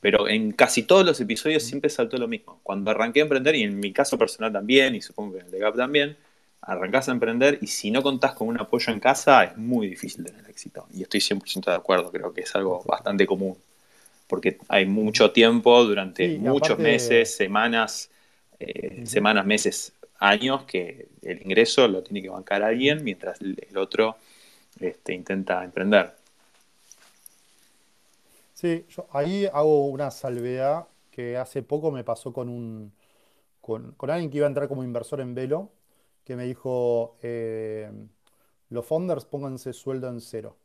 pero 0.02 0.28
en 0.28 0.52
casi 0.52 0.84
todos 0.84 1.06
los 1.06 1.19
episodios 1.22 1.63
siempre 1.63 1.89
saltó 1.89 2.17
lo 2.17 2.28
mismo. 2.28 2.60
Cuando 2.63 2.91
arranqué 2.91 3.22
a 3.22 3.24
emprender, 3.24 3.56
y 3.56 3.63
en 3.63 3.80
mi 3.80 3.93
caso 3.93 4.17
personal 4.17 4.52
también, 4.52 4.93
y 4.93 5.02
supongo 5.02 5.36
que 5.36 5.39
en 5.39 5.46
el 5.46 5.52
de 5.52 5.60
Gap 5.60 5.76
también, 5.76 6.17
arrancás 6.65 7.10
a 7.10 7.12
emprender 7.12 7.60
y 7.62 7.67
si 7.67 7.91
no 7.91 8.02
contás 8.02 8.34
con 8.34 8.47
un 8.47 8.60
apoyo 8.60 8.91
en 8.93 8.99
casa 8.99 9.43
es 9.43 9.58
muy 9.58 9.88
difícil 9.88 10.23
tener 10.26 10.49
éxito. 10.49 10.88
Y 10.93 11.04
estoy 11.04 11.19
100% 11.19 11.71
de 11.71 11.76
acuerdo, 11.76 12.12
creo 12.12 12.34
que 12.34 12.41
es 12.41 12.56
algo 12.56 12.84
bastante 12.86 13.26
común, 13.26 13.58
porque 14.28 14.58
hay 14.69 14.86
mucho 14.86 15.32
tiempo 15.32 15.84
durante 15.84 16.38
muchos 16.38 16.80
meses, 16.80 17.36
semanas, 17.36 18.10
eh, 18.60 19.04
semanas, 19.06 19.45
meses, 19.45 19.93
años, 20.19 20.63
que 20.63 21.08
el 21.21 21.41
ingreso 21.41 21.88
lo 21.88 22.02
tiene 22.02 22.21
que 22.21 22.30
bancar 22.30 22.63
alguien 22.63 23.04
mientras 23.04 23.41
el 23.41 23.78
otro 23.78 24.15
este, 24.80 25.13
intenta 25.13 25.63
emprender. 25.63 26.13
Sí, 28.54 28.86
yo 28.89 29.08
ahí 29.12 29.45
hago 29.45 29.88
una 29.88 30.10
salvedad 30.12 30.88
que 31.12 31.38
hace 31.38 31.62
poco 31.62 31.91
me 31.91 32.04
pasó 32.04 32.32
con 32.34 32.49
un 32.49 32.93
con, 33.62 33.91
con 33.93 34.10
alguien 34.10 34.30
que 34.30 34.38
iba 34.38 34.47
a 34.47 34.49
entrar 34.49 34.67
como 34.67 34.84
inversor 34.84 35.21
en 35.21 35.36
Velo 35.36 35.69
que 36.23 36.36
me 36.36 36.45
dijo, 36.45 37.17
eh, 37.21 37.91
los 38.69 38.86
founders 38.86 39.25
pónganse 39.25 39.73
sueldo 39.73 40.07
en 40.09 40.21
cero. 40.21 40.57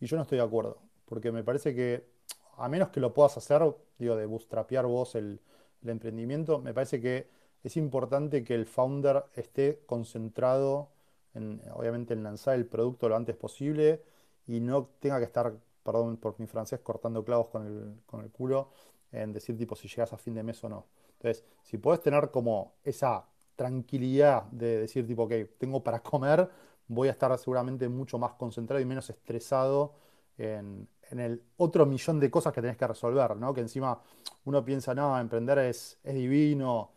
Y 0.00 0.06
yo 0.06 0.16
no 0.16 0.22
estoy 0.22 0.38
de 0.38 0.44
acuerdo, 0.44 0.78
porque 1.04 1.32
me 1.32 1.44
parece 1.44 1.74
que 1.74 2.10
a 2.56 2.68
menos 2.68 2.90
que 2.90 3.00
lo 3.00 3.14
puedas 3.14 3.36
hacer, 3.36 3.62
digo, 3.98 4.16
de 4.16 4.26
bootstrapear 4.26 4.86
vos 4.86 5.14
el, 5.14 5.40
emprendimiento, 5.82 6.60
me 6.60 6.74
parece 6.74 7.00
que 7.00 7.26
es 7.64 7.76
importante 7.78 8.44
que 8.44 8.54
el 8.54 8.66
founder 8.66 9.24
esté 9.32 9.80
concentrado 9.86 10.90
en, 11.32 11.62
obviamente, 11.72 12.12
en 12.12 12.22
lanzar 12.22 12.54
el 12.56 12.66
producto 12.66 13.08
lo 13.08 13.16
antes 13.16 13.34
posible 13.34 14.02
y 14.46 14.60
no 14.60 14.90
tenga 14.98 15.18
que 15.18 15.24
estar, 15.24 15.54
perdón 15.82 16.18
por 16.18 16.38
mi 16.38 16.46
francés, 16.46 16.80
cortando 16.80 17.24
clavos 17.24 17.48
con 17.48 17.66
el, 17.66 18.02
con 18.04 18.20
el 18.20 18.30
culo 18.30 18.72
en 19.10 19.32
decir 19.32 19.56
tipo 19.56 19.74
si 19.74 19.88
llegas 19.88 20.12
a 20.12 20.18
fin 20.18 20.34
de 20.34 20.42
mes 20.42 20.62
o 20.64 20.68
no. 20.68 20.86
Entonces, 21.12 21.44
si 21.62 21.78
puedes 21.78 22.02
tener 22.02 22.30
como 22.30 22.74
esa 22.84 23.26
tranquilidad 23.60 24.44
de 24.44 24.78
decir, 24.80 25.06
tipo, 25.06 25.24
ok, 25.24 25.32
tengo 25.58 25.84
para 25.84 26.00
comer, 26.00 26.48
voy 26.88 27.08
a 27.08 27.10
estar 27.10 27.36
seguramente 27.38 27.90
mucho 27.90 28.16
más 28.18 28.32
concentrado 28.32 28.80
y 28.80 28.86
menos 28.86 29.10
estresado 29.10 29.92
en, 30.38 30.88
el 31.10 31.42
otro 31.58 31.84
millón 31.84 32.18
de 32.20 32.30
cosas 32.30 32.54
que 32.54 32.62
tenés 32.62 32.78
que 32.78 32.86
resolver, 32.86 33.36
¿no? 33.36 33.52
Que 33.52 33.60
encima 33.60 34.00
uno 34.46 34.64
piensa, 34.64 34.94
no, 34.94 35.18
emprender 35.20 35.58
es, 35.58 35.98
es 36.02 36.14
divino. 36.14 36.92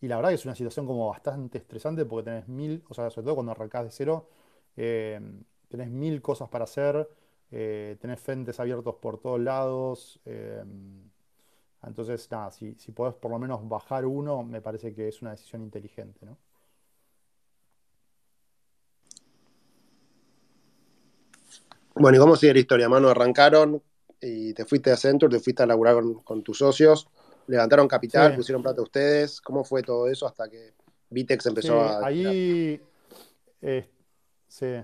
Y 0.00 0.08
la 0.08 0.16
verdad 0.16 0.30
que 0.30 0.36
es 0.36 0.44
una 0.46 0.54
situación 0.54 0.86
como 0.86 1.08
bastante 1.08 1.58
estresante 1.58 2.06
porque 2.06 2.30
tenés 2.30 2.48
mil, 2.48 2.82
o 2.88 2.94
sea, 2.94 3.10
sobre 3.10 3.24
todo 3.26 3.34
cuando 3.34 3.52
arrancás 3.52 3.84
de 3.84 3.90
cero, 3.90 4.30
eh, 4.76 5.20
tenés 5.68 5.90
mil 5.90 6.22
cosas 6.22 6.48
para 6.48 6.64
hacer, 6.64 7.06
eh, 7.50 7.98
tenés 8.00 8.20
frentes 8.20 8.58
abiertos 8.58 8.94
por 8.96 9.18
todos 9.20 9.40
lados. 9.40 10.18
Eh, 10.24 10.64
entonces, 11.84 12.28
nada, 12.30 12.50
si, 12.50 12.74
si 12.74 12.92
podés 12.92 13.14
por 13.14 13.30
lo 13.30 13.38
menos 13.38 13.66
bajar 13.68 14.06
uno, 14.06 14.42
me 14.42 14.60
parece 14.60 14.94
que 14.94 15.08
es 15.08 15.22
una 15.22 15.32
decisión 15.32 15.62
inteligente, 15.62 16.26
¿no? 16.26 16.36
Bueno, 21.94 22.18
¿y 22.18 22.20
cómo 22.20 22.36
sigue 22.36 22.52
la 22.52 22.60
historia, 22.60 22.88
mano? 22.88 23.08
Arrancaron 23.08 23.82
y 24.20 24.52
te 24.52 24.66
fuiste 24.66 24.90
a 24.90 24.96
Centur, 24.96 25.30
te 25.30 25.40
fuiste 25.40 25.62
a 25.62 25.66
laburar 25.66 25.96
con, 26.24 26.42
tus 26.42 26.58
socios, 26.58 27.08
levantaron 27.46 27.88
capital, 27.88 28.34
pusieron 28.34 28.62
plata 28.62 28.82
ustedes. 28.82 29.40
¿Cómo 29.40 29.64
fue 29.64 29.82
todo 29.82 30.06
eso 30.06 30.26
hasta 30.26 30.48
que 30.48 30.74
Vitex 31.08 31.46
empezó 31.46 31.80
a... 31.80 32.06
Ahí, 32.06 32.80
eh, 33.62 33.88
sí. 34.46 34.74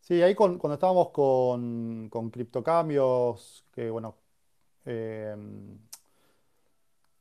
Sí, 0.00 0.22
ahí 0.22 0.34
cuando 0.34 0.74
estábamos 0.74 1.10
con, 1.10 2.08
con 2.10 2.30
criptocambios, 2.30 3.64
que 3.72 3.88
bueno, 3.88 4.16
eh, 4.88 5.36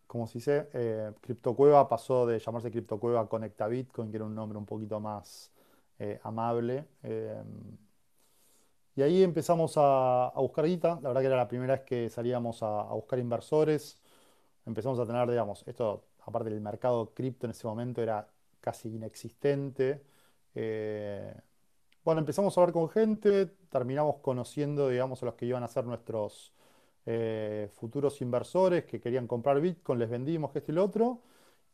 como 0.08 0.26
se 0.26 0.40
dice, 0.40 0.70
eh, 0.74 1.12
CryptoCueva 1.22 1.88
pasó 1.90 2.26
de 2.26 2.40
llamarse 2.40 2.72
CryptoCueva 2.72 3.22
a 3.22 3.28
Conecta 3.28 3.68
Bitcoin, 3.68 4.10
que 4.10 4.18
era 4.18 4.26
un 4.26 4.34
nombre 4.36 4.58
un 4.58 4.66
poquito 4.66 5.00
más 5.00 5.52
eh, 6.00 6.20
amable. 6.24 6.86
Eh, 7.04 7.44
y 8.96 9.02
ahí 9.02 9.22
empezamos 9.24 9.74
a, 9.78 10.32
buscar 10.38 10.66
guita. 10.66 11.00
La 11.02 11.10
verdad 11.10 11.22
que 11.22 11.28
era 11.28 11.38
la 11.38 11.48
primera 11.48 11.76
vez 11.76 11.84
que 11.84 12.10
salíamos 12.10 12.64
a, 12.64 12.84
buscar 12.94 13.20
inversores. 13.20 14.02
Empezamos 14.66 15.00
a 15.00 15.06
tener, 15.06 15.30
digamos, 15.30 15.64
esto, 15.68 16.06
aparte 16.26 16.50
del 16.50 16.62
mercado 16.62 17.14
cripto 17.14 17.46
en 17.48 17.52
ese 17.52 17.68
momento 17.68 18.02
era 18.02 18.28
casi 18.62 18.90
inexistente. 18.90 20.02
bueno, 22.04 22.20
empezamos 22.20 22.58
a 22.58 22.62
hablar 22.62 22.74
con 22.74 22.90
gente, 22.90 23.48
terminamos 23.70 24.18
conociendo, 24.22 24.90
digamos, 24.90 25.22
a 25.24 25.28
los 25.28 25.36
que 25.36 25.46
iban 25.46 25.64
a 25.64 25.68
ser 25.68 25.86
nuestros 25.86 26.54
eh, 27.10 27.70
futuros 27.74 28.22
inversores 28.22 28.84
que 28.84 29.00
querían 29.00 29.28
comprar 29.28 29.62
Bitcoin, 29.62 29.98
les 30.00 30.10
vendimos 30.10 30.54
esto 30.54 30.74
y 30.74 30.76
lo 30.76 30.84
otro, 30.84 31.22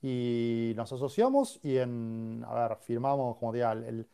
y 0.01 0.73
nos 0.75 0.93
asociamos 0.93 1.59
y 1.63 1.77
en, 1.77 2.45
a 2.47 2.67
ver, 2.67 2.77
firmamos, 2.77 3.37
como 3.37 3.51
diga, 3.51 3.71
el, 3.71 4.07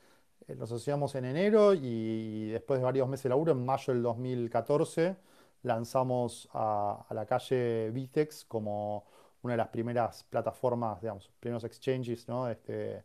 nos 0.47 0.71
asociamos 0.71 1.15
en 1.15 1.25
enero 1.25 1.73
y 1.73 2.49
después 2.51 2.79
de 2.79 2.85
varios 2.85 3.09
meses 3.09 3.23
de 3.23 3.29
laburo, 3.29 3.51
en 3.51 3.65
mayo 3.65 3.93
del 3.93 4.01
2014, 4.01 5.17
lanzamos 5.63 6.49
a, 6.53 7.05
la 7.11 7.25
calle 7.25 7.91
Bitex 7.91 8.45
como 8.45 9.05
una 9.41 9.53
de 9.53 9.57
las 9.57 9.67
primeras 9.69 10.23
plataformas, 10.23 11.01
digamos, 11.01 11.29
primeros 11.39 11.65
exchanges, 11.65 12.29
¿no? 12.29 12.49
Este, 12.49 13.03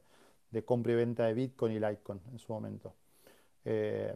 de 0.50 0.64
compra 0.64 0.92
y 0.92 0.96
venta 0.96 1.26
de 1.26 1.34
Bitcoin 1.34 1.72
y 1.72 1.80
Litecoin 1.80 2.20
en 2.32 2.38
su 2.38 2.52
momento. 2.52 2.94
Eh, 3.64 4.14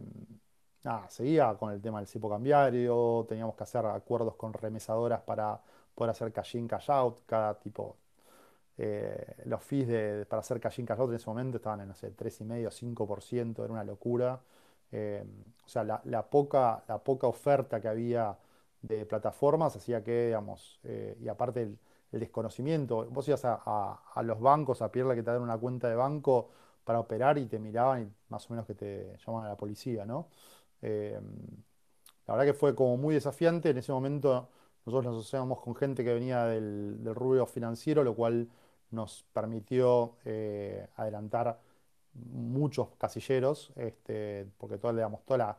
seguía 1.08 1.54
con 1.58 1.72
el 1.72 1.80
tema 1.80 1.98
del 1.98 2.06
cipo 2.06 2.28
cambiario, 2.30 3.26
teníamos 3.28 3.54
que 3.56 3.62
hacer 3.64 3.84
acuerdos 3.86 4.34
con 4.36 4.52
remesadoras 4.52 5.20
para 5.22 5.60
poder 5.94 6.10
hacer 6.10 6.32
cash 6.32 6.56
in, 6.56 6.68
cash 6.68 6.90
out, 6.90 7.20
cada 7.26 7.58
tipo, 7.58 7.96
eh, 8.78 9.36
los 9.46 9.62
fees 9.62 10.26
para 10.26 10.40
hacer 10.40 10.60
cash 10.60 10.80
in, 10.80 10.86
cash 10.86 11.00
out 11.00 11.10
en 11.10 11.16
ese 11.16 11.26
momento 11.28 11.56
estaban 11.58 11.80
en, 11.80 11.88
no 11.88 11.94
sé, 11.94 12.14
3,5, 12.16 12.70
5%, 12.70 13.64
era 13.64 13.72
una 13.72 13.84
locura. 13.84 14.40
Eh, 14.92 15.24
o 15.64 15.68
sea, 15.68 15.84
la, 15.84 16.30
poca, 16.30 16.82
la 16.88 16.98
poca 16.98 17.26
oferta 17.26 17.80
que 17.80 17.88
había 17.88 18.36
de 18.82 19.04
plataformas 19.06 19.76
hacía 19.76 20.02
que, 20.02 20.26
digamos, 20.26 20.80
eh, 20.84 21.16
y 21.20 21.28
aparte 21.28 21.62
el, 21.62 21.78
desconocimiento, 22.10 23.04
vos 23.10 23.28
ibas 23.28 23.42
a, 23.44 24.22
los 24.22 24.40
bancos 24.40 24.80
a 24.80 24.90
pedirle 24.90 25.14
que 25.14 25.22
te 25.22 25.30
den 25.30 25.42
una 25.42 25.58
cuenta 25.58 25.90
de 25.90 25.94
banco 25.94 26.48
para 26.84 27.00
operar 27.00 27.36
y 27.36 27.46
te 27.46 27.58
miraban 27.58 28.02
y 28.02 28.12
más 28.30 28.48
o 28.48 28.54
menos 28.54 28.66
que 28.66 28.74
te 28.74 29.14
llamaban 29.18 29.46
a 29.46 29.50
la 29.50 29.56
policía, 29.58 30.06
¿no? 30.06 30.28
Eh, 30.82 31.18
la 32.26 32.34
verdad 32.34 32.52
que 32.52 32.58
fue 32.58 32.74
como 32.74 32.96
muy 32.96 33.14
desafiante. 33.14 33.70
En 33.70 33.78
ese 33.78 33.92
momento 33.92 34.48
nosotros 34.84 35.12
nos 35.12 35.20
asociamos 35.20 35.60
con 35.60 35.74
gente 35.74 36.04
que 36.04 36.14
venía 36.14 36.44
del, 36.44 37.00
rubro 37.14 37.46
financiero, 37.46 38.04
lo 38.04 38.14
cual 38.14 38.48
nos 38.90 39.24
permitió 39.32 40.16
eh, 40.24 40.88
adelantar 40.96 41.60
muchos 42.14 42.88
casilleros, 42.98 43.72
este, 43.76 44.46
porque 44.58 44.78
todo, 44.78 44.92
toda 45.26 45.58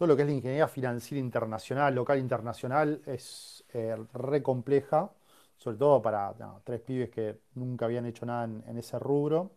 lo 0.00 0.16
que 0.16 0.22
es 0.22 0.28
la 0.28 0.34
ingeniería 0.34 0.68
financiera 0.68 1.20
internacional, 1.20 1.94
local 1.94 2.18
internacional, 2.18 3.02
es 3.06 3.64
eh, 3.72 3.96
re 4.12 4.42
compleja, 4.42 5.10
sobre 5.56 5.76
todo 5.78 6.02
para 6.02 6.34
tres 6.64 6.80
pibes 6.80 7.10
que 7.10 7.40
nunca 7.54 7.86
habían 7.86 8.06
hecho 8.06 8.24
nada 8.26 8.44
en, 8.44 8.78
ese 8.78 8.98
rubro. 8.98 9.50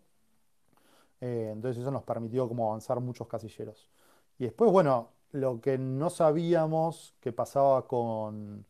entonces 1.20 1.82
eso 1.82 1.92
nos 1.92 2.04
permitió 2.04 2.48
como 2.48 2.70
avanzar 2.70 3.00
muchos 3.00 3.28
casilleros. 3.28 3.90
Y 4.40 4.46
después, 4.46 4.72
bueno, 4.72 5.12
lo 5.32 5.62
que 5.62 5.78
no 5.78 6.10
sabíamos 6.10 7.16
que 7.22 7.32
pasaba 7.32 7.88
con, 7.88 8.66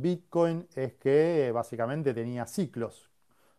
Bitcoin 0.00 0.66
es 0.74 0.94
que 0.94 1.50
básicamente 1.52 2.14
tenía 2.14 2.46
ciclos. 2.46 3.10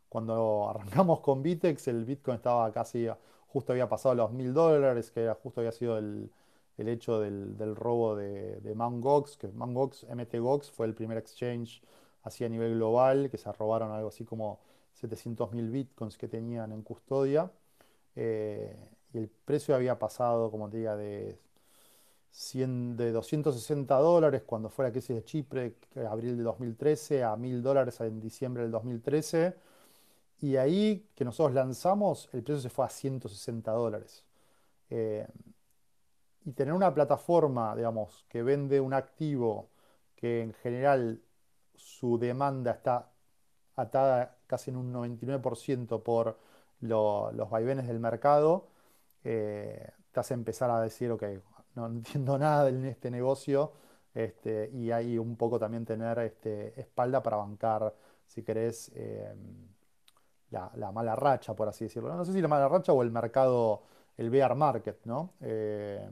Cuando 0.10 0.70
arrancamos 0.70 1.22
con 1.22 1.42
Bitex, 1.44 1.88
el 1.88 2.06
Bitcoin 2.06 2.38
estaba 2.38 2.72
casi, 2.74 3.08
justo 3.48 3.74
había 3.74 3.90
pasado 3.90 4.16
los 4.16 4.32
mil 4.32 4.54
dólares, 4.54 5.12
que 5.12 5.32
justo 5.44 5.62
había 5.62 5.72
sido 5.72 5.98
el, 5.98 6.32
hecho 6.78 7.20
del, 7.20 7.76
robo 7.76 8.16
de, 8.16 8.62
de 8.62 8.70
que 8.72 8.76
Mt. 8.76 9.74
Gox, 9.74 10.04
MT 10.10 10.40
Gox 10.40 10.72
fue 10.72 10.88
el 10.88 10.94
primer 10.96 11.18
exchange 11.18 11.82
así 12.24 12.44
a 12.46 12.50
nivel 12.50 12.76
global, 12.76 13.30
que 13.30 13.38
se 13.38 13.52
robaron 13.52 13.92
algo 13.92 14.10
así 14.10 14.26
como 14.26 14.60
700.000 15.02 15.72
bitcoins 15.72 16.18
que 16.18 16.28
tenían 16.28 16.72
en 16.72 16.82
custodia. 16.84 17.52
Eh, 18.16 18.76
y 19.14 19.18
el 19.20 19.30
precio 19.30 19.76
había 19.76 19.98
pasado, 20.00 20.52
como 20.52 20.70
te 20.70 20.78
diga, 20.78 20.96
de, 20.96 21.40
100, 22.32 22.98
de 22.98 23.12
260 23.12 23.96
dólares 23.98 24.44
cuando 24.46 24.70
fue 24.70 24.86
la 24.86 24.92
crisis 24.92 25.16
de 25.16 25.24
Chipre, 25.24 25.76
abril 26.10 26.38
de 26.38 26.44
2013, 26.44 27.24
a 27.24 27.36
1000 27.36 27.64
dólares 27.64 28.00
en 28.02 28.20
diciembre 28.20 28.64
del 28.64 28.72
2013. 28.72 29.56
Y 30.42 30.56
ahí 30.58 31.08
que 31.16 31.26
nosotros 31.26 31.54
lanzamos, 31.54 32.30
el 32.34 32.44
precio 32.44 32.62
se 32.62 32.70
fue 32.70 32.86
a 32.86 32.90
160 32.90 33.72
dólares. 33.72 34.24
Eh, 34.90 35.28
y 36.46 36.54
tener 36.54 36.74
una 36.74 36.94
plataforma, 36.94 37.76
digamos, 37.76 38.26
que 38.30 38.44
vende 38.44 38.80
un 38.80 38.94
activo 38.94 39.70
que 40.16 40.42
en 40.42 40.54
general 40.54 41.22
su 41.76 42.18
demanda 42.18 42.72
está 42.72 43.12
atada 43.76 44.38
casi 44.48 44.72
en 44.72 44.78
un 44.78 44.94
99% 44.94 46.04
por 46.04 46.38
los 46.82 47.50
vaivenes 47.50 47.88
del 47.88 48.00
mercado, 48.00 48.69
eh, 49.24 49.92
te 50.12 50.20
hace 50.20 50.34
empezar 50.34 50.70
a 50.72 50.82
decir, 50.82 51.12
ok, 51.12 51.24
no 51.76 51.86
entiendo 51.88 52.38
nada 52.38 52.70
en 52.70 52.86
este 52.86 53.12
negocio, 53.12 53.74
este, 54.14 54.70
y 54.74 54.92
hay 54.92 55.18
un 55.18 55.36
poco 55.36 55.60
también 55.60 55.86
tener 55.86 56.20
este, 56.20 56.80
espalda 56.80 57.22
para 57.22 57.38
bancar, 57.38 57.94
si 58.26 58.44
querés, 58.44 58.92
eh, 58.96 59.34
la, 60.52 60.92
mala 60.92 61.16
racha, 61.16 61.56
por 61.56 61.68
así 61.68 61.86
decirlo. 61.86 62.14
No 62.14 62.26
sé 62.26 62.34
si 62.34 62.42
la 62.42 62.48
mala 62.48 62.68
racha 62.68 62.94
o 62.94 63.02
el 63.04 63.12
mercado, 63.12 63.84
el 64.18 64.30
bear 64.30 64.56
market, 64.56 65.00
¿no? 65.06 65.34
Eh, 65.42 66.08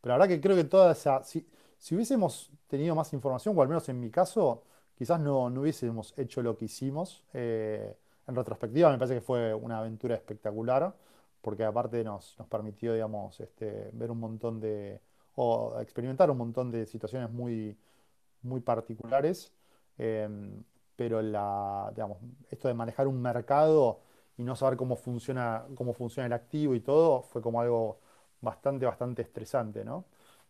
pero 0.00 0.14
la 0.14 0.18
verdad 0.18 0.34
que 0.34 0.40
creo 0.40 0.56
que 0.56 0.64
toda 0.64 0.92
esa... 0.92 1.22
Si, 1.22 1.46
si, 1.78 1.94
hubiésemos 1.94 2.50
tenido 2.68 2.94
más 2.94 3.12
información, 3.12 3.56
o 3.56 3.62
al 3.62 3.68
menos 3.68 3.88
en 3.88 3.98
mi 3.98 4.10
caso, 4.10 4.64
quizás 4.94 5.20
no, 5.20 5.50
no 5.50 5.62
hubiésemos 5.62 6.16
hecho 6.16 6.42
lo 6.42 6.56
que 6.56 6.66
hicimos. 6.66 7.24
Eh, 7.32 7.96
en 8.26 8.34
retrospectiva 8.36 8.90
me 8.90 8.98
parece 8.98 9.14
que 9.16 9.20
fue 9.20 9.52
una 9.54 9.78
aventura 9.78 10.14
espectacular, 10.14 10.94
porque 11.42 11.64
aparte 11.64 12.04
nos, 12.04 12.38
nos 12.38 12.48
permitió, 12.48 12.94
digamos, 12.94 13.40
este, 13.40 13.90
ver 13.94 14.10
un 14.10 14.20
montón 14.20 14.60
de... 14.60 15.00
o 15.36 15.78
experimentar 15.80 16.30
un 16.30 16.38
montón 16.38 16.70
de 16.70 16.86
situaciones 16.86 17.30
muy, 17.30 17.76
muy 18.42 18.60
particulares. 18.60 19.52
Eh, 19.98 20.28
pero 20.96 21.22
la, 21.22 21.90
digamos, 21.94 22.18
esto 22.50 22.68
de 22.68 22.74
manejar 22.74 23.06
un 23.08 23.20
mercado 23.20 24.00
y 24.36 24.44
no 24.44 24.56
saber 24.56 24.76
cómo 24.76 24.96
funciona, 24.96 25.64
cómo 25.74 25.92
funciona 25.94 26.26
el 26.26 26.32
activo 26.32 26.74
y 26.74 26.80
todo, 26.80 27.22
fue 27.22 27.42
como 27.42 27.60
algo 27.60 27.98
bastante, 28.40 28.86
bastante 28.86 29.22
estresante, 29.22 29.84
¿no? 29.84 30.04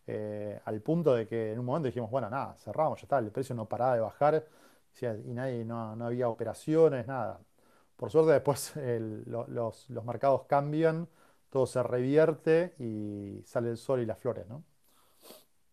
Eh, 0.05 0.59
al 0.65 0.81
punto 0.81 1.13
de 1.15 1.27
que 1.27 1.53
en 1.53 1.59
un 1.59 1.65
momento 1.65 1.87
dijimos, 1.87 2.11
bueno, 2.11 2.29
nada, 2.29 2.55
cerramos, 2.57 2.99
ya 2.99 3.05
está, 3.05 3.19
el 3.19 3.31
precio 3.31 3.55
no 3.55 3.67
paraba 3.67 3.95
de 3.95 4.01
bajar 4.01 4.45
y 5.01 5.33
nadie, 5.33 5.65
no, 5.65 5.95
no 5.95 6.05
había 6.05 6.29
operaciones, 6.29 7.07
nada. 7.07 7.39
Por 7.95 8.11
suerte 8.11 8.31
después 8.31 8.73
los, 9.25 9.89
los 9.89 10.05
mercados 10.05 10.43
cambian, 10.47 11.07
todo 11.49 11.65
se 11.65 11.83
revierte 11.83 12.73
y 12.79 13.41
sale 13.45 13.69
el 13.69 13.77
sol 13.77 14.01
y 14.01 14.05
las 14.05 14.19
flores, 14.19 14.47
¿no? 14.47 14.63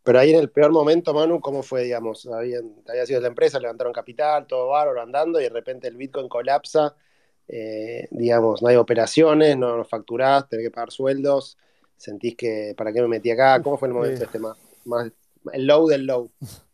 Pero 0.03 0.19
ahí 0.19 0.31
en 0.31 0.41
el 0.41 0.51
peor 0.51 0.73
momento, 0.73 1.13
Manu, 1.13 1.41
¿cómo 1.41 1.63
fue, 1.63 1.85
digamos? 1.85 2.27
Habían, 2.27 2.75
había 2.89 3.05
sido 3.05 3.21
la 3.21 3.29
empresa, 3.29 3.61
levantaron 3.61 3.93
capital, 3.93 4.47
todo 4.47 4.69
bárbaro 4.69 5.03
andando, 5.03 5.39
y 5.41 5.45
de 5.45 5.51
repente 5.51 5.89
el 5.89 5.97
Bitcoin 5.97 6.29
colapsa, 6.29 6.97
eh, 7.47 8.09
digamos, 8.11 8.63
no 8.63 8.69
hay 8.69 8.77
operaciones, 8.77 9.57
no, 9.57 9.77
no 9.77 9.85
facturás, 9.85 10.49
tenés 10.49 10.67
que 10.67 10.71
pagar 10.71 10.91
sueldos, 10.91 11.59
sentís 11.97 12.35
que, 12.35 12.75
¿para 12.77 12.93
qué 12.93 13.03
me 13.03 13.09
metí 13.09 13.31
acá? 13.31 13.63
¿Cómo 13.63 13.77
fue 13.77 13.89
el 13.89 13.95
momento 13.95 14.25
este 14.25 14.39
más, 14.39 14.57
más, 14.85 15.11
el 15.53 15.67
low 15.67 15.87
del 15.87 16.07
low? 16.07 16.31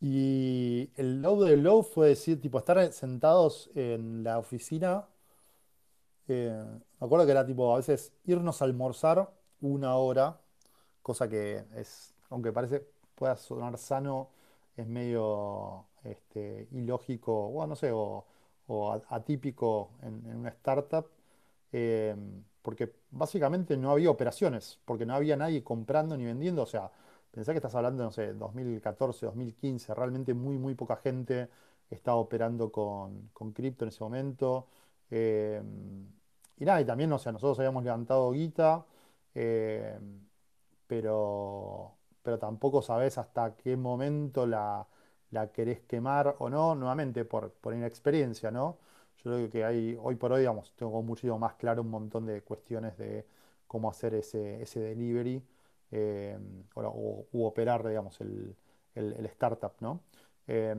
Y 0.00 0.90
el 0.96 1.22
low 1.22 1.42
del 1.42 1.62
low 1.62 1.82
fue 1.82 2.08
decir, 2.08 2.40
tipo, 2.40 2.58
estar 2.58 2.92
sentados 2.92 3.70
en 3.74 4.22
la 4.24 4.38
oficina. 4.38 5.06
Eh, 6.28 6.64
me 7.00 7.06
acuerdo 7.06 7.26
que 7.26 7.32
era 7.32 7.46
tipo, 7.46 7.72
a 7.72 7.78
veces 7.78 8.12
irnos 8.24 8.62
a 8.62 8.64
almorzar 8.66 9.32
una 9.60 9.96
hora 9.96 10.40
cosa 11.08 11.26
que 11.26 11.64
es, 11.74 12.14
aunque 12.28 12.52
parece 12.52 12.86
pueda 13.14 13.34
sonar 13.36 13.78
sano, 13.78 14.28
es 14.76 14.86
medio 14.86 15.86
este, 16.04 16.68
ilógico, 16.72 17.32
o 17.46 17.66
no 17.66 17.74
sé, 17.76 17.90
o, 17.92 18.26
atípico 19.08 19.92
en, 20.02 20.36
una 20.36 20.50
startup, 20.50 21.06
eh, 21.72 22.14
porque 22.60 22.92
básicamente 23.10 23.78
no 23.78 23.90
había 23.90 24.10
operaciones, 24.10 24.78
porque 24.84 25.06
no 25.06 25.14
había 25.14 25.36
nadie 25.36 25.64
comprando 25.64 26.14
ni 26.18 26.26
vendiendo, 26.26 26.62
o 26.62 26.66
sea, 26.66 26.90
pensá 27.30 27.52
que 27.52 27.58
estás 27.58 27.74
hablando, 27.74 28.04
no 28.04 28.12
sé, 28.12 28.32
2014, 28.34 29.26
2015, 29.26 29.94
realmente 29.94 30.34
muy, 30.34 30.58
muy 30.58 30.74
poca 30.74 30.96
gente 30.96 31.48
estaba 31.90 32.18
operando 32.18 32.70
con, 32.72 33.30
cripto 33.54 33.84
en 33.84 33.88
ese 33.90 34.02
momento. 34.04 34.66
Eh, 35.10 35.62
y 36.58 36.64
nada, 36.64 36.80
y 36.80 36.84
también, 36.84 37.12
o 37.12 37.18
sea, 37.18 37.32
nosotros 37.32 37.58
habíamos 37.58 37.84
levantado 37.84 38.30
guita. 38.32 38.84
Eh, 39.34 39.98
pero, 40.86 41.96
pero 42.22 42.38
tampoco 42.38 42.82
sabes 42.82 43.18
hasta 43.18 43.56
qué 43.56 43.76
momento 43.76 44.46
la, 44.46 44.86
querés 45.52 45.80
quemar 45.82 46.36
o 46.40 46.50
no, 46.50 46.74
nuevamente 46.74 47.24
por, 47.24 47.52
por 47.52 47.74
inexperiencia, 47.74 48.50
¿no? 48.50 48.78
Yo 49.18 49.32
creo 49.32 49.50
que 49.50 49.64
hay, 49.64 49.98
hoy 50.00 50.16
por 50.16 50.32
hoy, 50.32 50.40
digamos, 50.40 50.72
tengo 50.76 51.02
muchísimo 51.02 51.38
más 51.38 51.54
claro 51.54 51.82
un 51.82 51.90
montón 51.90 52.26
de 52.26 52.42
cuestiones 52.42 52.96
de 52.98 53.26
cómo 53.66 53.90
hacer 53.90 54.14
ese, 54.14 54.62
ese 54.62 54.80
delivery 54.80 55.42
eh, 55.90 56.38
o, 56.74 57.26
u 57.32 57.44
operar, 57.44 57.86
digamos, 57.86 58.20
el, 58.20 58.56
startup, 59.26 59.72
¿no? 59.80 60.02
Eh, 60.46 60.74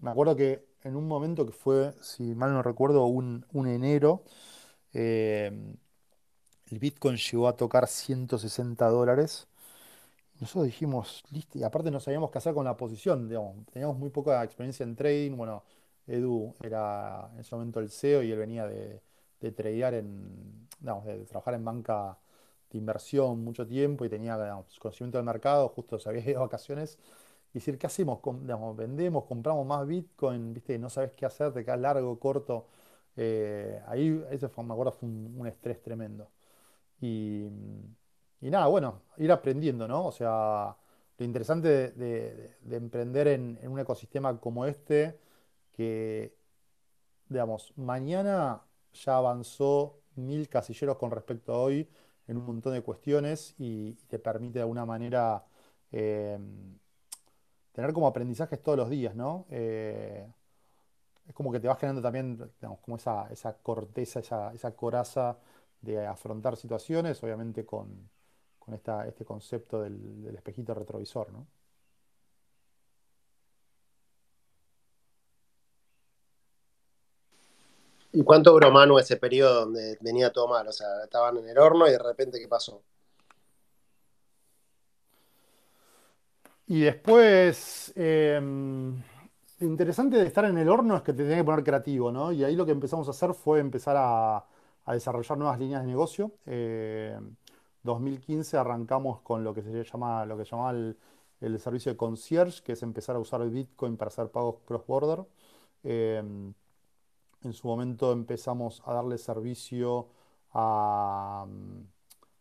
me 0.00 0.10
acuerdo 0.10 0.36
que 0.36 0.64
en 0.82 0.96
un 0.96 1.06
momento 1.08 1.46
que 1.46 1.52
fue, 1.52 1.94
si 2.00 2.34
mal 2.34 2.52
no 2.52 2.62
recuerdo, 2.62 3.06
un, 3.06 3.44
enero, 3.66 4.24
eh, 4.92 5.50
el 6.70 6.78
Bitcoin 6.78 7.16
llegó 7.16 7.48
a 7.48 7.56
tocar 7.56 7.86
160 7.88 8.86
dólares. 8.88 9.46
Nosotros 10.40 10.66
dijimos, 10.66 11.24
listo, 11.30 11.58
y 11.58 11.62
aparte 11.62 11.90
no 11.90 12.00
sabíamos 12.00 12.30
qué 12.30 12.38
hacer 12.38 12.54
con 12.54 12.64
la 12.64 12.76
posición, 12.76 13.28
teníamos 13.72 13.98
muy 13.98 14.10
poca 14.10 14.42
experiencia 14.42 14.84
en 14.84 14.96
trading. 14.96 15.36
Bueno, 15.36 15.64
Edu 16.06 16.54
era 16.62 17.30
en 17.34 17.40
ese 17.40 17.54
momento 17.54 17.80
el 17.80 17.90
CEO 17.90 18.22
y 18.22 18.32
él 18.32 18.38
venía 18.38 18.66
de, 18.66 19.00
de 19.40 19.52
tradear 19.52 19.94
en, 19.94 20.68
de 20.80 21.24
trabajar 21.26 21.54
en 21.54 21.64
banca 21.64 22.18
de 22.74 22.78
inversión 22.78 23.42
mucho 23.44 23.66
tiempo 23.66 24.04
y 24.04 24.08
tenía 24.08 24.36
conocimiento 24.80 25.18
del 25.18 25.24
mercado, 25.24 25.68
justo 25.70 25.98
se 25.98 26.08
había 26.08 26.22
ido 26.22 26.32
de 26.32 26.38
vacaciones. 26.38 26.98
Y 27.52 27.58
decir, 27.58 27.78
¿qué 27.78 27.86
hacemos? 27.86 28.20
vendemos, 28.76 29.24
compramos 29.26 29.66
más 29.66 29.86
Bitcoin, 29.86 30.52
viste, 30.54 30.78
no 30.78 30.90
sabes 30.90 31.12
qué 31.12 31.26
hacer, 31.26 31.52
te 31.52 31.64
quedas 31.64 31.80
largo, 31.80 32.18
corto. 32.18 32.66
Eh, 33.16 33.80
ahí, 33.86 34.24
ese 34.30 34.48
fue, 34.48 34.64
me 34.64 34.72
acuerdo, 34.72 34.92
fue 34.92 35.08
un 35.08 35.46
estrés 35.46 35.80
tremendo. 35.82 36.30
Y, 37.00 37.48
nada, 38.40 38.66
bueno, 38.66 39.02
ir 39.18 39.32
aprendiendo, 39.32 39.88
¿no? 39.88 40.06
O 40.06 40.12
sea, 40.12 40.76
lo 41.18 41.24
interesante 41.24 41.90
de, 41.92 42.56
emprender 42.70 43.28
en, 43.28 43.58
un 43.68 43.78
ecosistema 43.78 44.38
como 44.40 44.66
este, 44.66 45.18
que, 45.72 46.36
digamos, 47.28 47.72
mañana 47.76 48.62
ya 48.92 49.16
avanzó 49.16 50.00
mil 50.16 50.48
casilleros 50.48 50.96
con 50.98 51.10
respecto 51.10 51.52
a 51.54 51.58
hoy 51.58 51.88
en 52.26 52.36
un 52.36 52.46
montón 52.46 52.72
de 52.72 52.82
cuestiones 52.82 53.54
y, 53.58 53.94
te 54.08 54.18
permite 54.18 54.54
de 54.54 54.62
alguna 54.62 54.86
manera 54.86 55.44
eh, 55.92 56.38
tener 57.72 57.92
como 57.92 58.06
aprendizajes 58.06 58.62
todos 58.62 58.78
los 58.78 58.90
días, 58.90 59.14
¿no? 59.14 59.46
Eh, 59.50 60.26
es 61.28 61.34
como 61.34 61.50
que 61.52 61.60
te 61.60 61.68
vas 61.68 61.78
generando 61.78 62.02
también, 62.02 62.36
digamos, 62.60 62.80
como 62.80 62.96
esa, 62.96 63.28
esa 63.30 63.56
corteza, 63.58 64.20
esa, 64.20 64.52
esa 64.54 64.72
coraza 64.76 65.38
de 65.80 66.06
afrontar 66.06 66.56
situaciones, 66.56 67.22
obviamente 67.22 67.64
con, 67.64 68.10
esta, 68.72 69.06
este 69.06 69.24
concepto 69.24 69.82
del, 69.82 70.34
espejito 70.34 70.74
retrovisor, 70.74 71.32
¿no? 71.32 71.46
¿Y 78.14 78.22
cuánto 78.22 78.52
duró 78.52 78.98
ese 79.00 79.16
periodo 79.16 79.62
donde 79.62 79.98
venía 80.00 80.32
todo 80.32 80.46
mal? 80.46 80.68
O 80.68 80.72
sea, 80.72 80.86
estaban 81.02 81.36
en 81.38 81.48
el 81.48 81.58
horno 81.58 81.88
y 81.88 81.90
de 81.90 81.98
repente, 81.98 82.38
¿qué 82.38 82.46
pasó? 82.46 82.80
Y 86.66 86.82
después, 86.82 87.92
em, 87.96 89.02
lo 89.58 89.66
interesante 89.66 90.16
de 90.16 90.26
estar 90.26 90.44
en 90.44 90.56
el 90.58 90.68
horno 90.68 90.96
es 90.96 91.02
que 91.02 91.12
te 91.12 91.24
tenés 91.24 91.38
que 91.38 91.44
poner 91.44 91.64
creativo, 91.64 92.12
¿no? 92.12 92.30
Y 92.32 92.44
ahí 92.44 92.54
lo 92.54 92.64
que 92.64 92.72
empezamos 92.72 93.08
a 93.08 93.10
hacer 93.10 93.34
fue 93.34 93.58
empezar 93.60 93.96
a, 93.98 94.46
desarrollar 94.86 95.38
nuevas 95.38 95.58
líneas 95.58 95.82
de 95.82 95.88
negocio. 95.88 96.32
Eh, 96.46 97.18
2015 97.82 98.56
arrancamos 98.56 99.20
con 99.22 99.42
lo 99.44 99.54
que 99.54 99.62
se 99.62 99.84
llama, 99.84 100.24
lo 100.26 100.36
que 100.38 100.44
se 100.44 100.56
el, 101.40 101.60
servicio 101.60 101.92
de 101.92 101.96
concierge, 101.96 102.62
que 102.62 102.72
es 102.72 102.82
empezar 102.82 103.16
a 103.16 103.18
usar 103.18 103.40
el 103.42 103.50
Bitcoin 103.50 103.96
para 103.96 104.08
hacer 104.08 104.28
pagos 104.30 104.56
cross-border. 104.66 105.24
Eh, 105.84 106.22
en 107.44 107.52
su 107.52 107.66
momento 107.66 108.12
empezamos 108.12 108.82
a 108.84 108.94
darle 108.94 109.18
servicio 109.18 110.08
a, 110.52 111.46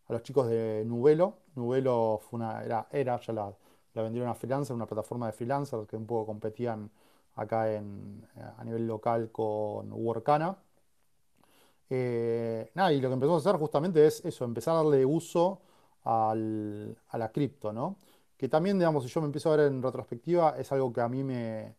a, 0.08 0.14
los 0.14 0.24
chicos 0.24 0.48
de 0.48 0.84
Nubelo. 0.86 1.38
Nubelo 1.56 2.22
era, 2.64 2.88
era 2.92 3.20
ya 3.20 3.34
la, 3.34 3.54
vendieron 3.96 4.30
a 4.30 4.36
freelancer, 4.36 4.76
una 4.76 4.86
plataforma 4.86 5.28
de 5.28 5.34
freelancers 5.34 5.88
que 5.88 5.96
un 5.96 6.06
poco 6.06 6.26
competían 6.28 6.90
acá 7.36 7.74
en, 7.74 8.26
a 8.58 8.64
nivel 8.64 8.88
local 8.88 9.32
con 9.32 9.92
Workana. 9.92 10.58
Eh, 11.90 12.72
y 12.74 13.02
lo 13.02 13.10
que 13.10 13.14
empezamos 13.14 13.46
a 13.46 13.50
hacer 13.50 13.60
justamente 13.60 14.06
es 14.06 14.24
eso, 14.26 14.46
empezar 14.46 14.74
a 14.74 14.78
darle 14.78 15.06
uso 15.06 15.62
a 16.06 16.34
la 16.36 17.32
cripto, 17.32 17.72
¿no? 17.72 17.98
Que 18.38 18.50
también, 18.50 18.78
digamos, 18.78 19.04
si 19.04 19.10
yo 19.10 19.22
me 19.22 19.28
empiezo 19.28 19.52
a 19.52 19.58
ver 19.58 19.68
en 19.68 19.82
retrospectiva, 19.82 20.56
es 20.58 20.72
algo 20.72 20.92
que 20.92 21.02
a 21.02 21.08
mí 21.08 21.24
me, 21.24 21.76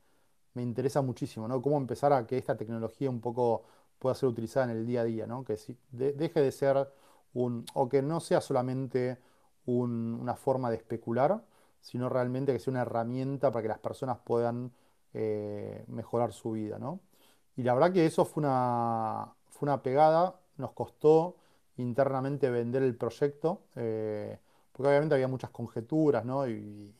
me 0.54 0.62
interesa 0.62 1.02
muchísimo, 1.02 1.48
¿no? 1.48 1.60
Cómo 1.62 1.76
empezar 1.78 2.12
a 2.12 2.26
que 2.26 2.38
esta 2.38 2.56
tecnología 2.56 3.10
un 3.10 3.20
poco 3.20 3.64
pueda 3.98 4.14
ser 4.14 4.28
utilizada 4.28 4.66
en 4.70 4.78
el 4.78 4.86
día 4.86 5.00
a 5.02 5.04
día, 5.04 5.26
¿no? 5.26 5.44
Que 5.44 5.56
si- 5.56 5.76
de- 5.90 6.12
deje 6.12 6.40
de 6.40 6.52
ser 6.52 6.88
un, 7.34 7.64
o 7.74 7.88
que 7.88 8.02
no 8.02 8.20
sea 8.20 8.40
solamente 8.40 9.18
un- 9.66 10.18
una 10.20 10.34
forma 10.36 10.70
de 10.70 10.76
especular, 10.76 11.42
sino 11.80 12.08
realmente 12.08 12.52
que 12.52 12.58
sea 12.58 12.70
una 12.72 12.82
herramienta 12.82 13.50
para 13.52 13.62
que 13.62 13.68
las 13.68 13.78
personas 13.78 14.18
puedan 14.24 14.72
eh, 15.16 15.84
mejorar 15.88 16.32
su 16.32 16.52
vida, 16.52 16.76
¿no? 16.78 16.98
Y 17.56 17.62
la 17.62 17.74
verdad 17.74 17.92
que 17.92 18.04
eso 18.06 18.24
fue 18.24 18.42
una, 18.42 19.32
fue 19.50 19.66
una 19.68 19.82
pegada, 19.82 20.40
nos 20.56 20.72
costó 20.72 21.36
internamente 21.76 22.50
vender 22.50 22.82
el 22.82 22.96
proyecto, 22.96 23.62
eh, 23.76 24.38
porque 24.72 24.88
obviamente 24.88 25.14
había 25.14 25.28
muchas 25.28 25.50
conjeturas, 25.50 26.24
¿no? 26.24 26.48
Y, 26.48 26.92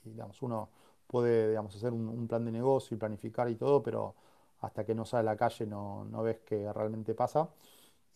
uno 0.42 0.68
puede, 1.06 1.48
digamos, 1.50 1.74
hacer 1.76 1.92
un, 1.92 2.26
plan 2.28 2.44
de 2.44 2.52
negocio 2.52 2.96
y 2.96 2.98
planificar 2.98 3.48
y 3.48 3.56
todo, 3.56 3.82
pero 3.82 4.14
hasta 4.60 4.84
que 4.84 4.94
no 4.94 5.04
sale 5.04 5.28
a 5.28 5.32
la 5.32 5.36
calle 5.36 5.66
no, 5.66 6.04
no 6.06 6.22
ves 6.22 6.38
qué 6.44 6.72
realmente 6.72 7.14
pasa. 7.14 7.48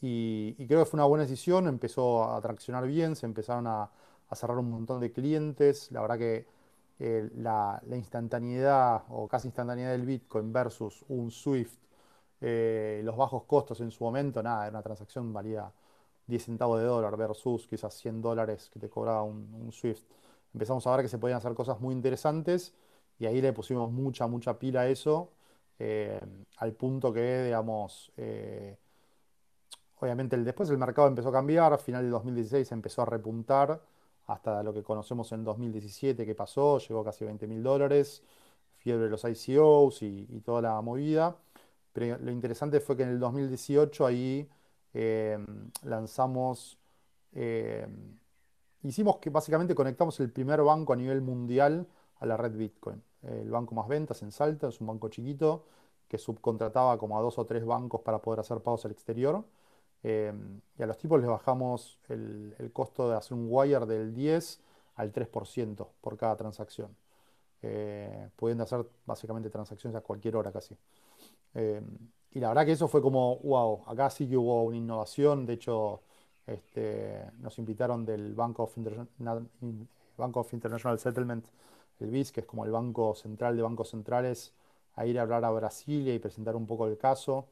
Y, 0.00 0.54
creo 0.66 0.80
que 0.80 0.86
fue 0.86 0.98
una 0.98 1.06
buena 1.06 1.24
decisión, 1.24 1.66
empezó 1.66 2.24
a 2.24 2.40
traccionar 2.40 2.86
bien, 2.86 3.16
se 3.16 3.26
empezaron 3.26 3.66
a, 3.66 3.90
cerrar 4.32 4.58
un 4.58 4.70
montón 4.70 5.00
de 5.00 5.12
clientes. 5.12 5.90
La 5.92 6.00
verdad 6.02 6.18
que 6.18 6.46
eh, 6.98 7.30
la, 7.36 7.82
instantaneidad 7.92 9.04
o 9.10 9.28
casi 9.28 9.48
instantaneidad 9.48 9.92
del 9.92 10.06
Bitcoin 10.06 10.52
versus 10.52 11.04
un 11.08 11.30
Swift, 11.30 11.78
eh, 12.40 13.00
los 13.04 13.16
bajos 13.16 13.44
costos 13.44 13.80
en 13.80 13.90
su 13.90 14.04
momento, 14.04 14.42
nada, 14.42 14.64
era 14.66 14.70
una 14.70 14.82
transacción 14.82 15.32
valía 15.32 15.72
10 16.26 16.44
centavos 16.44 16.80
de 16.80 16.86
dólar 16.86 17.16
versus 17.16 17.66
quizás 17.66 17.94
100 17.94 18.22
dólares 18.22 18.70
que 18.72 18.78
te 18.80 18.88
cobraba 18.88 19.22
un 19.24 19.72
Swift. 19.72 20.04
Empezamos 20.58 20.84
a 20.88 20.96
ver 20.96 21.02
que 21.04 21.08
se 21.08 21.18
podían 21.18 21.38
hacer 21.38 21.54
cosas 21.54 21.78
muy 21.80 21.94
interesantes 21.94 22.74
y 23.18 23.26
ahí 23.26 23.40
le 23.40 23.52
pusimos 23.52 23.92
mucha, 23.92 24.26
mucha 24.26 24.58
pila 24.58 24.80
a 24.80 24.88
eso, 24.88 25.30
eh, 25.78 26.20
al 26.56 26.72
punto 26.72 27.12
que, 27.12 27.44
digamos, 27.44 28.10
eh, 28.16 28.76
Obviamente 30.00 30.36
después 30.36 30.70
el 30.70 30.78
mercado 30.78 31.08
empezó 31.08 31.28
a 31.30 31.32
cambiar, 31.32 31.72
a 31.72 31.78
final 31.78 32.02
del 32.02 32.12
2016 32.12 32.70
empezó 32.72 33.02
a 33.02 33.04
repuntar 33.04 33.80
hasta 34.26 34.62
lo 34.62 34.72
que 34.72 34.82
conocemos 34.82 35.30
en 35.32 35.44
2017 35.44 36.24
que 36.26 36.34
pasó, 36.34 36.78
llegó 36.78 37.02
casi 37.04 37.24
20 37.24 37.46
mil 37.46 37.62
dólares, 37.62 38.22
fiebre 38.78 39.04
de 39.04 39.10
los 39.10 39.24
ICOs 39.24 40.02
y, 40.02 40.42
toda 40.44 40.62
la 40.62 40.80
movida. 40.82 41.36
Pero 41.92 42.18
lo 42.18 42.30
interesante 42.30 42.80
fue 42.80 42.96
que 42.96 43.04
en 43.04 43.10
el 43.10 43.20
2018 43.20 44.06
ahí 44.06 44.48
eh, 44.94 45.38
lanzamos, 45.84 46.78
hicimos 48.82 49.18
que 49.18 49.30
básicamente 49.30 49.74
conectamos 49.74 50.18
el 50.20 50.30
primer 50.30 50.62
banco 50.62 50.92
a 50.92 50.96
nivel 50.96 51.20
mundial 51.20 51.86
a 52.20 52.26
la 52.26 52.36
red 52.36 52.52
Bitcoin. 52.56 53.02
El 53.22 53.50
banco 53.50 53.74
más 53.74 53.88
ventas 53.88 54.22
en 54.22 54.30
Salta, 54.32 54.68
es 54.68 54.80
un 54.80 54.86
banco 54.86 55.08
chiquito 55.08 55.64
que 56.08 56.18
subcontrataba 56.18 56.98
como 56.98 57.18
a 57.18 57.22
dos 57.22 57.38
o 57.38 57.44
tres 57.44 57.64
bancos 57.64 58.00
para 58.00 58.20
poder 58.20 58.40
hacer 58.40 58.60
pagos 58.60 58.84
al 58.84 58.92
exterior. 58.92 59.44
Eh, 60.02 60.32
y 60.78 60.82
a 60.82 60.86
los 60.86 60.96
tipos 60.96 61.20
les 61.20 61.28
bajamos 61.28 61.98
el, 62.08 62.70
costo 62.72 63.10
de 63.10 63.16
hacer 63.16 63.36
un 63.36 63.46
wire 63.50 63.84
del 63.86 64.14
10 64.14 64.60
al 64.96 65.12
3% 65.12 65.88
por 66.00 66.16
cada 66.16 66.36
transacción, 66.36 66.96
eh, 67.62 68.28
pudiendo 68.36 68.64
hacer 68.64 68.86
básicamente 69.04 69.50
transacciones 69.50 69.96
a 69.96 70.00
cualquier 70.00 70.36
hora 70.36 70.52
casi. 70.52 70.76
Eh, 71.54 71.82
y 72.30 72.40
la 72.40 72.48
verdad 72.48 72.66
que 72.66 72.72
eso 72.72 72.88
fue 72.88 73.02
como, 73.02 73.38
wow, 73.38 73.84
acá 73.86 74.10
sí 74.10 74.28
que 74.28 74.36
hubo 74.36 74.62
una 74.64 74.76
innovación, 74.76 75.46
de 75.46 75.54
hecho 75.54 76.02
este, 76.48 77.22
nos 77.40 77.58
invitaron 77.58 78.04
del 78.04 78.34
Bank 78.34 78.58
of, 78.60 78.76
Bank 80.16 80.36
of 80.36 80.52
International 80.52 80.98
Settlement, 80.98 81.46
el 82.00 82.10
BIS, 82.10 82.32
que 82.32 82.40
es 82.40 82.46
como 82.46 82.64
el 82.64 82.70
banco 82.70 83.14
central 83.14 83.56
de 83.56 83.62
bancos 83.62 83.90
centrales, 83.90 84.52
a 84.96 85.06
ir 85.06 85.18
a 85.18 85.22
hablar 85.22 85.44
a 85.44 85.50
Brasilia 85.50 86.14
y 86.14 86.18
presentar 86.18 86.56
un 86.56 86.66
poco 86.66 86.86
el 86.86 86.98
caso. 86.98 87.46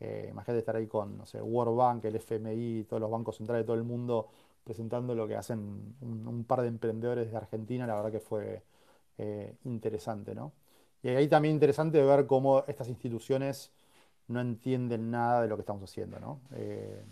Eh, 0.00 0.28
imagínate 0.30 0.60
estar 0.60 0.76
ahí 0.76 0.86
con, 0.86 1.16
no 1.18 1.26
sé, 1.26 1.40
World 1.42 1.76
Bank, 1.76 2.04
el 2.06 2.16
FMI, 2.16 2.84
todos 2.84 3.00
los 3.00 3.10
bancos 3.10 3.36
centrales 3.36 3.62
de 3.64 3.66
todo 3.66 3.76
el 3.76 3.84
mundo 3.84 4.28
presentando 4.64 5.14
lo 5.14 5.26
que 5.26 5.36
hacen 5.36 5.58
un, 6.00 6.26
un 6.28 6.44
par 6.44 6.62
de 6.62 6.68
emprendedores 6.68 7.30
de 7.30 7.36
Argentina, 7.36 7.86
la 7.86 7.96
verdad 7.96 8.12
que 8.12 8.20
fue 8.20 8.62
eh, 9.18 9.54
interesante, 9.64 10.34
¿no? 10.34 10.52
Y 11.02 11.08
ahí 11.10 11.28
también 11.28 11.54
interesante 11.54 12.02
ver 12.02 12.26
cómo 12.26 12.64
estas 12.68 12.88
instituciones 12.88 13.72
no 14.28 14.40
entienden 14.40 15.10
nada 15.10 15.42
de 15.42 15.48
lo 15.48 15.56
que 15.56 15.62
estamos 15.62 15.84
haciendo, 15.90 16.20
¿no? 16.20 16.40
Eh, 16.54 17.02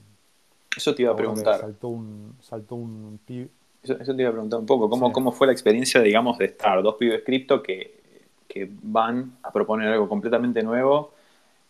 Eso 0.79 0.95
te 0.95 1.03
iba 1.03 1.13
a 1.13 1.17
preguntar. 1.17 1.59
saltó 1.61 1.89
un, 1.89 2.37
saltó 2.41 2.77
un 2.77 3.19
pi- 3.27 3.49
Eso, 3.83 3.95
eso 3.99 4.15
te 4.15 4.23
iba 4.23 4.29
a 4.31 4.33
preguntar 4.33 4.61
un 4.61 4.67
poco. 4.67 4.89
¿Cómo, 4.89 5.09
Sí. 5.09 5.13
cómo 5.13 5.33
fue 5.33 5.49
la 5.49 5.53
experiencia, 5.53 6.01
digamos, 6.01 6.39
de 6.39 6.45
estar 6.47 6.81
dos 6.83 6.95
pibes 6.95 7.23
cripto 7.25 7.63
que, 7.63 8.01
que 8.47 8.69
van 8.83 9.39
a 9.43 9.51
proponer 9.53 9.89
algo 9.89 10.09
completamente 10.09 10.63
nuevo 10.63 11.13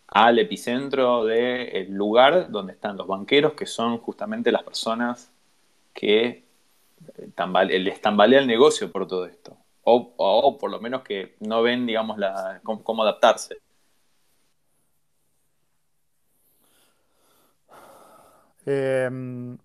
al 0.07 0.37
epicentro 0.39 1.25
del 1.25 1.91
lugar 1.91 2.51
donde 2.51 2.73
están 2.73 2.97
los 2.97 3.07
banqueros, 3.07 3.53
que 3.53 3.65
son 3.65 3.97
justamente 3.97 4.51
las 4.51 4.63
personas 4.63 5.31
que 5.93 6.43
eh, 7.17 7.29
tambale- 7.35 7.79
les 7.79 7.99
tambalea 8.01 8.39
el 8.39 8.47
negocio 8.47 8.91
por 8.91 9.07
todo 9.07 9.25
esto? 9.25 9.57
O, 9.83 10.13
o 10.17 10.57
por 10.59 10.69
lo 10.69 10.79
menos 10.79 11.01
que 11.01 11.35
no 11.39 11.63
ven, 11.63 11.87
digamos, 11.87 12.17
la, 12.19 12.59
cómo, 12.63 12.83
cómo 12.83 13.01
adaptarse. 13.03 13.57
Em, 18.65 19.57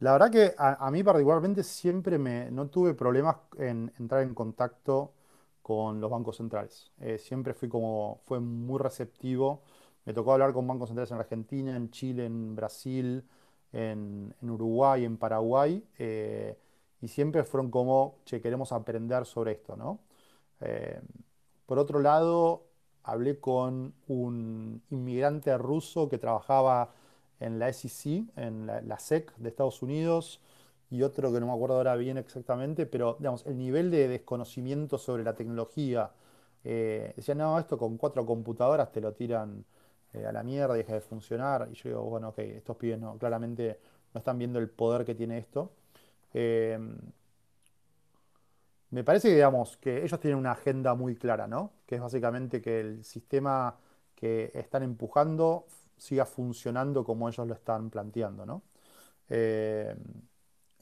la 0.00 0.12
verdad 0.12 0.30
que 0.30 0.54
a, 0.58 0.90
mí 0.90 1.02
particularmente 1.02 1.62
siempre 1.62 2.18
me, 2.18 2.50
no 2.50 2.68
tuve 2.68 2.94
problemas 2.94 3.36
en 3.58 3.92
entrar 3.98 4.22
en 4.22 4.34
contacto 4.34 5.14
con 5.62 6.00
los 6.00 6.10
bancos 6.10 6.36
centrales. 6.36 6.92
Eh, 7.00 7.18
siempre 7.18 7.54
fui 7.54 7.68
como, 7.68 8.20
fue 8.24 8.40
muy 8.40 8.78
receptivo. 8.78 9.62
Me 10.04 10.12
tocó 10.12 10.32
hablar 10.32 10.52
con 10.52 10.66
bancos 10.66 10.90
centrales 10.90 11.10
en 11.12 11.18
Argentina, 11.18 11.76
en 11.76 11.90
Chile, 11.90 12.26
en 12.26 12.54
Brasil, 12.54 13.24
en, 13.72 14.34
en 14.40 14.50
Uruguay, 14.50 15.04
en 15.04 15.16
Paraguay, 15.16 15.84
eh, 15.98 16.58
y 17.00 17.08
siempre 17.08 17.44
fueron 17.44 17.70
como, 17.70 18.18
che, 18.24 18.40
queremos 18.40 18.72
aprender 18.72 19.24
sobre 19.26 19.52
esto, 19.52 19.76
¿no? 19.76 20.00
Eh, 20.60 21.00
por 21.66 21.78
otro 21.78 22.00
lado, 22.00 22.66
hablé 23.02 23.40
con 23.40 23.94
un 24.08 24.82
inmigrante 24.90 25.56
ruso 25.58 26.08
que 26.08 26.18
trabajaba 26.18 26.92
en 27.40 27.58
la 27.58 27.72
SEC, 27.72 28.24
en 28.36 28.66
la, 28.66 28.98
SEC 28.98 29.34
de 29.36 29.48
Estados 29.48 29.82
Unidos, 29.82 30.40
y 30.90 31.02
otro 31.02 31.32
que 31.32 31.40
no 31.40 31.46
me 31.46 31.52
acuerdo 31.52 31.76
ahora 31.76 31.96
bien 31.96 32.16
exactamente, 32.18 32.86
pero 32.86 33.16
digamos, 33.18 33.44
el 33.46 33.58
nivel 33.58 33.90
de 33.90 34.08
desconocimiento 34.08 34.98
sobre 34.98 35.24
la 35.24 35.34
tecnología, 35.34 36.10
eh, 36.64 37.12
decían, 37.16 37.38
no, 37.38 37.58
esto 37.58 37.78
con 37.78 37.96
cuatro 37.96 38.24
computadoras 38.26 38.92
te 38.92 39.00
lo 39.00 39.12
tiran 39.12 39.64
eh, 40.12 40.26
a 40.26 40.32
la 40.32 40.42
mierda 40.42 40.74
y 40.74 40.78
deja 40.78 40.94
de 40.94 41.00
funcionar, 41.00 41.68
y 41.70 41.74
yo 41.74 41.90
digo, 41.90 42.02
bueno, 42.04 42.28
ok, 42.30 42.38
estos 42.38 42.76
pibes 42.76 42.98
no, 43.00 43.18
claramente 43.18 43.80
no 44.14 44.18
están 44.18 44.38
viendo 44.38 44.58
el 44.58 44.68
poder 44.70 45.04
que 45.04 45.14
tiene 45.14 45.38
esto. 45.38 45.72
Eh, 46.34 46.78
me 48.90 49.04
parece 49.04 49.28
que, 49.28 49.34
digamos, 49.34 49.76
que 49.76 50.04
ellos 50.04 50.20
tienen 50.20 50.38
una 50.38 50.52
agenda 50.52 50.94
muy 50.94 51.16
clara, 51.16 51.46
¿no? 51.46 51.72
Que 51.86 51.96
es 51.96 52.00
básicamente 52.00 52.62
que 52.62 52.80
el 52.80 53.04
sistema 53.04 53.76
que 54.14 54.50
están 54.54 54.82
empujando 54.82 55.66
siga 55.96 56.26
funcionando 56.26 57.04
como 57.04 57.28
ellos 57.28 57.46
lo 57.46 57.54
están 57.54 57.90
planteando, 57.90 58.46
¿no? 58.46 58.62
Eh, 59.28 59.96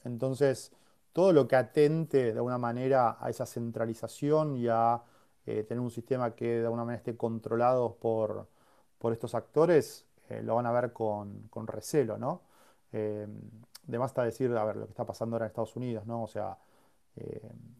entonces, 0.03 0.71
todo 1.13 1.33
lo 1.33 1.47
que 1.47 1.55
atente 1.55 2.25
de 2.25 2.31
alguna 2.33 2.57
manera 2.57 3.17
a 3.19 3.29
esa 3.29 3.45
centralización 3.45 4.57
y 4.57 4.67
a 4.67 5.01
eh, 5.45 5.63
tener 5.63 5.81
un 5.81 5.91
sistema 5.91 6.35
que 6.35 6.59
de 6.59 6.65
alguna 6.65 6.83
manera 6.85 6.97
esté 6.99 7.17
controlado 7.17 7.95
por, 7.95 8.47
por 8.99 9.13
estos 9.13 9.35
actores, 9.35 10.05
eh, 10.29 10.41
lo 10.43 10.55
van 10.55 10.65
a 10.65 10.71
ver 10.71 10.93
con, 10.93 11.47
con 11.49 11.67
recelo, 11.67 12.17
¿no? 12.17 12.41
De 12.91 13.99
más 13.99 14.11
está 14.11 14.23
decir, 14.23 14.55
a 14.55 14.63
ver, 14.63 14.77
lo 14.77 14.85
que 14.85 14.91
está 14.91 15.05
pasando 15.05 15.35
ahora 15.35 15.45
en 15.45 15.49
Estados 15.49 15.75
Unidos, 15.75 16.05
¿no? 16.05 16.23
O 16.23 16.27
sea, 16.27 16.57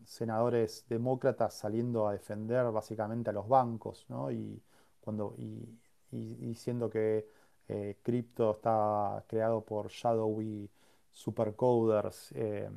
senadores 0.06 0.86
demócratas 0.90 1.54
saliendo 1.54 2.08
a 2.08 2.12
defender 2.14 2.70
básicamente 2.72 3.30
a 3.30 3.34
los 3.34 3.48
bancos, 3.48 4.06
¿no? 4.10 4.30
Y, 4.32 4.62
cuando, 5.00 5.36
y, 5.38 5.80
y- 6.12 6.36
diciendo 6.36 6.90
que 6.90 7.28
eh, 7.68 7.98
cripto 8.04 8.52
está 8.52 9.24
creado 9.28 9.62
por 9.66 9.90
shadowy 9.90 10.70
supercoders 11.12 12.32
eh, 12.36 12.70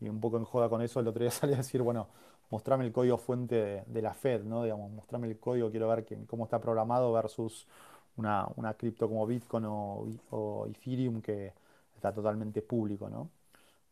y 0.00 0.08
un 0.08 0.20
poco 0.20 0.36
en 0.38 0.44
joda 0.44 0.68
con 0.68 0.82
eso, 0.82 1.00
el 1.00 1.08
otro 1.08 1.22
día 1.22 1.30
salí 1.32 1.54
a 1.54 1.58
decir, 1.58 1.82
bueno, 1.82 2.08
mostrame 2.50 2.84
el 2.86 2.92
código 2.92 3.18
fuente 3.18 3.84
de, 3.86 4.02
la 4.02 4.14
Fed, 4.14 4.42
¿no? 4.44 4.64
Digamos, 4.64 4.90
mostrame 4.92 5.28
el 5.28 5.38
código, 5.38 5.70
quiero 5.70 5.88
ver 5.88 6.04
que- 6.04 6.24
cómo 6.26 6.44
está 6.44 6.60
programado 6.60 7.12
versus 7.12 7.66
una, 8.16 8.46
una 8.56 8.74
cripto 8.74 9.08
como 9.08 9.26
Bitcoin 9.26 9.64
o, 9.68 10.66
Ethereum 10.68 11.20
que 11.22 11.52
está 11.94 12.12
totalmente 12.12 12.62
público, 12.62 13.08
¿no? 13.10 13.30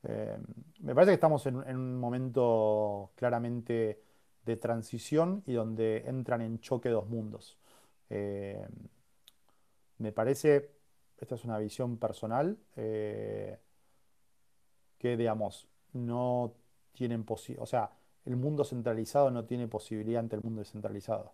Eh, 0.04 0.38
me 0.80 0.94
parece 0.94 1.10
que 1.12 1.14
estamos 1.14 1.46
en 1.46 1.56
un 1.56 1.98
momento 1.98 3.10
claramente 3.16 4.00
de 4.46 4.56
transición 4.56 5.42
y 5.46 5.54
donde 5.54 6.04
entran 6.06 6.40
en 6.42 6.60
choque 6.60 6.88
dos 6.90 7.08
mundos. 7.08 7.58
Eh, 8.10 8.66
me 9.98 10.12
parece, 10.12 10.70
esta 11.18 11.34
es 11.34 11.44
una 11.44 11.58
visión 11.58 11.98
personal, 11.98 12.58
eh, 12.76 13.58
que 14.98 15.16
digamos, 15.16 15.68
no 15.92 16.54
tienen 16.92 17.24
posibilidad, 17.24 17.62
o 17.62 17.66
sea, 17.66 17.90
el 18.24 18.36
mundo 18.36 18.64
centralizado 18.64 19.30
no 19.30 19.44
tiene 19.44 19.68
posibilidad 19.68 20.20
ante 20.20 20.36
el 20.36 20.42
mundo 20.42 20.60
descentralizado. 20.60 21.32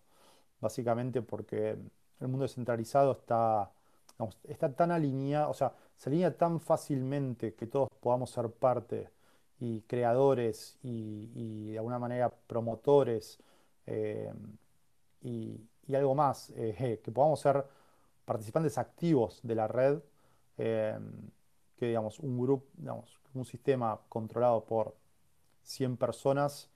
Básicamente 0.60 1.22
porque 1.22 1.76
el 2.20 2.28
mundo 2.28 2.42
descentralizado 2.42 3.12
está, 3.12 3.72
está 4.44 4.72
tan 4.74 4.92
alineado, 4.92 5.50
o 5.50 5.54
sea, 5.54 5.74
se 5.96 6.10
alinea 6.10 6.36
tan 6.36 6.60
fácilmente 6.60 7.54
que 7.54 7.66
todos 7.66 7.88
podamos 8.00 8.30
ser 8.30 8.50
parte 8.50 9.10
y 9.60 9.82
creadores 9.82 10.78
y, 10.82 11.72
de 11.72 11.78
alguna 11.78 11.98
manera 11.98 12.30
promotores 12.46 13.38
eh, 13.86 14.32
y, 15.22 15.60
algo 15.94 16.14
más, 16.14 16.50
eh, 16.56 17.00
que 17.04 17.12
podamos 17.12 17.40
ser 17.40 17.64
participantes 18.24 18.78
activos 18.78 19.40
de 19.42 19.54
la 19.54 19.68
red, 19.68 19.98
eh, 20.58 20.98
que 21.76 21.86
digamos, 21.88 22.20
un 22.20 22.38
grupo, 22.40 22.66
digamos, 22.76 23.20
un 23.34 23.44
sistema 23.44 24.00
controlado 24.08 24.64
por 24.64 24.94
100 25.62 25.96
personas, 25.96 26.70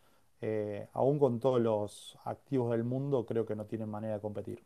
aún 0.93 1.19
con 1.19 1.41
todos 1.41 1.61
los 1.61 2.19
activos 2.25 2.71
del 2.71 2.85
mundo, 2.85 3.27
creo 3.27 3.45
que 3.47 3.57
no 3.57 3.67
tienen 3.67 3.89
manera 3.89 4.15
de 4.15 4.21
competir. 4.21 4.63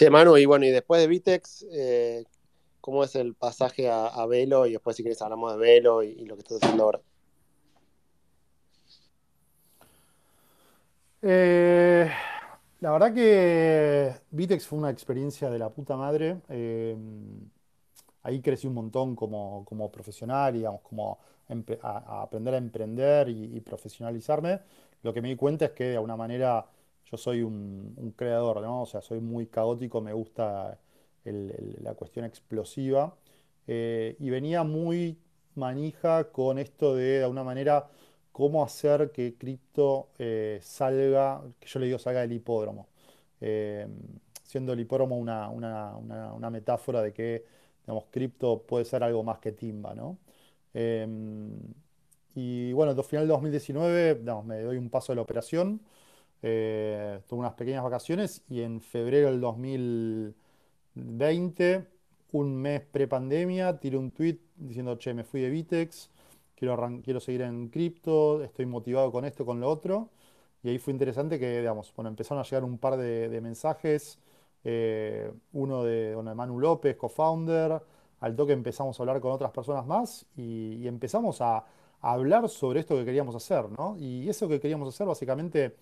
Che, 0.00 0.08
Manu, 0.08 0.36
y 0.38 0.46
bueno, 0.46 0.64
y 0.64 0.70
después 0.70 1.00
de 1.00 1.06
Vitex, 1.06 1.66
eh, 1.72 2.24
¿cómo 2.90 3.04
es 3.04 3.14
el 3.14 3.34
pasaje 3.34 3.88
a, 3.88 4.26
Velo? 4.26 4.66
Y 4.66 4.72
después, 4.72 4.96
si 4.96 5.04
quieres, 5.04 5.22
hablamos 5.22 5.52
de 5.52 5.58
Velo 5.58 6.02
y, 6.02 6.24
lo 6.24 6.34
que 6.34 6.40
estás 6.40 6.58
haciendo 6.60 6.84
ahora. 6.84 7.00
Eh, 11.22 12.10
la 12.80 12.90
verdad 12.90 13.14
que 13.14 14.12
Vitex 14.32 14.66
fue 14.66 14.80
una 14.80 14.90
experiencia 14.90 15.48
de 15.50 15.58
la 15.60 15.68
puta 15.68 15.96
madre. 15.96 16.40
Eh, 16.48 16.96
ahí 18.24 18.40
crecí 18.40 18.66
un 18.66 18.74
montón 18.74 19.14
como, 19.14 19.90
profesional, 19.92 20.52
digamos, 20.52 20.80
como 20.80 21.18
a, 21.82 22.22
aprender 22.22 22.54
a 22.54 22.58
emprender 22.58 23.28
y, 23.28 23.56
y, 23.56 23.60
profesionalizarme. 23.60 24.60
Lo 25.02 25.14
que 25.14 25.22
me 25.22 25.28
di 25.28 25.36
cuenta 25.36 25.66
es 25.66 25.70
que 25.70 25.84
de 25.84 25.94
alguna 25.94 26.16
manera 26.16 26.66
yo 27.04 27.16
soy 27.16 27.42
un, 27.42 28.14
creador, 28.16 28.60
¿no? 28.62 28.82
O 28.82 28.86
sea, 28.86 29.00
soy 29.00 29.20
muy 29.20 29.46
caótico, 29.46 30.00
me 30.00 30.12
gusta 30.12 30.76
la 31.24 31.94
cuestión 31.94 32.24
explosiva. 32.24 33.14
Eh, 33.66 34.16
y 34.18 34.30
venía 34.30 34.64
muy 34.64 35.18
manija 35.54 36.30
con 36.32 36.58
esto 36.58 36.94
de, 36.94 37.18
de 37.18 37.22
alguna 37.24 37.44
manera, 37.44 37.88
cómo 38.32 38.64
hacer 38.64 39.10
que 39.12 39.36
cripto 39.36 40.08
eh, 40.18 40.58
salga, 40.62 41.42
que 41.58 41.68
yo 41.68 41.80
le 41.80 41.86
digo 41.86 41.98
salga 41.98 42.20
del 42.20 42.32
hipódromo. 42.32 42.88
Eh, 43.40 43.86
siendo 44.44 44.72
el 44.72 44.80
hipódromo 44.80 45.18
una, 45.18 46.50
metáfora 46.50 47.02
de 47.02 47.12
que, 47.12 47.44
digamos, 47.82 48.06
cripto 48.10 48.62
puede 48.62 48.84
ser 48.84 49.02
algo 49.04 49.22
más 49.22 49.38
que 49.38 49.52
timba, 49.52 49.94
¿no? 49.94 50.18
y 52.34 52.72
bueno, 52.72 52.92
al 52.92 53.04
final 53.04 53.26
de 53.26 53.32
2019, 53.32 54.22
me 54.44 54.60
doy 54.60 54.76
un 54.76 54.88
paso 54.88 55.12
de 55.12 55.16
la 55.16 55.22
operación. 55.22 55.80
Eh, 56.42 57.20
tuve 57.28 57.40
unas 57.40 57.54
pequeñas 57.54 57.82
vacaciones 57.82 58.42
y 58.48 58.62
en 58.62 58.80
febrero 58.80 59.30
del 59.30 59.40
2020, 60.94 61.86
un 62.32 62.56
mes 62.56 62.80
pre-pandemia, 62.80 63.78
tiré 63.78 63.96
un 63.96 64.10
tweet 64.10 64.38
diciendo, 64.56 64.96
che, 64.98 65.14
me 65.14 65.24
fui 65.24 65.40
de 65.40 65.50
Vitex, 65.50 66.10
quiero, 66.54 66.76
quiero 67.02 67.20
seguir 67.20 67.42
en 67.42 67.68
cripto, 67.68 68.42
estoy 68.42 68.66
motivado 68.66 69.10
con 69.12 69.24
esto, 69.24 69.44
con 69.44 69.60
lo 69.60 69.68
otro. 69.68 70.10
Y 70.62 70.68
ahí 70.70 70.78
fue 70.78 70.92
interesante 70.92 71.38
que, 71.38 71.58
digamos, 71.58 71.92
bueno, 71.96 72.10
empezaron 72.10 72.40
a 72.40 72.44
llegar 72.44 72.64
un 72.64 72.78
par 72.78 72.96
de, 72.96 73.40
mensajes, 73.40 74.18
eh, 74.64 75.32
uno 75.52 75.84
de 75.84 76.12
don 76.12 76.36
Manu 76.36 76.58
López, 76.60 76.96
co-founder, 76.96 77.80
al 78.20 78.36
toque 78.36 78.52
empezamos 78.52 78.98
a 78.98 79.02
hablar 79.02 79.20
con 79.20 79.32
otras 79.32 79.50
personas 79.50 79.86
más 79.86 80.26
y, 80.36 80.86
empezamos 80.86 81.40
a, 81.40 81.58
a, 81.58 82.12
hablar 82.12 82.48
sobre 82.48 82.80
esto 82.80 82.96
que 82.96 83.04
queríamos 83.04 83.34
hacer, 83.34 83.70
¿no? 83.70 83.96
Y 83.98 84.28
eso 84.28 84.48
que 84.48 84.60
queríamos 84.60 84.88
hacer 84.88 85.06
básicamente 85.06 85.76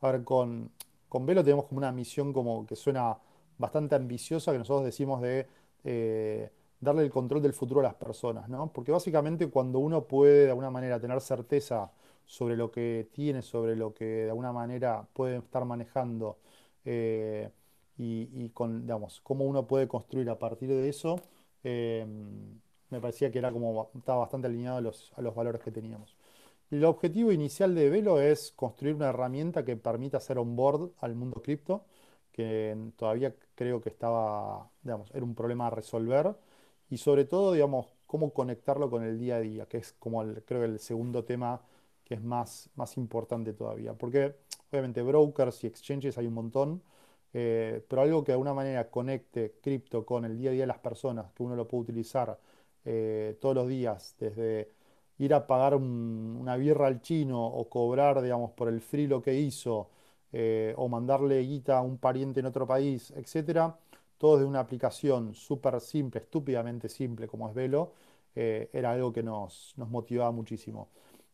a 0.00 0.12
ver, 0.12 0.24
con, 0.24 0.70
con 1.08 1.26
Velo 1.26 1.42
tenemos 1.42 1.66
como 1.66 1.78
una 1.78 1.92
misión 1.92 2.32
como 2.32 2.66
que 2.66 2.76
suena 2.76 3.18
bastante 3.58 3.94
ambiciosa 3.94 4.52
que 4.52 4.58
nosotros 4.58 4.84
decimos 4.84 5.20
de 5.22 5.46
eh, 5.84 6.50
darle 6.80 7.02
el 7.02 7.10
control 7.10 7.42
del 7.42 7.52
futuro 7.52 7.80
a 7.80 7.84
las 7.84 7.94
personas, 7.94 8.48
¿no? 8.48 8.72
Porque 8.72 8.92
básicamente 8.92 9.48
cuando 9.48 9.78
uno 9.80 10.04
puede 10.06 10.44
de 10.44 10.50
alguna 10.50 10.70
manera 10.70 11.00
tener 11.00 11.20
certeza 11.20 11.92
sobre 12.24 12.56
lo 12.56 12.70
que 12.70 13.08
tiene, 13.12 13.42
sobre 13.42 13.76
lo 13.76 13.94
que 13.94 14.04
de 14.04 14.28
alguna 14.30 14.52
manera 14.52 15.06
puede 15.12 15.38
estar 15.38 15.64
manejando 15.64 16.38
eh, 16.84 17.50
y, 17.96 18.50
con, 18.50 18.82
digamos, 18.82 19.20
cómo 19.22 19.44
uno 19.44 19.66
puede 19.66 19.88
construir 19.88 20.30
a 20.30 20.38
partir 20.38 20.68
de 20.68 20.88
eso, 20.88 21.20
eh, 21.64 22.06
me 22.90 23.00
parecía 23.00 23.30
que 23.30 23.38
era 23.38 23.50
como, 23.52 23.90
estaba 23.96 24.20
bastante 24.20 24.46
alineado 24.46 24.78
a 24.78 25.22
los 25.22 25.34
valores 25.34 25.60
que 25.60 25.72
teníamos. 25.72 26.16
El 26.70 26.84
objetivo 26.84 27.32
inicial 27.32 27.74
de 27.74 27.88
Velo 27.88 28.20
es 28.20 28.52
construir 28.52 28.94
una 28.94 29.08
herramienta 29.08 29.64
que 29.64 29.76
permita 29.76 30.18
hacer 30.18 30.38
onboard 30.38 30.90
al 31.00 31.14
mundo 31.14 31.40
cripto, 31.42 31.84
que 32.38 32.76
todavía 32.96 33.34
creo 33.56 33.80
que 33.80 33.88
estaba, 33.88 34.70
digamos, 34.84 35.10
era 35.12 35.24
un 35.24 35.34
problema 35.34 35.66
a 35.66 35.70
resolver, 35.70 36.36
y 36.88 36.98
sobre 36.98 37.24
todo, 37.24 37.52
digamos, 37.52 37.88
cómo 38.06 38.32
conectarlo 38.32 38.88
con 38.90 39.02
el 39.02 39.18
día 39.18 39.36
a 39.36 39.40
día, 39.40 39.66
que 39.66 39.78
es 39.78 39.92
como 39.98 40.22
el, 40.22 40.44
creo 40.44 40.60
que 40.60 40.66
el 40.66 40.78
segundo 40.78 41.24
tema 41.24 41.60
que 42.04 42.14
es 42.14 42.22
más, 42.22 42.70
más 42.76 42.96
importante 42.96 43.52
todavía. 43.54 43.94
Porque 43.94 44.36
obviamente 44.70 45.02
brokers 45.02 45.64
y 45.64 45.66
exchanges 45.66 46.16
hay 46.16 46.26
un 46.28 46.34
montón, 46.34 46.82
eh, 47.34 47.84
pero 47.88 48.02
algo 48.02 48.22
que 48.24 48.32
de 48.32 48.34
alguna 48.34 48.54
manera 48.54 48.88
conecte 48.90 49.56
cripto 49.60 50.06
con 50.06 50.24
el 50.24 50.38
día 50.38 50.50
a 50.50 50.52
día 50.52 50.62
de 50.62 50.68
las 50.68 50.78
personas, 50.78 51.32
que 51.32 51.42
uno 51.42 51.56
lo 51.56 51.66
puede 51.66 51.82
utilizar 51.82 52.38
eh, 52.84 53.36
todos 53.40 53.54
los 53.56 53.68
días, 53.68 54.14
desde 54.20 54.70
ir 55.18 55.34
a 55.34 55.46
pagar 55.46 55.74
una 55.74 56.56
birra 56.56 56.86
al 56.86 57.02
chino 57.02 57.44
o 57.46 57.68
cobrar, 57.68 58.22
digamos, 58.22 58.52
por 58.52 58.68
el 58.68 58.80
free 58.80 59.08
lo 59.08 59.20
que 59.22 59.34
hizo, 59.34 59.90
eh, 60.32 60.74
o 60.76 60.88
mandarle 60.88 61.40
guita 61.42 61.78
a 61.78 61.82
un 61.82 61.98
pariente 61.98 62.40
en 62.40 62.46
otro 62.46 62.66
país, 62.66 63.12
etcétera, 63.16 63.78
todo 64.18 64.38
de 64.38 64.44
una 64.44 64.60
aplicación 64.60 65.34
súper 65.34 65.80
simple, 65.80 66.20
estúpidamente 66.20 66.88
simple 66.88 67.26
como 67.28 67.48
es 67.48 67.54
Velo, 67.54 67.92
eh, 68.34 68.68
era 68.72 68.92
algo 68.92 69.12
que 69.12 69.22
nos, 69.22 69.74
motivaba 69.76 70.30
muchísimo. 70.32 70.88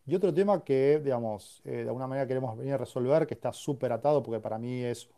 Y 0.06 0.14
otro 0.14 0.32
tema 0.34 0.62
que, 0.64 1.00
digamos, 1.02 1.62
eh, 1.64 1.82
de 1.82 1.88
alguna 1.88 2.06
manera 2.06 2.26
queremos 2.26 2.56
venir 2.56 2.74
a 2.74 2.78
resolver, 2.78 3.26
que 3.26 3.34
está 3.34 3.52
súper 3.52 3.92
atado, 3.92 4.22
porque 4.22 4.40
para 4.40 4.58
mí 4.58 4.82
es 4.84 5.08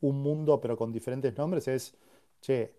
un 0.00 0.22
mundo, 0.22 0.60
pero 0.60 0.76
con 0.76 0.92
diferentes 0.92 1.36
nombres, 1.36 1.66
es, 1.68 1.96
che, 2.40 2.74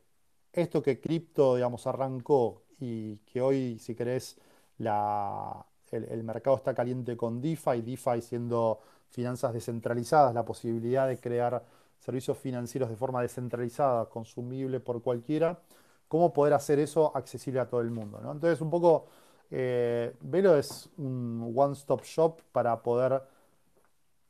esto 0.53 0.81
que 0.81 0.99
cripto, 1.01 1.55
digamos, 1.55 1.85
arrancó 1.87 2.63
y 2.79 3.17
que 3.17 3.41
hoy, 3.41 3.79
si 3.79 3.95
querés, 3.95 4.37
el, 4.79 6.23
mercado 6.23 6.57
está 6.57 6.73
caliente 6.73 7.17
con 7.17 7.41
DeFi, 7.41 7.81
DeFi 7.81 8.21
siendo 8.21 8.79
finanzas 9.09 9.53
descentralizadas, 9.53 10.33
la 10.33 10.45
posibilidad 10.45 11.07
de 11.07 11.19
crear 11.19 11.63
servicios 11.99 12.37
financieros 12.37 12.89
de 12.89 12.95
forma 12.95 13.21
descentralizada, 13.21 14.05
consumible 14.05 14.79
por 14.79 15.01
cualquiera, 15.01 15.59
cómo 16.07 16.33
poder 16.33 16.53
hacer 16.53 16.79
eso 16.79 17.15
accesible 17.15 17.59
a 17.59 17.67
todo 17.67 17.81
el 17.81 17.91
mundo. 17.91 18.19
Entonces, 18.19 18.61
un 18.61 18.69
poco, 18.69 19.07
eh, 19.51 20.15
Velo 20.21 20.55
es 20.57 20.89
un 20.97 21.53
one-stop 21.55 22.03
shop 22.03 22.41
para 22.51 22.81
poder 22.81 23.21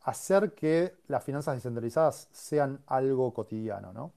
hacer 0.01 0.53
que 0.53 0.95
las 1.07 1.23
finanzas 1.23 1.55
descentralizadas 1.55 2.29
sean 2.31 2.79
algo 2.87 3.33
cotidiano. 3.33 3.91
¿no? 3.91 4.13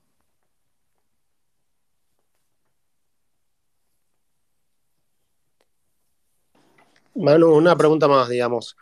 Manu, 7.15 7.53
una 7.57 7.77
pregunta 7.77 8.07
más, 8.07 8.29
digamos, 8.29 8.77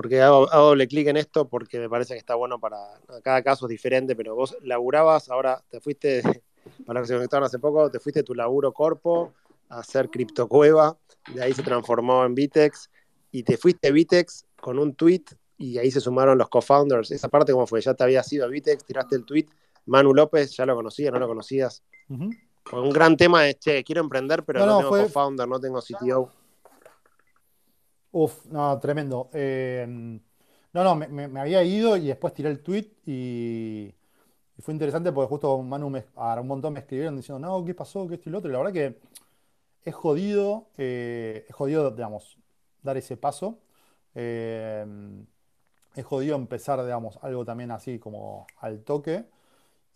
porque 0.00 0.22
hago, 0.22 0.46
doble 0.46 0.88
clic 0.88 1.08
en 1.08 1.18
esto 1.18 1.46
porque 1.46 1.78
me 1.78 1.86
parece 1.86 2.14
que 2.14 2.18
está 2.18 2.34
bueno 2.34 2.58
para 2.58 2.78
cada 3.22 3.42
caso 3.42 3.66
es 3.66 3.70
diferente, 3.70 4.16
pero 4.16 4.34
vos 4.34 4.56
laburabas, 4.62 5.28
ahora 5.28 5.62
te 5.68 5.78
fuiste, 5.78 6.22
para 6.86 7.00
los 7.00 7.06
que 7.06 7.12
se 7.12 7.18
conectaron 7.18 7.44
hace 7.44 7.58
poco, 7.58 7.90
te 7.90 8.00
fuiste 8.00 8.22
tu 8.22 8.34
laburo 8.34 8.72
corpo 8.72 9.34
a 9.68 9.80
hacer 9.80 10.08
criptocueva, 10.08 10.96
de 11.34 11.42
ahí 11.42 11.52
se 11.52 11.62
transformó 11.62 12.24
en 12.24 12.34
Vitex 12.34 12.88
y 13.30 13.42
te 13.42 13.58
fuiste 13.58 13.92
Vitex 13.92 14.46
con 14.58 14.78
un 14.78 14.94
tweet 14.94 15.24
y 15.58 15.76
ahí 15.76 15.90
se 15.90 16.00
sumaron 16.00 16.38
los 16.38 16.48
co-founders. 16.48 17.10
Esa 17.10 17.28
parte, 17.28 17.52
¿cómo 17.52 17.66
fue? 17.66 17.82
Ya 17.82 17.92
te 17.92 18.02
había 18.02 18.22
sido 18.22 18.48
Vitex, 18.48 18.82
tiraste 18.82 19.16
el 19.16 19.26
tweet. 19.26 19.48
Manu 19.84 20.14
López, 20.14 20.56
¿ya 20.56 20.64
lo 20.64 20.74
conocías? 20.74 21.12
¿No 21.12 21.18
lo 21.18 21.28
conocías? 21.28 21.82
Un 22.08 22.90
gran 22.90 23.18
tema 23.18 23.46
es, 23.46 23.58
che, 23.58 23.84
quiero 23.84 24.00
emprender, 24.00 24.44
pero 24.44 24.64
no, 24.64 24.78
tengo 24.78 24.90
co-founder, 24.92 25.46
no 25.46 25.60
tengo 25.60 25.82
CTO. 25.82 26.32
Uf, 28.12 28.46
no, 28.46 28.78
tremendo. 28.80 29.30
Eh, 29.32 29.86
no, 30.72 30.84
no, 30.84 30.96
me, 30.96 31.40
había 31.40 31.62
ido 31.62 31.96
y 31.96 32.08
después 32.08 32.34
tiré 32.34 32.50
el 32.50 32.62
tweet 32.62 32.86
y, 33.06 33.94
y 34.58 34.62
fue 34.62 34.74
interesante 34.74 35.12
porque 35.12 35.28
justo 35.28 35.62
Manu 35.62 35.90
me, 35.90 36.04
a 36.16 36.40
un 36.40 36.46
montón 36.48 36.72
me 36.74 36.80
escribieron 36.80 37.16
diciendo, 37.16 37.38
no, 37.46 37.64
¿qué 37.64 37.74
pasó? 37.74 38.08
¿Qué 38.08 38.14
esto 38.14 38.28
y 38.28 38.32
lo 38.32 38.38
otro? 38.38 38.50
Y 38.50 38.52
la 38.52 38.58
verdad 38.58 38.72
que 38.72 38.98
es 39.84 39.94
jodido, 39.94 40.68
eh, 40.78 41.46
es 41.48 41.54
jodido, 41.54 41.90
digamos, 41.90 42.38
dar 42.82 42.96
ese 42.96 43.16
paso. 43.16 43.58
Eh, 44.14 44.84
es 45.94 46.04
jodido 46.04 46.36
empezar, 46.36 46.82
digamos, 46.84 47.18
algo 47.22 47.44
también 47.44 47.70
así 47.70 47.98
como 47.98 48.46
al 48.58 48.82
toque. 48.82 49.24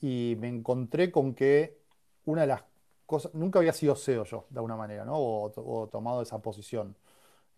Y 0.01 0.37
me 0.41 0.49
encontré 0.49 1.11
con 1.11 1.35
que 1.35 1.79
una 2.27 2.43
de 2.43 2.49
las 2.49 2.65
cosas, 3.07 3.35
nunca 3.35 3.59
había 3.59 3.73
sido 3.73 3.97
SEO 3.97 4.25
yo, 4.25 4.47
de 4.51 4.59
alguna 4.59 4.77
manera, 4.77 5.05
¿no? 5.05 5.15
O, 5.17 5.89
tomado 5.91 6.23
esa 6.23 6.41
posición. 6.41 6.97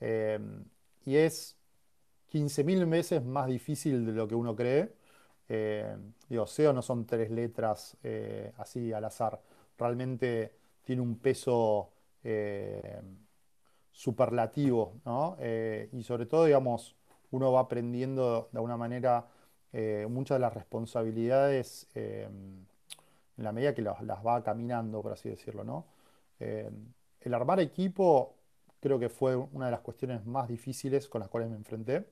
Eh, 0.01 0.38
y 1.05 1.16
es 1.16 1.57
15.000 2.32 2.88
veces 2.88 3.24
más 3.24 3.47
difícil 3.47 4.07
de 4.07 4.12
lo 4.12 4.28
que 4.28 4.34
uno 4.34 4.55
cree. 4.55 4.92
Eh, 5.49 5.97
digo, 6.28 6.47
SEO 6.47 6.72
no 6.72 6.82
son 6.82 7.07
tres 7.07 7.30
letras 7.30 7.97
eh, 8.03 8.53
así 8.59 8.92
al 8.92 9.05
azar. 9.05 9.40
Realmente 9.78 10.53
tiene 10.84 11.03
un 11.03 11.18
peso 11.18 11.90
superlativo, 13.92 14.94
¿no? 15.05 15.36
y 15.92 16.03
sobre 16.03 16.26
todo, 16.26 16.44
digamos, 16.44 16.97
uno 17.30 17.53
va 17.53 17.61
aprendiendo 17.61 18.49
de 18.51 18.59
alguna 18.59 18.76
manera 18.76 19.28
muchas 20.09 20.34
de 20.36 20.40
las 20.40 20.53
responsabilidades 20.53 21.86
en 21.94 22.66
la 23.36 23.53
medida 23.53 23.76
que 23.76 23.82
las, 23.82 23.97
va 24.26 24.42
caminando, 24.42 25.03
por 25.03 25.12
así 25.12 25.28
decirlo, 25.28 25.62
¿no? 25.62 25.84
el 26.40 27.32
armar 27.32 27.61
equipo 27.61 28.36
creo 28.81 28.99
que 28.99 29.09
fue 29.09 29.37
una 29.37 29.66
de 29.66 29.72
las 29.72 29.81
cuestiones 29.81 30.24
más 30.27 30.49
difíciles 30.49 31.09
con 31.09 31.20
las 31.20 31.29
cuales 31.29 31.51
me 31.51 31.57
enfrenté 31.57 32.07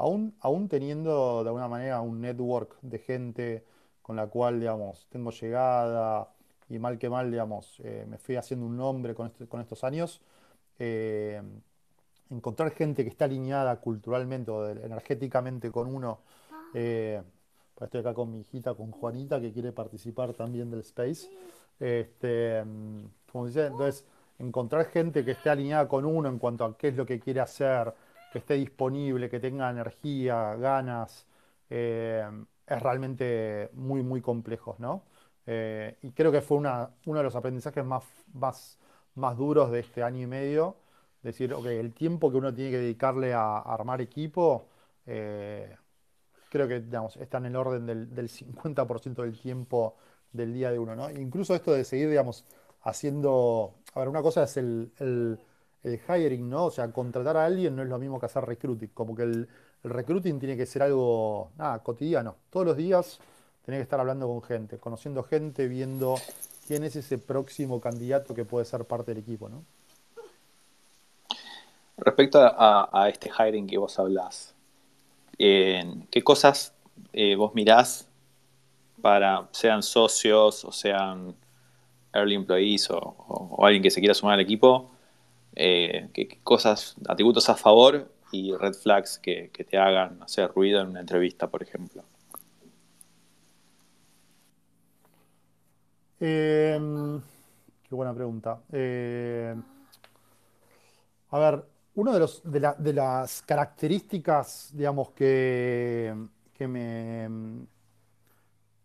aún, 0.00 0.68
teniendo 0.68 1.42
de 1.42 1.48
alguna 1.48 1.68
manera 1.68 2.00
un 2.00 2.20
network 2.20 2.78
de 2.82 2.98
gente 2.98 3.64
con 4.02 4.16
la 4.16 4.26
cual, 4.26 4.58
digamos, 4.58 5.06
tengo 5.10 5.30
llegada 5.30 6.28
y 6.68 6.78
mal 6.78 6.98
que 6.98 7.10
mal, 7.10 7.30
digamos, 7.30 7.80
eh, 7.84 8.06
me 8.08 8.18
fui 8.18 8.36
haciendo 8.36 8.66
un 8.66 8.76
nombre 8.76 9.14
con, 9.14 9.26
este, 9.26 9.44
estos 9.44 9.84
años, 9.84 10.20
eh, 10.78 11.42
encontrar 12.30 12.70
gente 12.70 13.04
que 13.04 13.10
está 13.10 13.26
alineada 13.26 13.76
culturalmente 13.80 14.50
o 14.50 14.68
energéticamente 14.68 15.70
con 15.70 15.94
uno. 15.94 16.20
Eh, 16.74 17.20
pues 17.74 17.88
estoy 17.88 18.00
acá 18.00 18.14
con 18.14 18.30
mi 18.30 18.40
hijita, 18.40 18.74
con 18.74 18.90
Juanita, 18.90 19.40
que 19.40 19.52
quiere 19.52 19.72
participar 19.72 20.32
también 20.34 20.70
del 20.70 20.80
Space. 20.80 21.28
Este, 21.78 22.62
como 23.30 23.46
dice, 23.46 23.66
entonces, 23.66 24.04
encontrar 24.40 24.86
gente 24.86 25.24
que 25.24 25.32
esté 25.32 25.50
alineada 25.50 25.86
con 25.86 26.04
uno 26.04 26.28
en 26.28 26.38
cuanto 26.38 26.64
a 26.64 26.76
qué 26.76 26.88
es 26.88 26.96
lo 26.96 27.06
que 27.06 27.20
quiere 27.20 27.40
hacer, 27.40 27.94
que 28.32 28.38
esté 28.38 28.54
disponible, 28.54 29.28
que 29.28 29.40
tenga 29.40 29.70
energía, 29.70 30.54
ganas, 30.56 31.26
eh, 31.68 32.26
es 32.66 32.82
realmente 32.82 33.70
muy, 33.74 34.02
muy 34.02 34.20
complejo, 34.20 34.76
¿no? 34.78 35.04
Eh, 35.46 35.96
y 36.02 36.12
creo 36.12 36.32
que 36.32 36.40
fue 36.40 36.58
una, 36.58 36.90
uno 37.06 37.18
de 37.18 37.24
los 37.24 37.36
aprendizajes 37.36 37.84
más, 37.84 38.04
más, 38.32 38.78
más 39.16 39.36
duros 39.36 39.70
de 39.70 39.80
este 39.80 40.02
año 40.02 40.22
y 40.22 40.26
medio, 40.26 40.76
decir, 41.22 41.52
ok, 41.52 41.66
el 41.66 41.92
tiempo 41.92 42.30
que 42.30 42.38
uno 42.38 42.54
tiene 42.54 42.70
que 42.70 42.78
dedicarle 42.78 43.34
a, 43.34 43.58
armar 43.58 44.00
equipo, 44.00 44.68
eh, 45.06 45.76
creo 46.50 46.68
que 46.68 46.80
digamos, 46.80 47.16
está 47.16 47.38
en 47.38 47.46
el 47.46 47.56
orden 47.56 47.86
del, 47.86 48.14
del 48.14 48.28
50% 48.28 49.22
del 49.22 49.38
tiempo 49.38 49.96
del 50.32 50.54
día 50.54 50.70
de 50.70 50.78
uno, 50.78 50.94
¿no? 50.94 51.10
Incluso 51.10 51.54
esto 51.54 51.72
de 51.72 51.84
seguir, 51.84 52.08
digamos, 52.08 52.44
haciendo, 52.82 53.74
a 53.94 53.98
ver, 54.00 54.08
una 54.08 54.22
cosa 54.22 54.44
es 54.44 54.56
el 54.56 55.38
el 55.82 56.00
hiring, 56.08 56.48
¿no? 56.48 56.66
O 56.66 56.70
sea, 56.70 56.90
contratar 56.92 57.36
a 57.36 57.46
alguien 57.46 57.74
no 57.74 57.82
es 57.82 57.88
lo 57.88 57.98
mismo 57.98 58.20
que 58.20 58.26
hacer 58.26 58.44
recruiting. 58.44 58.90
Como 58.92 59.14
que 59.14 59.22
el, 59.22 59.48
recruiting 59.82 60.38
tiene 60.38 60.56
que 60.56 60.66
ser 60.66 60.82
algo, 60.82 61.50
nada, 61.56 61.78
cotidiano. 61.78 62.36
Todos 62.50 62.66
los 62.66 62.76
días 62.76 63.18
tenés 63.64 63.78
que 63.78 63.82
estar 63.82 64.00
hablando 64.00 64.26
con 64.26 64.42
gente, 64.42 64.78
conociendo 64.78 65.22
gente, 65.22 65.68
viendo 65.68 66.16
quién 66.66 66.84
es 66.84 66.96
ese 66.96 67.18
próximo 67.18 67.80
candidato 67.80 68.34
que 68.34 68.44
puede 68.44 68.66
ser 68.66 68.84
parte 68.84 69.12
del 69.14 69.22
equipo, 69.22 69.48
¿no? 69.48 69.64
Respecto 71.96 72.38
a, 72.40 73.08
este 73.10 73.30
hiring 73.30 73.66
que 73.66 73.76
vos 73.76 73.98
hablás, 73.98 74.54
¿qué 75.36 76.22
cosas 76.24 76.72
eh, 77.12 77.36
vos 77.36 77.54
mirás 77.54 78.08
para, 79.02 79.48
sean 79.52 79.82
socios 79.82 80.64
o 80.64 80.72
sean 80.72 81.34
early 82.12 82.34
employees 82.34 82.88
o 82.90 83.64
alguien 83.64 83.82
que 83.82 83.90
se 83.90 84.00
quiera 84.00 84.14
sumar 84.14 84.34
al 84.34 84.40
equipo, 84.40 84.90
eh, 85.54 86.08
cosas, 86.42 86.96
atributos 87.08 87.48
a 87.48 87.56
favor 87.56 88.10
y 88.32 88.54
red 88.54 88.74
flags 88.74 89.18
que, 89.18 89.50
te 89.68 89.78
hagan 89.78 90.22
hacer 90.22 90.50
ruido 90.52 90.80
en 90.80 90.88
una 90.88 91.00
entrevista, 91.00 91.48
por 91.48 91.62
ejemplo. 91.62 92.04
Em, 96.20 97.20
qué 97.88 97.94
buena 97.94 98.14
pregunta. 98.14 98.60
Eh, 98.72 99.54
a 101.30 101.38
ver, 101.38 101.64
una 101.94 102.12
de, 102.12 102.20
los, 102.20 102.42
de, 102.44 102.92
las 102.92 103.42
características, 103.42 104.70
digamos, 104.74 105.10
que, 105.10 106.14
que, 106.54 106.68
me, 106.68 107.66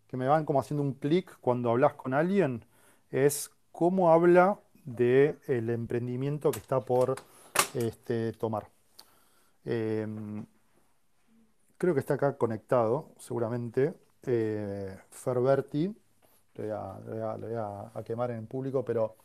que 0.08 0.18
me 0.18 0.28
van 0.28 0.46
como 0.46 0.60
haciendo 0.60 0.82
un 0.82 0.94
clic 0.94 1.38
cuando 1.40 1.70
hablas 1.70 1.94
con 1.94 2.14
alguien 2.14 2.64
es 3.16 3.50
cómo 3.72 4.12
habla 4.12 4.60
del 4.84 5.70
emprendimiento 5.70 6.52
que 6.52 6.60
está 6.60 6.82
por 6.82 7.16
este, 7.74 8.34
tomar. 8.34 8.68
Em, 9.64 10.46
creo 11.78 11.94
que 11.94 12.02
está 12.02 12.16
acá 12.16 12.38
conectado, 12.38 13.12
seguramente. 13.18 13.94
Eh, 14.24 14.98
Ferberti, 15.12 15.96
le 16.56 16.64
voy, 16.64 17.54
a, 17.56 18.04
quemar 18.04 18.32
en 18.32 18.48
público, 18.48 18.84
pero 18.84 19.16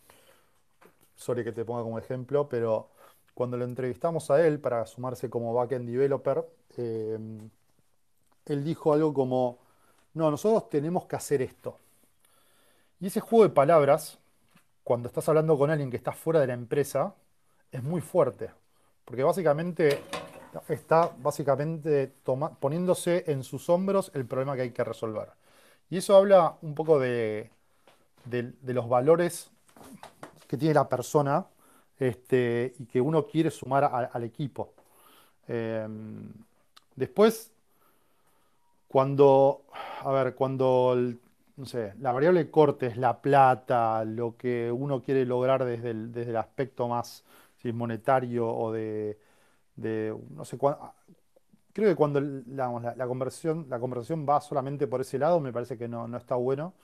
sorry 1.16 1.42
que 1.42 1.52
te 1.52 1.64
ponga 1.64 1.82
como 1.82 1.98
ejemplo, 1.98 2.48
pero 2.48 2.90
cuando 3.34 3.56
lo 3.56 3.64
entrevistamos 3.64 4.30
a 4.30 4.46
él 4.46 4.60
para 4.60 4.86
sumarse 4.86 5.28
como 5.28 5.52
backend 5.52 5.88
developer, 5.88 6.44
em, 6.76 7.50
él 8.46 8.64
dijo 8.64 8.92
algo 8.92 9.12
como, 9.12 9.58
no, 10.14 10.30
nosotros 10.30 10.68
tenemos 10.68 11.06
que 11.06 11.16
hacer 11.16 11.42
esto. 11.42 11.76
Y 13.00 13.06
ese 13.06 13.20
juego 13.20 13.44
de 13.44 13.50
palabras 13.50 14.18
cuando 14.84 15.08
estás 15.08 15.28
hablando 15.28 15.56
con 15.56 15.70
alguien 15.70 15.90
que 15.90 15.96
está 15.96 16.12
fuera 16.12 16.40
de 16.40 16.48
la 16.48 16.54
empresa, 16.54 17.14
es 17.70 17.82
muy 17.82 18.00
fuerte. 18.00 18.50
Porque 19.04 19.22
básicamente 19.22 20.02
está 20.68 21.12
básicamente 21.18 22.12
poniéndose 22.58 23.24
en 23.28 23.44
sus 23.44 23.68
hombros 23.68 24.10
el 24.14 24.26
problema 24.26 24.56
que 24.56 24.62
hay 24.62 24.70
que 24.72 24.84
resolver. 24.84 25.28
Y 25.88 25.98
eso 25.98 26.16
habla 26.16 26.56
un 26.62 26.74
poco 26.74 26.98
de, 26.98 27.50
los 28.64 28.88
valores 28.88 29.50
que 30.46 30.56
tiene 30.56 30.74
la 30.74 30.88
persona 30.88 31.46
este, 31.98 32.74
y 32.78 32.86
que 32.86 33.00
uno 33.00 33.26
quiere 33.26 33.50
sumar 33.50 33.84
al 34.12 34.24
equipo. 34.24 34.72
Em, 35.46 36.32
después, 36.96 37.52
cuando, 38.88 39.62
a 40.02 40.10
ver, 40.10 40.34
cuando 40.34 40.94
el, 40.94 41.20
no 41.60 41.66
sé, 41.66 41.92
la 42.00 42.12
variable 42.12 42.50
corte 42.50 42.86
es 42.86 42.96
la 42.96 43.20
plata, 43.20 44.02
lo 44.04 44.36
que 44.36 44.72
uno 44.72 45.02
quiere 45.02 45.26
lograr 45.26 45.64
desde 45.64 45.90
el, 45.90 46.10
desde 46.10 46.30
el 46.30 46.36
aspecto 46.38 46.88
más 46.88 47.22
monetario 47.74 48.48
o 48.48 48.72
de, 48.72 49.18
no 50.30 50.44
sé 50.46 50.56
cuándo. 50.56 50.94
Creo 51.72 51.88
que 51.90 51.96
cuando 51.96 52.20
la, 52.20 52.94
la, 52.96 53.06
conversión, 53.06 53.66
la 53.68 53.78
conversación 53.78 54.26
va 54.28 54.40
solamente 54.40 54.86
por 54.86 55.02
ese 55.02 55.18
lado, 55.18 55.38
me 55.40 55.52
parece 55.52 55.76
que 55.78 55.86
no, 55.86 56.08
no 56.08 56.16
está 56.16 56.34
bueno. 56.34 56.74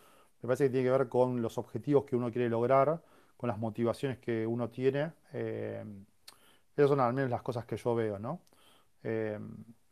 Me 0.42 0.46
parece 0.48 0.64
que 0.64 0.70
tiene 0.70 0.84
que 0.86 0.90
ver 0.98 1.08
con 1.08 1.40
los 1.42 1.58
objetivos 1.58 2.04
que 2.04 2.14
uno 2.16 2.30
quiere 2.30 2.48
lograr, 2.50 3.02
con 3.36 3.48
las 3.48 3.58
motivaciones 3.58 4.18
que 4.18 4.46
uno 4.46 4.68
tiene. 4.70 5.12
Eh, 5.32 5.82
esas 6.76 6.90
son 6.90 7.00
al 7.00 7.14
menos 7.14 7.30
las 7.30 7.42
cosas 7.42 7.64
que 7.64 7.76
yo 7.76 7.94
veo, 7.94 8.18
¿no? 8.18 8.42
Eh, 9.02 9.38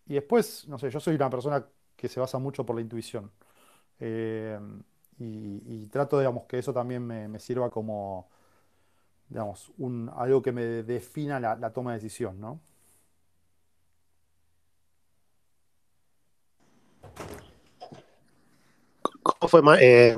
y 0.07 0.15
después, 0.15 0.69
no 0.69 0.79
sé, 0.79 0.91
yo 0.91 1.01
soy 1.01 1.15
una 1.15 1.31
persona 1.31 1.67
que 1.97 2.09
se 2.09 2.21
basa 2.21 2.39
mucho 2.39 2.67
por 2.67 2.77
la 2.77 2.83
intuición. 2.83 3.31
Eh, 4.01 4.59
y, 5.19 5.87
trato, 5.87 6.19
digamos, 6.19 6.45
que 6.45 6.59
eso 6.59 6.73
también 6.73 7.07
me, 7.07 7.39
sirva 7.39 7.71
como, 7.71 8.29
digamos, 9.29 9.73
un, 9.79 10.11
algo 10.17 10.43
que 10.43 10.53
me 10.53 10.65
defina 10.65 11.39
la, 11.41 11.73
toma 11.73 11.93
de 11.93 11.99
decisión, 11.99 12.41
¿no? 12.41 12.61
¿Cómo 19.23 19.49
fue 19.49 19.63
eh, 19.81 20.17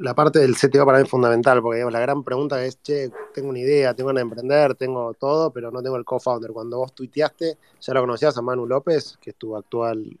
la, 0.00 0.14
parte 0.14 0.40
del 0.40 0.56
CTO 0.56 0.84
para 0.84 0.98
mí 0.98 1.04
es 1.04 1.10
fundamental? 1.10 1.62
Porque 1.62 1.84
la 1.84 2.00
gran 2.00 2.24
pregunta 2.24 2.64
es, 2.64 2.82
che, 2.82 3.10
tengo 3.34 3.50
una 3.50 3.58
idea, 3.58 3.94
tengo 3.94 4.10
una 4.10 4.20
emprender, 4.20 4.74
tengo 4.74 5.14
todo, 5.14 5.50
pero 5.50 5.70
no 5.70 5.82
tengo 5.82 5.96
el 5.96 6.04
co-founder. 6.04 6.52
Cuando 6.52 6.78
vos 6.78 6.94
tuiteaste, 6.94 7.58
¿ya 7.80 7.94
lo 7.94 8.00
conocías 8.00 8.36
a 8.36 8.42
Manu 8.42 8.66
López, 8.66 9.18
que 9.20 9.30
es 9.30 9.36
tu 9.36 9.54
actual 9.54 10.18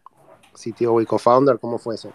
CTO 0.54 1.00
y 1.00 1.06
co-founder? 1.06 1.58
¿Cómo 1.58 1.78
fue 1.78 1.96
eso? 1.96 2.12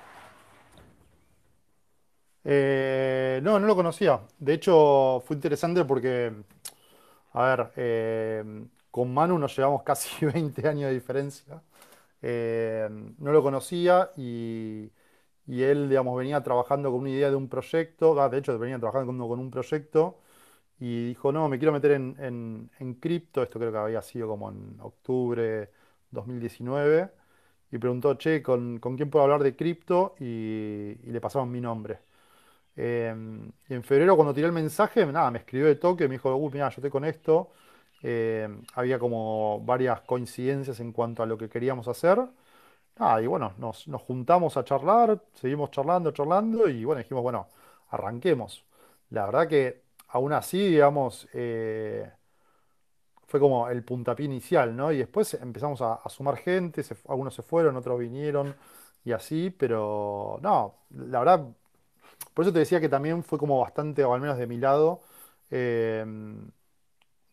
Eh, 2.43 3.39
no, 3.43 3.59
no 3.59 3.67
lo 3.67 3.75
conocía. 3.75 4.21
De 4.39 4.53
hecho, 4.53 5.21
fue 5.25 5.35
interesante 5.35 5.85
porque, 5.85 6.33
a 7.33 7.43
ver, 7.45 7.71
eh, 7.77 8.65
con 8.91 9.13
Manu 9.13 9.37
nos 9.39 9.55
llevamos 9.55 9.83
casi 9.85 10.25
20 10.25 10.67
años 10.67 10.89
de 10.89 10.93
diferencia. 10.93 11.61
Eh, 12.21 12.87
no 13.19 13.31
lo 13.31 13.43
conocía 13.43 14.11
y, 14.17 14.91
y 15.47 15.63
él, 15.63 15.89
digamos, 15.89 16.17
venía 16.17 16.41
trabajando 16.43 16.91
con 16.91 17.01
una 17.01 17.09
idea 17.09 17.29
de 17.29 17.35
un 17.35 17.49
proyecto, 17.49 18.19
ah, 18.21 18.29
de 18.29 18.37
hecho 18.39 18.57
venía 18.59 18.79
trabajando 18.79 19.27
con, 19.27 19.39
un 19.39 19.51
proyecto 19.51 20.19
y 20.79 21.07
dijo, 21.09 21.31
no, 21.31 21.49
me 21.49 21.59
quiero 21.59 21.73
meter 21.73 21.91
en, 21.93 22.69
cripto, 23.01 23.43
esto 23.43 23.59
creo 23.59 23.71
que 23.71 23.77
había 23.79 24.01
sido 24.01 24.27
como 24.29 24.49
en 24.51 24.77
octubre 24.81 25.71
2019, 26.11 27.11
y 27.71 27.77
preguntó, 27.79 28.15
che, 28.15 28.41
¿con, 28.43 28.79
quién 28.79 29.09
puedo 29.09 29.23
hablar 29.23 29.43
de 29.43 29.55
cripto? 29.55 30.15
Y, 30.19 30.95
le 31.05 31.21
pasaron 31.21 31.51
mi 31.51 31.61
nombre. 31.61 31.99
Y 32.75 33.73
en 33.73 33.83
febrero 33.83 34.15
cuando 34.15 34.33
tiré 34.33 34.47
el 34.47 34.53
mensaje, 34.53 35.05
nada, 35.05 35.29
me 35.31 35.39
escribió 35.39 35.67
de 35.67 35.75
toque, 35.75 36.07
me 36.07 36.15
dijo, 36.15 36.35
uy, 36.35 36.51
mira, 36.53 36.69
yo 36.69 36.75
estoy 36.77 36.89
con 36.89 37.05
esto. 37.05 37.51
Em, 38.03 38.63
había 38.75 38.97
como 38.99 39.61
varias 39.63 40.01
coincidencias 40.01 40.79
en 40.79 40.91
cuanto 40.91 41.21
a 41.23 41.25
lo 41.25 41.37
que 41.37 41.49
queríamos 41.49 41.87
hacer. 41.87 42.19
Ah, 42.97 43.21
y 43.21 43.27
bueno, 43.27 43.53
nos, 43.57 43.85
juntamos 44.05 44.57
a 44.57 44.63
charlar, 44.63 45.21
seguimos 45.33 45.71
charlando, 45.71 46.11
charlando, 46.11 46.67
y 46.69 46.85
bueno, 46.85 46.99
dijimos, 46.99 47.23
bueno, 47.23 47.47
arranquemos. 47.89 48.65
La 49.09 49.25
verdad 49.25 49.47
que 49.47 49.83
aún 50.09 50.33
así, 50.33 50.59
digamos, 50.69 51.27
eh, 51.33 52.11
fue 53.27 53.39
como 53.39 53.69
el 53.69 53.83
puntapié 53.83 54.25
inicial, 54.25 54.75
¿no? 54.75 54.91
Y 54.91 54.97
después 54.97 55.33
empezamos 55.35 55.81
a, 55.81 56.01
sumar 56.09 56.37
gente, 56.37 56.83
algunos 57.07 57.33
se 57.33 57.41
fueron, 57.43 57.75
otros 57.77 57.99
vinieron, 57.99 58.55
y 59.05 59.13
así, 59.13 59.49
pero 59.51 60.39
no, 60.41 60.75
la 60.91 61.19
verdad, 61.19 61.47
por 62.33 62.43
eso 62.45 62.53
te 62.53 62.59
decía 62.59 62.79
que 62.79 62.89
también 62.89 63.23
fue 63.23 63.37
como 63.39 63.59
bastante, 63.59 64.03
o 64.03 64.13
al 64.13 64.21
menos 64.21 64.37
de 64.37 64.47
mi 64.47 64.57
lado, 64.57 65.01
eh, 65.49 66.05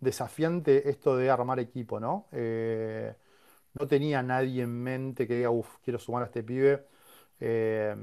desafiante 0.01 0.89
esto 0.91 1.17
de 1.17 1.31
armar 1.31 1.59
equipo, 1.61 2.01
¿no? 2.01 2.27
Eh, 2.33 3.15
no 3.75 3.87
tenía 3.87 4.23
nadie 4.23 4.63
en 4.63 4.83
mente 4.83 5.27
que 5.27 5.37
diga, 5.37 5.51
uff, 5.51 5.79
quiero 5.85 5.99
sumar 5.99 6.23
a 6.23 6.27
este 6.27 6.43
pibe. 6.43 6.87
Eh, 7.41 7.95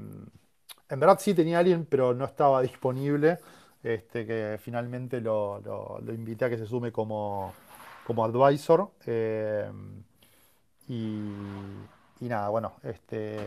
en 0.88 1.00
verdad 1.00 1.18
sí 1.20 1.34
tenía 1.34 1.58
alguien, 1.58 1.86
pero 1.86 2.14
no 2.14 2.24
estaba 2.24 2.62
disponible. 2.62 3.38
Este, 3.82 4.26
que 4.26 4.58
finalmente 4.60 5.20
lo, 5.20 5.62
invité 6.08 6.46
a 6.46 6.50
que 6.50 6.58
se 6.58 6.66
sume 6.66 6.90
como, 6.92 7.52
como 8.06 8.24
advisor. 8.24 8.90
Y, 10.88 11.30
nada, 12.20 12.48
bueno, 12.48 12.74
este, 12.82 13.38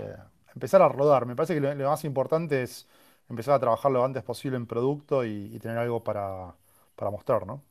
empezar 0.53 0.81
a 0.81 0.89
rodar. 0.89 1.25
Me 1.25 1.35
parece 1.35 1.55
que 1.55 1.61
lo, 1.61 1.89
más 1.89 2.03
importante 2.05 2.63
es 2.63 2.87
empezar 3.29 3.53
a 3.53 3.59
trabajar 3.59 3.91
lo 3.91 4.03
antes 4.03 4.23
posible 4.23 4.57
en 4.57 4.65
producto 4.65 5.23
y, 5.25 5.57
tener 5.59 5.77
algo 5.77 6.03
para, 6.03 6.55
para 6.95 7.11
mostrar, 7.11 7.45
¿no? 7.45 7.63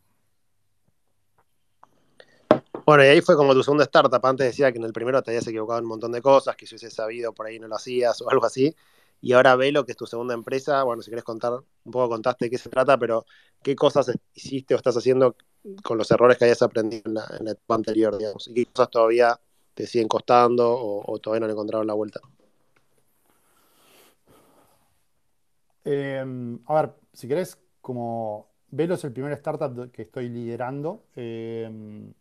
Bueno, 2.86 3.04
y 3.04 3.08
ahí 3.08 3.20
fue 3.20 3.36
como 3.36 3.52
tu 3.52 3.62
segunda 3.62 3.84
startup. 3.84 4.24
Antes 4.24 4.46
decía 4.46 4.72
que 4.72 4.78
en 4.78 4.84
el 4.84 4.94
primero 4.94 5.22
te 5.22 5.30
habías 5.30 5.46
equivocado 5.46 5.78
en 5.78 5.84
un 5.84 5.90
montón 5.90 6.12
de 6.12 6.22
cosas, 6.22 6.56
que 6.56 6.66
si 6.66 6.74
hubiese 6.74 6.90
sabido 6.90 7.34
por 7.34 7.46
ahí 7.46 7.58
no 7.58 7.68
lo 7.68 7.76
hacías 7.76 8.22
o 8.22 8.30
algo 8.30 8.46
así. 8.46 8.74
Y 9.20 9.32
ahora 9.32 9.56
Velo, 9.56 9.84
que 9.84 9.92
es 9.92 9.98
tu 9.98 10.06
segunda 10.06 10.32
empresa, 10.34 10.84
bueno, 10.84 11.02
si 11.02 11.10
querés 11.10 11.24
contar, 11.24 11.52
un 11.52 11.92
poco 11.92 12.08
contaste 12.08 12.46
de 12.46 12.50
qué 12.50 12.58
se 12.58 12.70
trata, 12.70 12.96
pero 12.96 13.26
qué 13.62 13.74
cosas 13.74 14.10
hiciste 14.32 14.74
o 14.74 14.76
estás 14.76 14.96
haciendo 14.96 15.36
con 15.82 15.98
los 15.98 16.10
errores 16.10 16.38
que 16.38 16.44
hayas 16.44 16.62
aprendido 16.62 17.02
en 17.06 17.14
la, 17.14 17.24
etapa 17.52 17.74
anterior, 17.74 18.16
digamos, 18.16 18.48
y 18.48 18.54
qué 18.54 18.66
cosas 18.66 18.90
todavía 18.90 19.38
te 19.74 19.86
siguen 19.86 20.08
costando 20.08 20.70
o, 20.70 21.18
todavía 21.18 21.40
no 21.40 21.46
han 21.46 21.52
encontrado 21.52 21.84
la 21.84 21.94
vuelta. 21.94 22.20
Em, 25.90 26.60
a 26.66 26.74
ver, 26.82 26.94
si 27.14 27.26
querés, 27.26 27.58
como 27.80 28.48
Velo 28.70 28.94
es 28.94 29.04
el 29.04 29.12
primer 29.12 29.32
startup 29.32 29.90
que 29.90 30.02
estoy 30.02 30.28
liderando, 30.28 31.04
em, 31.16 32.12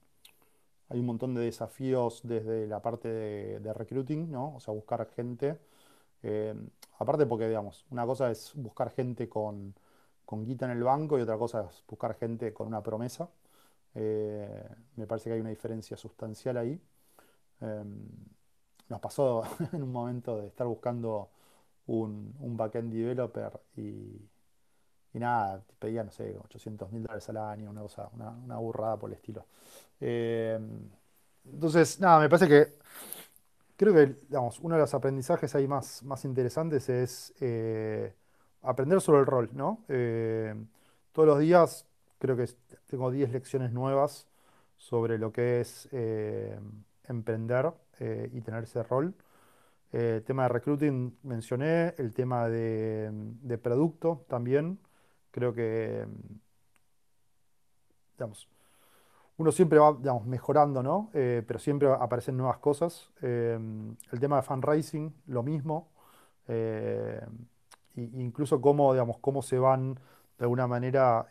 hay 0.89 0.99
un 0.99 1.05
montón 1.05 1.33
de 1.35 1.41
desafíos 1.41 2.21
desde 2.23 2.65
la 2.67 2.81
parte 2.81 3.09
de, 3.09 3.73
recruiting, 3.73 4.31
¿no? 4.31 4.55
O 4.55 4.59
sea, 4.61 4.73
buscar 4.73 5.05
gente. 5.15 5.59
Eh, 6.23 6.55
aparte 6.99 7.25
porque, 7.25 7.47
digamos, 7.47 7.85
una 7.91 8.05
cosa 8.05 8.31
es 8.31 8.53
buscar 8.55 8.91
gente 8.91 9.27
con, 9.29 9.75
con, 10.25 10.45
guita 10.45 10.65
en 10.65 10.71
el 10.71 10.83
banco 10.83 11.19
y 11.19 11.21
otra 11.23 11.37
cosa 11.37 11.67
es 11.69 11.83
buscar 11.87 12.15
gente 12.15 12.53
con 12.53 12.67
una 12.67 12.81
promesa. 12.83 13.29
Eh, 13.95 14.69
me 14.95 15.07
parece 15.07 15.29
que 15.29 15.35
hay 15.35 15.41
una 15.41 15.49
diferencia 15.49 15.97
sustancial 15.97 16.57
ahí. 16.57 16.81
Nos 18.89 18.99
pasó 19.01 19.43
en 19.73 19.83
un 19.83 19.91
momento 19.91 20.37
de 20.37 20.47
estar 20.47 20.67
buscando 20.67 21.31
un, 21.87 22.35
un 22.39 22.57
backend 22.57 22.93
developer 22.93 23.59
y, 23.75 24.21
nada, 25.13 25.63
pedía, 25.79 26.03
no 26.03 26.11
sé, 26.11 26.37
800 26.37 26.91
mil 26.91 27.03
dólares 27.03 27.27
al 27.29 27.37
año, 27.37 27.71
una 27.71 27.81
cosa, 27.81 28.09
una, 28.13 28.57
burrada 28.57 28.97
por 28.97 29.09
el 29.09 29.15
estilo. 29.15 29.45
Eh, 29.99 30.59
entonces, 31.45 31.99
nada, 31.99 32.19
me 32.19 32.29
parece 32.29 32.47
que 32.47 32.73
creo 33.75 33.93
que, 33.93 34.15
digamos, 34.27 34.59
uno 34.59 34.75
de 34.75 34.81
los 34.81 34.93
aprendizajes 34.93 35.55
ahí 35.55 35.67
más, 35.67 36.03
más 36.03 36.23
interesantes 36.25 36.87
es 36.89 37.33
eh, 37.39 38.13
aprender 38.61 39.01
sobre 39.01 39.21
el 39.21 39.25
rol, 39.25 39.49
¿no? 39.53 39.83
Eh, 39.87 40.53
todos 41.13 41.27
los 41.27 41.39
días 41.39 41.85
creo 42.19 42.35
que 42.35 42.47
tengo 42.87 43.09
10 43.09 43.31
lecciones 43.31 43.71
nuevas 43.71 44.27
sobre 44.77 45.17
lo 45.17 45.31
que 45.31 45.61
es 45.61 45.89
emprender 47.07 47.71
y 47.99 48.41
tener 48.41 48.63
ese 48.63 48.83
rol. 48.83 49.15
El 49.97 50.23
tema 50.23 50.43
de 50.43 50.49
recruiting 50.49 51.17
mencioné, 51.23 51.95
el 51.97 52.13
tema 52.13 52.47
de, 52.49 53.09
de 53.11 53.57
producto 53.57 54.25
también. 54.27 54.77
Creo 55.31 55.55
que, 55.55 56.05
digamos, 58.15 58.47
uno 59.37 59.51
siempre 59.51 59.79
va, 59.79 59.97
mejorando, 60.23 60.83
¿no? 60.83 61.09
Eh, 61.15 61.43
pero 61.47 61.57
siempre 61.57 61.91
aparecen 61.91 62.37
nuevas 62.37 62.59
cosas. 62.59 63.09
Eh, 63.23 63.57
el 64.11 64.19
tema 64.19 64.35
de 64.35 64.43
fundraising, 64.43 65.11
lo 65.25 65.41
mismo. 65.41 65.89
Eh, 66.47 67.25
incluso 67.95 68.61
cómo, 68.61 68.93
digamos, 68.93 69.17
cómo 69.17 69.41
se 69.41 69.57
van, 69.57 69.95
de 69.95 70.45
alguna 70.45 70.67
manera, 70.67 71.27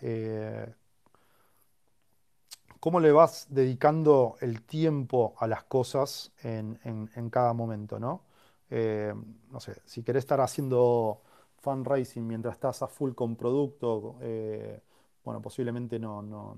cómo 2.80 2.98
le 2.98 3.12
vas 3.12 3.46
dedicando 3.48 4.34
el 4.40 4.62
tiempo 4.62 5.36
a 5.38 5.46
las 5.46 5.62
cosas 5.62 6.32
en, 6.42 6.80
en 6.82 7.30
cada 7.30 7.52
momento, 7.52 8.00
¿no? 8.00 8.26
No 8.70 9.60
sé, 9.60 9.80
si 9.84 10.02
querés 10.02 10.24
estar 10.24 10.40
haciendo 10.40 11.22
fundraising 11.66 12.26
mientras 12.26 12.54
estás 12.54 12.82
a 12.82 12.86
full 12.88 13.12
con 13.12 13.36
producto, 13.36 14.18
eh, 14.20 14.80
bueno, 15.24 15.42
posiblemente 15.42 15.98
no, 15.98 16.22
no, 16.22 16.56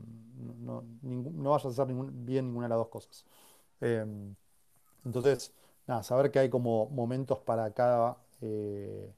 no, 0.61 0.85
no, 1.03 1.51
vayas 1.51 1.79
a 1.79 1.83
hacer 1.83 1.95
bien 1.95 2.47
ninguna 2.47 2.67
de 2.67 2.69
las 2.71 2.79
dos 2.79 2.89
cosas. 2.89 3.25
Em, 3.81 4.35
entonces, 5.05 5.55
nada, 5.87 6.03
saber 6.03 6.31
que 6.31 6.39
hay 6.41 6.51
como 6.51 6.89
momentos 6.91 7.39
para 7.41 7.73
cada, 7.73 8.19
eh, 8.43 9.13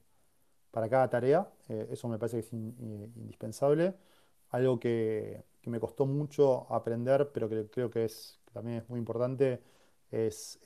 para 0.71 0.89
cada 0.89 1.09
tarea, 1.09 1.51
eh, 1.69 1.87
eso 1.91 2.07
me 2.07 2.17
parece 2.17 2.37
que 2.41 2.47
es 2.47 2.53
indispensable. 2.53 3.95
Algo 4.51 4.79
que, 4.79 5.43
me 5.65 5.79
costó 5.79 6.05
mucho 6.05 6.71
aprender, 6.73 7.31
pero 7.33 7.49
que 7.49 7.67
creo 7.69 7.91
que 7.91 8.05
es, 8.05 8.39
también 8.53 8.77
es 8.79 8.89
muy 8.89 8.99
importante, 8.99 9.61
es, 10.11 10.59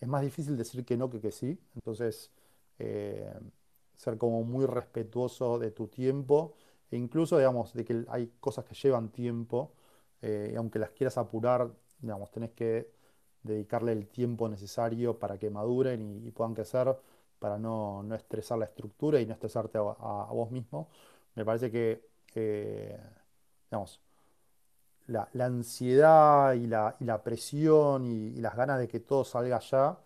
es 0.00 0.08
más 0.08 0.22
difícil 0.22 0.56
decir 0.56 0.84
que 0.84 0.96
no 0.96 1.10
que 1.10 1.20
que 1.20 1.30
sí. 1.32 1.58
Entonces, 1.74 2.30
ser 3.96 4.18
como 4.18 4.42
muy 4.44 4.66
respetuoso 4.66 5.58
de 5.58 5.70
tu 5.70 5.88
tiempo 5.88 6.54
e 6.90 6.96
incluso, 6.96 7.38
digamos, 7.38 7.72
de 7.74 7.84
que 7.84 8.04
hay 8.08 8.32
cosas 8.40 8.64
que 8.64 8.74
llevan 8.74 9.10
tiempo 9.10 9.72
eh, 10.22 10.50
y 10.52 10.56
aunque 10.56 10.78
las 10.78 10.90
quieras 10.90 11.18
apurar, 11.18 11.70
digamos, 11.98 12.30
tenés 12.30 12.52
que 12.52 12.90
dedicarle 13.42 13.92
el 13.92 14.08
tiempo 14.08 14.48
necesario 14.48 15.18
para 15.18 15.38
que 15.38 15.50
maduren 15.50 16.00
y, 16.26 16.30
puedan 16.30 16.54
crecer, 16.54 16.96
para 17.38 17.58
no, 17.58 18.02
no, 18.02 18.14
estresar 18.14 18.58
la 18.58 18.66
estructura 18.66 19.20
y 19.20 19.26
no 19.26 19.34
estresarte 19.34 19.78
a, 19.78 19.82
vos 20.32 20.50
mismo. 20.50 20.88
Me 21.34 21.44
parece 21.44 21.70
que, 21.70 22.08
eh, 22.34 22.98
digamos, 23.70 24.00
la, 25.06 25.28
ansiedad 25.40 26.54
y 26.54 26.66
la, 26.66 27.22
presión 27.24 28.06
y, 28.06 28.28
y, 28.28 28.40
las 28.40 28.56
ganas 28.56 28.78
de 28.78 28.88
que 28.88 29.00
todo 29.00 29.24
salga 29.24 29.60
ya 29.60 29.98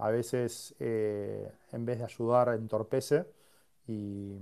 a 0.00 0.10
veces 0.10 0.74
eh, 0.80 1.52
en 1.72 1.84
vez 1.84 1.98
de 1.98 2.04
ayudar 2.04 2.54
entorpece 2.54 3.26
y, 3.86 4.38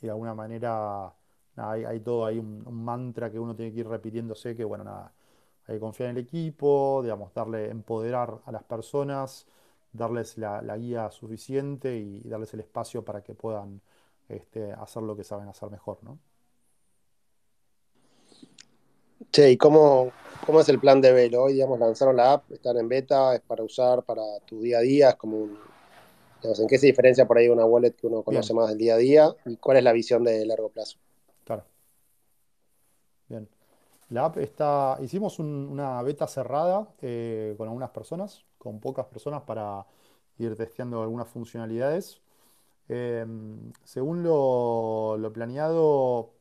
de 0.00 0.10
alguna 0.10 0.34
manera 0.34 1.12
hay, 1.56 2.00
todo, 2.00 2.26
hay 2.26 2.38
un, 2.38 2.64
mantra 2.84 3.30
que 3.30 3.38
uno 3.38 3.54
tiene 3.54 3.72
que 3.72 3.80
ir 3.80 3.88
repitiéndose 3.88 4.56
que 4.56 4.64
bueno, 4.64 4.84
nada, 4.84 5.12
hay 5.66 5.76
que 5.76 5.80
confiar 5.80 6.10
en 6.10 6.16
el 6.16 6.22
equipo, 6.24 7.00
digamos, 7.02 7.32
darle, 7.34 7.70
empoderar 7.70 8.40
a 8.46 8.52
las 8.52 8.64
personas, 8.64 9.46
darles 9.92 10.38
la, 10.38 10.76
guía 10.76 11.10
suficiente 11.10 11.96
y, 11.96 12.20
darles 12.28 12.54
el 12.54 12.60
espacio 12.60 13.04
para 13.04 13.22
que 13.22 13.34
puedan 13.34 13.80
este, 14.28 14.72
hacer 14.72 15.02
lo 15.02 15.16
que 15.16 15.24
saben 15.24 15.48
hacer 15.48 15.70
mejor, 15.70 15.98
¿no? 16.02 16.18
Che, 19.32 19.50
¿y 19.50 19.56
cómo, 19.56 20.12
es 20.60 20.68
el 20.68 20.78
plan 20.78 21.00
de 21.00 21.10
Velo? 21.10 21.44
Hoy, 21.44 21.54
digamos, 21.54 21.78
lanzaron 21.78 22.16
la 22.16 22.34
app, 22.34 22.52
están 22.52 22.76
en 22.76 22.86
beta, 22.86 23.34
es 23.34 23.40
para 23.40 23.62
usar 23.64 24.02
para 24.02 24.20
tu 24.44 24.60
día 24.60 24.76
a 24.76 24.80
día, 24.82 25.08
es 25.08 25.14
como 25.16 25.38
un... 25.38 25.58
¿En 26.42 26.66
qué 26.66 26.76
se 26.76 26.88
diferencia 26.88 27.26
por 27.26 27.38
ahí 27.38 27.48
una 27.48 27.64
wallet 27.64 27.92
que 27.92 28.08
uno 28.08 28.22
conoce 28.22 28.52
más 28.52 28.68
del 28.68 28.76
día 28.76 28.94
a 28.94 28.98
día? 28.98 29.34
¿Y 29.46 29.56
cuál 29.56 29.78
es 29.78 29.84
la 29.84 29.92
visión 29.92 30.22
de 30.22 30.44
largo 30.44 30.68
plazo? 30.68 30.98
Claro. 31.44 31.64
Bien. 33.28 33.48
La 34.10 34.26
app 34.26 34.36
está... 34.36 34.98
Hicimos 35.00 35.38
una 35.38 36.02
beta 36.02 36.26
cerrada 36.26 36.88
eh, 37.00 37.54
con 37.56 37.68
algunas 37.68 37.88
personas, 37.88 38.44
con 38.58 38.80
pocas 38.80 39.06
personas 39.06 39.44
para 39.44 39.86
ir 40.36 40.54
testeando 40.56 41.00
algunas 41.00 41.28
funcionalidades. 41.28 42.20
según 42.86 44.22
lo, 44.22 45.16
lo 45.16 45.32
planeado, 45.32 46.34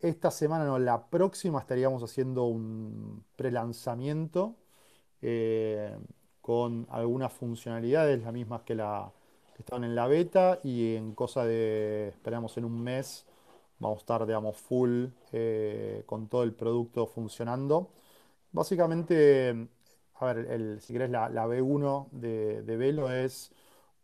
esta 0.00 0.30
semana, 0.30 0.64
no, 0.64 0.78
la 0.78 1.06
próxima 1.08 1.60
estaríamos 1.60 2.02
haciendo 2.02 2.44
un 2.44 3.24
pre-lanzamiento 3.36 4.56
eh, 5.22 5.96
con 6.40 6.86
algunas 6.90 7.32
funcionalidades, 7.32 8.22
las 8.22 8.32
mismas 8.32 8.62
que, 8.62 8.74
la, 8.74 9.10
que 9.54 9.62
estaban 9.62 9.84
en 9.84 9.94
la 9.94 10.06
beta, 10.06 10.60
y 10.62 10.96
en 10.96 11.14
cosa 11.14 11.44
de, 11.46 12.08
esperamos 12.08 12.56
en 12.58 12.66
un 12.66 12.82
mes, 12.82 13.26
vamos 13.78 13.98
a 13.98 14.00
estar, 14.00 14.26
digamos, 14.26 14.56
full 14.58 15.06
eh, 15.32 16.02
con 16.06 16.28
todo 16.28 16.42
el 16.42 16.52
producto 16.54 17.06
funcionando. 17.06 17.90
Básicamente, 18.52 19.68
a 20.16 20.32
ver, 20.32 20.80
si 20.80 20.92
querés, 20.92 21.10
la, 21.10 21.28
B1 21.30 22.10
de, 22.12 22.76
Velo 22.76 23.10
es 23.10 23.52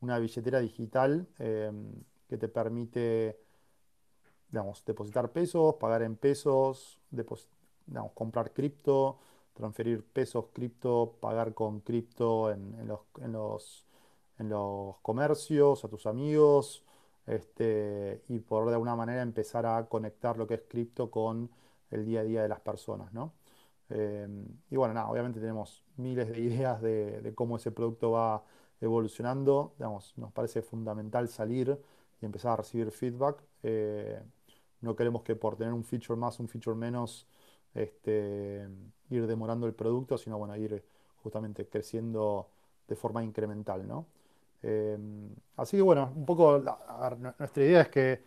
una 0.00 0.18
billetera 0.18 0.60
digital 0.60 1.28
eh, 1.38 1.70
que 2.28 2.38
te 2.38 2.48
permite 2.48 3.38
digamos, 4.50 4.84
depositar 4.84 5.30
pesos, 5.32 5.76
pagar 5.76 6.02
en 6.02 6.16
pesos, 6.16 6.98
comprar 8.14 8.52
cripto, 8.52 9.18
transferir 9.54 10.04
pesos 10.04 10.46
cripto, 10.52 11.16
pagar 11.20 11.54
con 11.54 11.80
cripto 11.80 12.50
en, 12.50 12.88
los, 12.88 13.86
comercios, 15.02 15.84
a 15.84 15.88
tus 15.88 16.06
amigos, 16.06 16.84
este, 17.26 18.22
y 18.28 18.40
por 18.40 18.66
de 18.66 18.72
alguna 18.72 18.96
manera 18.96 19.22
empezar 19.22 19.66
a 19.66 19.86
conectar 19.88 20.36
lo 20.36 20.46
que 20.46 20.54
es 20.54 20.62
cripto 20.68 21.10
con 21.10 21.50
el 21.90 22.04
día 22.04 22.20
a 22.20 22.24
día 22.24 22.42
de 22.42 22.48
las 22.48 22.60
personas, 22.60 23.12
¿no? 23.12 23.34
Em, 23.90 24.46
y 24.70 24.76
bueno, 24.76 24.94
nada, 24.94 25.10
obviamente 25.10 25.40
tenemos 25.40 25.82
miles 25.96 26.28
de 26.30 26.40
ideas 26.40 26.80
de, 26.80 27.32
cómo 27.34 27.56
ese 27.56 27.72
producto 27.72 28.12
va 28.12 28.44
evolucionando, 28.80 29.74
digamos, 29.78 30.14
nos 30.16 30.32
parece 30.32 30.62
fundamental 30.62 31.28
salir 31.28 31.78
y 32.20 32.24
empezar 32.26 32.52
a 32.52 32.56
recibir 32.56 32.90
feedback. 32.92 33.42
Eh, 33.62 34.22
no 34.80 34.96
queremos 34.96 35.22
que 35.22 35.36
por 35.36 35.56
tener 35.56 35.72
un 35.72 35.84
feature 35.84 36.18
más, 36.18 36.40
un 36.40 36.48
feature 36.48 36.76
menos, 36.76 37.26
este, 37.74 38.68
ir 39.10 39.26
demorando 39.26 39.66
el 39.66 39.74
producto, 39.74 40.18
sino 40.18 40.38
bueno, 40.38 40.56
ir 40.56 40.82
justamente 41.22 41.66
creciendo 41.68 42.48
de 42.88 42.96
forma 42.96 43.22
incremental, 43.22 43.86
¿no? 43.86 44.06
Em, 44.62 45.30
así 45.56 45.76
que 45.76 45.82
bueno, 45.82 46.12
un 46.14 46.26
poco 46.26 46.62
nuestra 47.38 47.64
idea 47.64 47.82
es 47.82 47.88
que 47.88 48.22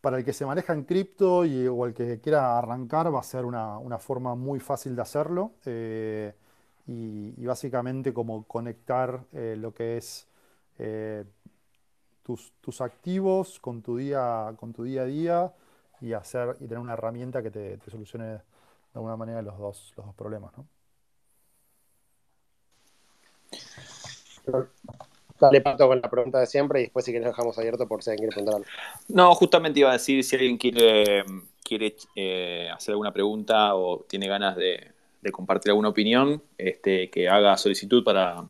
para 0.00 0.18
el 0.18 0.24
que 0.24 0.34
se 0.34 0.44
maneja 0.44 0.74
en 0.74 0.84
cripto 0.84 1.46
y, 1.46 1.66
o 1.66 1.86
el 1.86 1.94
que 1.94 2.20
quiera 2.20 2.58
arrancar 2.58 3.14
va 3.14 3.20
a 3.20 3.22
ser 3.22 3.44
una, 3.46 3.98
forma 3.98 4.34
muy 4.34 4.60
fácil 4.60 4.94
de 4.94 5.02
hacerlo 5.02 5.52
eh, 5.64 6.34
y, 6.86 7.46
básicamente 7.46 8.12
como 8.12 8.44
conectar 8.44 9.24
eh, 9.32 9.56
lo 9.58 9.72
que 9.72 9.96
es 9.96 10.26
eh, 12.28 12.36
tus, 12.60 12.80
activos 12.80 13.58
con 13.60 13.82
tu, 13.82 13.96
día, 13.96 14.54
con 14.56 14.72
tu 14.72 14.84
día 14.84 15.02
a 15.02 15.06
día 15.06 15.52
y, 16.00 16.12
hacer, 16.12 16.56
y 16.60 16.66
tener 16.66 16.78
una 16.78 16.94
herramienta 16.94 17.42
que 17.42 17.50
te, 17.50 17.78
solucione 17.90 18.24
de 18.24 18.40
alguna 18.94 19.16
manera 19.16 19.42
los 19.42 19.58
dos, 19.58 19.92
los 19.96 20.06
dos 20.06 20.14
problemas. 20.14 20.52
¿no? 20.56 20.66
Dale 25.40 25.60
pato 25.60 25.88
con 25.88 26.00
la 26.00 26.08
pregunta 26.08 26.38
de 26.40 26.46
siempre 26.46 26.80
y 26.80 26.84
después 26.84 27.04
si 27.04 27.12
querés 27.12 27.28
dejamos 27.28 27.58
abierto 27.58 27.86
por 27.88 28.02
si 28.02 28.10
alguien 28.10 28.30
quiere 28.30 28.44
preguntar 28.44 28.54
algo. 28.54 28.66
No, 29.08 29.34
justamente 29.34 29.80
iba 29.80 29.90
a 29.90 29.94
decir 29.94 30.22
si 30.22 30.36
alguien 30.36 30.56
quiere, 30.56 31.24
quiere 31.62 31.96
eh, 32.14 32.70
hacer 32.72 32.92
alguna 32.92 33.12
pregunta 33.12 33.74
o 33.74 34.04
tiene 34.08 34.28
ganas 34.28 34.56
de, 34.56 34.92
de, 35.20 35.32
compartir 35.32 35.70
alguna 35.70 35.88
opinión, 35.88 36.42
este, 36.56 37.10
que 37.10 37.28
haga 37.28 37.56
solicitud 37.56 38.04
para, 38.04 38.48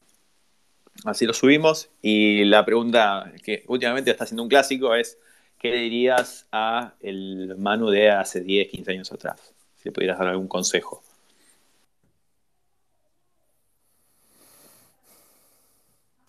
Así 1.05 1.27
lo 1.27 1.33
subimos. 1.33 1.91
Y 2.03 2.45
la 2.45 2.65
pregunta 2.65 3.33
que 3.43 3.65
últimamente 3.69 4.11
está 4.11 4.27
siendo 4.27 4.43
un 4.43 4.49
clásico 4.49 4.95
es, 4.95 5.19
¿qué 5.59 5.71
le 5.71 5.79
dirías 5.79 6.47
a 6.53 6.95
el 7.01 7.57
Manu 7.59 7.91
de 7.91 8.11
hace 8.11 8.41
10, 8.41 8.69
15 8.69 8.91
años 8.93 9.13
atrás? 9.13 9.55
Si 9.77 9.89
le 9.89 9.93
pudieras 9.93 10.19
dar 10.19 10.29
algún 10.29 10.49
consejo. 10.49 11.03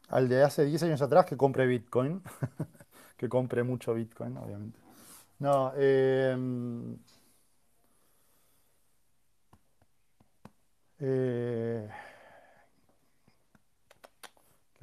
Al 0.09 0.29
de 0.29 0.43
hace 0.43 0.65
10 0.65 0.83
años 0.83 1.01
atrás 1.01 1.25
que 1.25 1.37
compre 1.37 1.67
Bitcoin. 1.67 2.21
que 3.17 3.29
compre 3.29 3.63
mucho 3.63 3.93
Bitcoin, 3.93 4.37
obviamente. 4.37 4.79
No, 5.39 5.73
eh, 5.75 6.35
eh, 10.99 11.54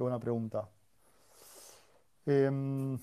Qué 0.03 0.05
buena 0.05 0.19
pregunta. 0.19 0.67
Em, 2.25 2.99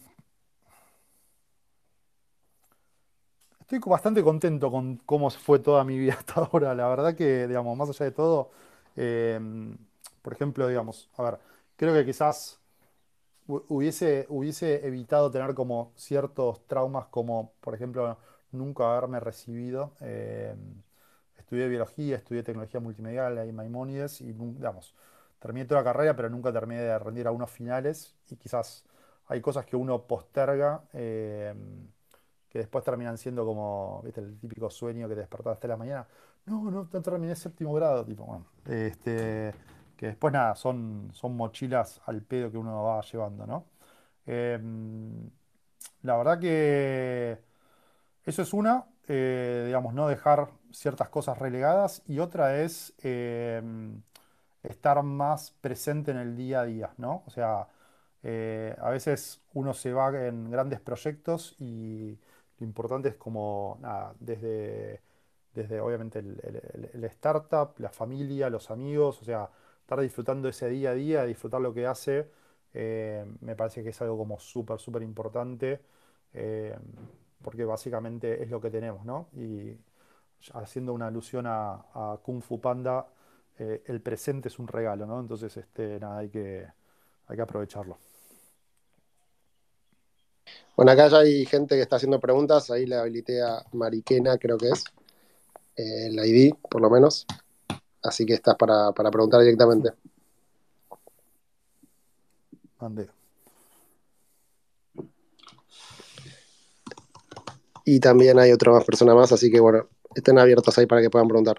estoy 3.61 3.79
bastante 3.87 4.23
contento 4.23 4.71
con 4.71 4.97
cómo 5.07 5.31
fue 5.31 5.61
toda 5.61 5.83
mi 5.83 5.99
vida 5.99 6.13
hasta 6.19 6.43
ahora. 6.43 6.75
La 6.75 6.89
verdad 6.89 7.15
que, 7.15 7.47
digamos, 7.49 7.75
más 7.79 7.89
allá 7.89 8.05
de 8.05 8.13
todo, 8.13 8.51
em, 8.97 9.77
por 10.21 10.35
ejemplo, 10.35 10.69
digamos, 10.69 11.09
a 11.17 11.23
ver, 11.23 11.39
creo 11.77 11.95
que 11.95 12.05
quizás 12.05 12.61
hubiese, 13.47 14.27
hubiese 14.29 14.87
evitado 14.87 15.31
tener 15.31 15.55
como 15.55 15.93
ciertos 15.97 16.67
traumas 16.67 17.07
como, 17.09 17.53
por 17.61 17.75
ejemplo, 17.75 18.19
nunca 18.53 18.91
haberme 18.97 19.21
recibido. 19.21 19.93
Em, 20.01 20.83
estudié 21.39 21.69
biología, 21.69 22.17
estudié 22.17 22.43
tecnología 22.43 22.81
multimedial 22.81 23.39
ahí 23.39 23.49
en 23.51 23.57
Maimonides 23.57 24.21
y, 24.21 24.33
digamos, 24.33 24.95
terminé 25.41 25.67
toda 25.67 25.81
la 25.81 25.85
carrera, 25.85 26.15
pero 26.15 26.31
nunca 26.31 26.53
terminé 26.53 26.83
de 26.83 26.99
rendir 26.99 27.27
a 27.27 27.33
unos 27.33 27.51
finales 27.51 28.15
y 28.31 28.37
quizás 28.37 28.85
hay 29.27 29.41
cosas 29.41 29.65
que 29.65 29.77
uno 29.77 30.07
posterga 30.07 30.83
eh, 30.93 31.55
que 32.49 32.59
después 32.59 32.85
terminan 32.85 33.17
siendo 33.17 33.45
como, 33.47 34.03
el 34.15 34.39
típico 34.39 34.69
sueño 34.71 35.09
que 35.09 35.15
te 35.15 35.21
despertás 35.21 35.55
hasta 35.55 35.69
la 35.69 35.77
mañana. 35.77 36.07
No, 36.47 36.71
no, 36.71 36.89
no 36.93 37.03
terminé 37.03 37.37
séptimo 37.37 37.73
grado, 37.73 38.05
tipo, 38.05 38.25
bueno, 38.25 38.47
este, 38.67 39.55
que 39.97 40.07
después 40.07 40.33
nada, 40.33 40.55
son, 40.57 41.11
son 41.13 41.37
mochilas 41.37 42.01
al 42.07 42.23
pedo 42.23 42.51
que 42.51 42.59
uno 42.59 42.83
va 42.83 43.01
llevando, 43.03 43.47
¿no? 43.47 43.67
Em, 44.27 45.31
la 46.03 46.17
verdad 46.17 46.39
que 46.41 47.39
eso 48.25 48.43
es 48.43 48.53
una, 48.53 48.87
eh, 49.09 49.65
digamos, 49.67 49.95
no 49.95 50.09
dejar 50.09 50.49
ciertas 50.73 51.09
cosas 51.09 51.39
relegadas 51.39 52.03
y 52.07 52.19
otra 52.19 52.61
es 52.63 52.95
em, 53.03 54.03
estar 54.63 55.03
más 55.03 55.53
presente 55.61 56.11
en 56.11 56.19
el 56.19 56.37
día 56.37 56.61
a 56.63 56.65
día, 56.67 56.95
¿no? 56.99 57.23
O 57.27 57.31
sea, 57.31 57.69
eh, 58.23 58.77
a 58.81 58.91
veces 58.91 59.41
uno 59.55 59.73
se 59.75 59.93
va 59.93 60.09
en 60.27 60.51
grandes 60.51 60.81
proyectos 60.81 61.57
y 61.59 62.19
lo 62.59 62.67
importante 62.67 63.09
es 63.11 63.17
como, 63.17 63.79
nada, 63.81 64.15
desde, 64.21 65.03
desde 65.55 65.81
obviamente 65.81 66.19
el, 66.21 67.05
startup, 67.05 67.75
la 67.79 67.91
familia, 67.91 68.51
los 68.51 68.71
amigos, 68.71 69.21
o 69.23 69.25
sea, 69.25 69.51
estar 69.81 70.01
disfrutando 70.01 70.49
ese 70.49 70.69
día 70.69 70.91
a 70.91 70.95
día, 70.95 71.25
disfrutar 71.25 71.61
lo 71.61 71.73
que 71.75 71.87
hace, 71.87 72.31
eh, 72.75 73.25
me 73.41 73.57
parece 73.57 73.83
que 73.83 73.91
es 73.91 74.01
algo 74.03 74.19
como 74.19 74.39
súper, 74.39 74.79
súper 74.79 75.03
importante, 75.03 75.81
eh, 76.35 76.77
porque 77.43 77.65
básicamente 77.65 78.43
es 78.43 78.51
lo 78.51 78.61
que 78.61 78.71
tenemos, 78.71 79.05
¿no? 79.05 79.29
Y 79.35 79.77
haciendo 80.55 80.93
una 80.95 81.09
alusión 81.09 81.47
a 81.47 82.19
Kung 82.23 82.43
Fu 82.43 82.61
Panda, 82.61 83.07
eh, 83.59 83.83
el 83.87 84.01
presente 84.01 84.49
es 84.49 84.59
un 84.59 84.69
regalo, 84.69 85.07
¿no? 85.07 85.21
Entonces, 85.21 85.57
este, 85.57 86.01
nada, 86.01 86.19
hay 86.19 86.31
que, 86.31 86.67
hay 87.27 87.37
que 87.37 87.43
aprovecharlo. 87.43 87.99
Bueno, 90.77 90.93
acá 90.93 91.09
ya 91.09 91.19
hay 91.19 91.45
gente 91.45 91.77
que 91.77 91.83
está 91.83 91.97
haciendo 91.97 92.19
preguntas, 92.19 92.71
ahí 92.71 92.87
le 92.87 92.97
habilité 92.97 93.43
a 93.43 93.63
Mariquena, 93.73 94.39
creo 94.39 94.57
que 94.57 94.69
es, 94.71 94.85
eh, 95.77 96.07
el 96.07 96.19
ID, 96.25 96.55
por 96.71 96.81
lo 96.81 96.89
menos. 96.91 97.27
Así 98.03 98.25
que 98.25 98.35
estás 98.35 98.57
para, 98.57 98.93
preguntar 98.93 99.41
directamente. 99.41 99.91
Ande. 102.79 103.09
Y 107.85 108.01
también 108.01 108.39
hay 108.39 108.53
otra 108.53 108.81
persona 108.81 109.15
más, 109.15 109.33
así 109.33 109.51
que 109.51 109.61
bueno, 109.61 109.87
estén 110.15 110.39
abiertos 110.39 110.79
ahí 110.79 110.87
para 110.87 111.03
que 111.03 111.11
puedan 111.11 111.29
preguntar. 111.29 111.59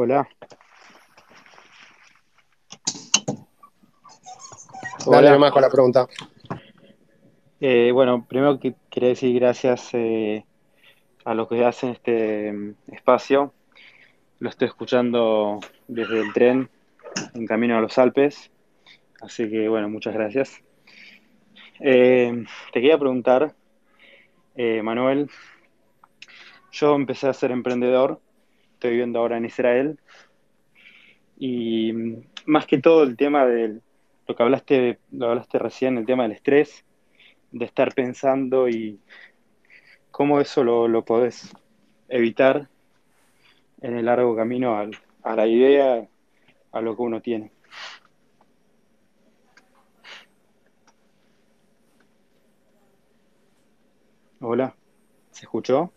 Hola. 0.00 0.28
Dale 5.10 5.38
más 5.38 5.50
con 5.50 5.60
la 5.60 5.68
pregunta. 5.68 6.06
Eh, 7.60 7.90
bueno, 7.92 8.24
primero 8.24 8.60
que 8.60 8.76
quería 8.90 9.08
decir 9.08 9.34
gracias 9.40 9.90
eh, 9.94 10.44
a 11.24 11.34
los 11.34 11.48
que 11.48 11.64
hacen 11.64 11.90
este 11.90 12.52
mm, 12.52 12.74
espacio. 12.92 13.52
Lo 14.38 14.48
estoy 14.48 14.68
escuchando 14.68 15.58
desde 15.88 16.20
el 16.20 16.32
tren 16.32 16.70
en 17.34 17.46
camino 17.48 17.76
a 17.76 17.80
los 17.80 17.98
Alpes. 17.98 18.52
Así 19.20 19.50
que 19.50 19.68
bueno, 19.68 19.88
muchas 19.88 20.14
gracias. 20.14 20.62
Eh, 21.80 22.44
te 22.72 22.80
quería 22.80 22.98
preguntar, 22.98 23.52
Manuel, 24.56 25.28
yo 26.70 26.94
empecé 26.94 27.26
a 27.26 27.32
ser 27.32 27.50
emprendedor, 27.50 28.20
estoy 28.78 28.90
viviendo 28.92 29.18
ahora 29.18 29.36
en 29.38 29.44
Israel, 29.44 29.98
y 31.36 31.92
mm, 31.92 32.22
más 32.46 32.66
que 32.66 32.78
todo 32.78 33.02
el 33.02 33.16
tema 33.16 33.46
del, 33.46 33.82
lo 34.26 34.34
que 34.36 34.42
hablaste, 34.42 34.98
lo 35.12 35.28
hablaste 35.30 35.58
recién, 35.58 35.98
el 35.98 36.06
tema 36.06 36.24
del 36.24 36.32
estrés, 36.32 36.84
de 37.52 37.64
estar 37.66 37.94
pensando 37.94 38.68
y 38.68 39.00
cómo 40.10 40.40
eso 40.40 40.64
lo, 40.64 40.88
lo 40.88 41.04
podés 41.04 41.52
evitar 42.08 42.68
en 43.80 43.96
el 43.96 44.06
largo 44.06 44.36
camino 44.36 44.76
al- 44.76 44.96
a 45.22 45.34
la 45.36 45.46
idea, 45.46 46.06
a 46.72 46.80
lo 46.80 46.96
que 46.96 47.02
uno 47.02 47.20
tiene. 47.20 47.52
Hola, 54.40 54.74
¿se 55.30 55.44
escuchó? 55.46 55.92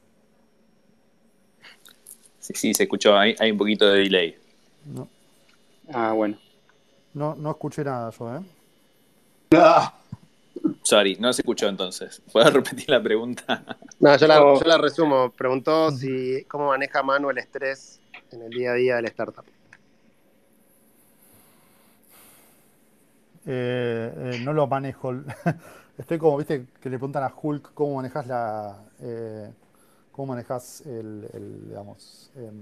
Sí, 2.41 2.53
sí, 2.55 2.73
se 2.73 2.83
escuchó. 2.83 3.17
Hay, 3.17 3.35
hay 3.39 3.51
un 3.51 3.57
poquito 3.57 3.87
de 3.89 3.99
delay. 3.99 4.37
No, 4.85 5.07
Ah, 5.93 6.11
bueno. 6.13 6.37
no, 7.13 7.35
no 7.35 7.51
escuché 7.51 7.83
nada 7.83 8.11
yo, 8.11 8.35
¿eh? 8.35 8.41
Sorry, 10.83 11.15
no 11.19 11.31
se 11.33 11.41
escuchó 11.41 11.67
entonces. 11.69 12.21
¿Puedo 12.31 12.49
repetir 12.51 12.89
la 12.89 13.01
pregunta? 13.01 13.63
No, 13.99 14.17
yo 14.17 14.27
la, 14.27 14.35
yo 14.39 14.61
la 14.65 14.77
resumo. 14.77 15.31
Preguntó 15.31 15.91
si 15.91 16.43
cómo 16.45 16.67
maneja 16.67 17.03
Manu 17.03 17.29
el 17.29 17.37
estrés 17.37 17.99
en 18.31 18.41
el 18.41 18.49
día 18.49 18.71
a 18.71 18.75
día 18.75 18.95
del 18.97 19.05
startup. 19.05 19.45
Eh, 23.45 24.13
eh, 24.15 24.39
no 24.43 24.53
lo 24.53 24.67
manejo. 24.67 25.13
Estoy 25.97 26.17
como, 26.17 26.37
viste, 26.37 26.65
que 26.81 26.89
le 26.89 26.97
preguntan 26.97 27.23
a 27.23 27.33
Hulk 27.39 27.73
cómo 27.73 27.95
manejas 27.97 28.25
la, 28.27 28.77
eh, 29.01 29.51
cómo 30.11 30.27
manejas 30.27 30.81
el, 30.85 31.65
digamos, 31.67 32.31
em, 32.35 32.61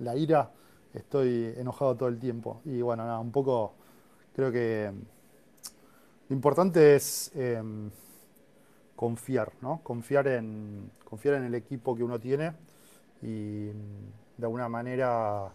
la 0.00 0.16
ira. 0.16 0.50
Estoy 0.94 1.54
enojado 1.56 1.96
todo 1.96 2.08
el 2.08 2.18
tiempo. 2.18 2.60
Y 2.64 2.80
bueno, 2.82 3.04
nada, 3.04 3.18
un 3.20 3.30
poco 3.32 3.74
creo 4.34 4.50
que 4.52 4.86
em, 4.86 5.02
lo 6.28 6.36
importante 6.36 6.96
es 6.96 7.32
em, 7.34 7.90
confiar, 8.96 9.52
¿no? 9.62 9.80
Confiar 9.82 10.28
en, 10.28 10.90
confiar 11.04 11.34
en 11.34 11.44
el 11.44 11.54
equipo 11.54 11.94
que 11.96 12.04
uno 12.04 12.18
tiene 12.18 12.52
y 13.22 13.66
de 13.66 14.44
alguna 14.44 14.68
manera 14.68 15.52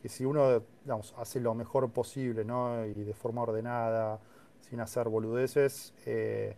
que 0.00 0.08
si 0.08 0.24
uno, 0.24 0.62
digamos, 0.82 1.14
hace 1.18 1.40
lo 1.40 1.54
mejor 1.54 1.90
posible, 1.90 2.44
¿no? 2.44 2.84
Y 2.84 2.92
de 2.92 3.14
forma 3.14 3.42
ordenada, 3.42 4.20
sin 4.60 4.80
hacer 4.80 5.08
boludeces, 5.08 5.94
eh, 6.06 6.56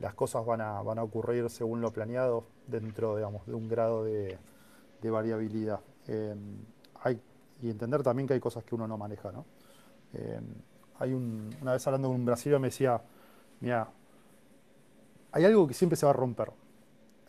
las 0.00 0.14
cosas 0.14 0.44
van 0.44 0.60
a, 0.60 0.82
van 0.82 0.98
a 0.98 1.02
ocurrir 1.02 1.48
según 1.50 1.80
lo 1.80 1.92
planeado 1.92 2.44
dentro, 2.66 3.16
digamos, 3.16 3.46
de 3.46 3.54
un 3.54 3.68
grado 3.68 4.04
de, 4.04 4.38
de 5.00 5.10
variabilidad. 5.10 5.80
Eh, 6.08 6.34
hay, 7.02 7.20
y 7.62 7.70
entender 7.70 8.02
también 8.02 8.26
que 8.26 8.34
hay 8.34 8.40
cosas 8.40 8.64
que 8.64 8.74
uno 8.74 8.88
no 8.88 8.96
maneja, 8.96 9.30
¿no? 9.30 9.44
Eh, 10.14 10.40
hay 10.98 11.12
un, 11.12 11.54
una 11.60 11.72
vez 11.72 11.86
hablando 11.86 12.08
con 12.08 12.16
un 12.16 12.24
brasileño 12.24 12.60
me 12.60 12.68
decía, 12.68 13.00
mira, 13.60 13.90
hay 15.32 15.44
algo 15.44 15.66
que 15.66 15.74
siempre 15.74 15.96
se 15.96 16.06
va 16.06 16.10
a 16.10 16.14
romper. 16.14 16.50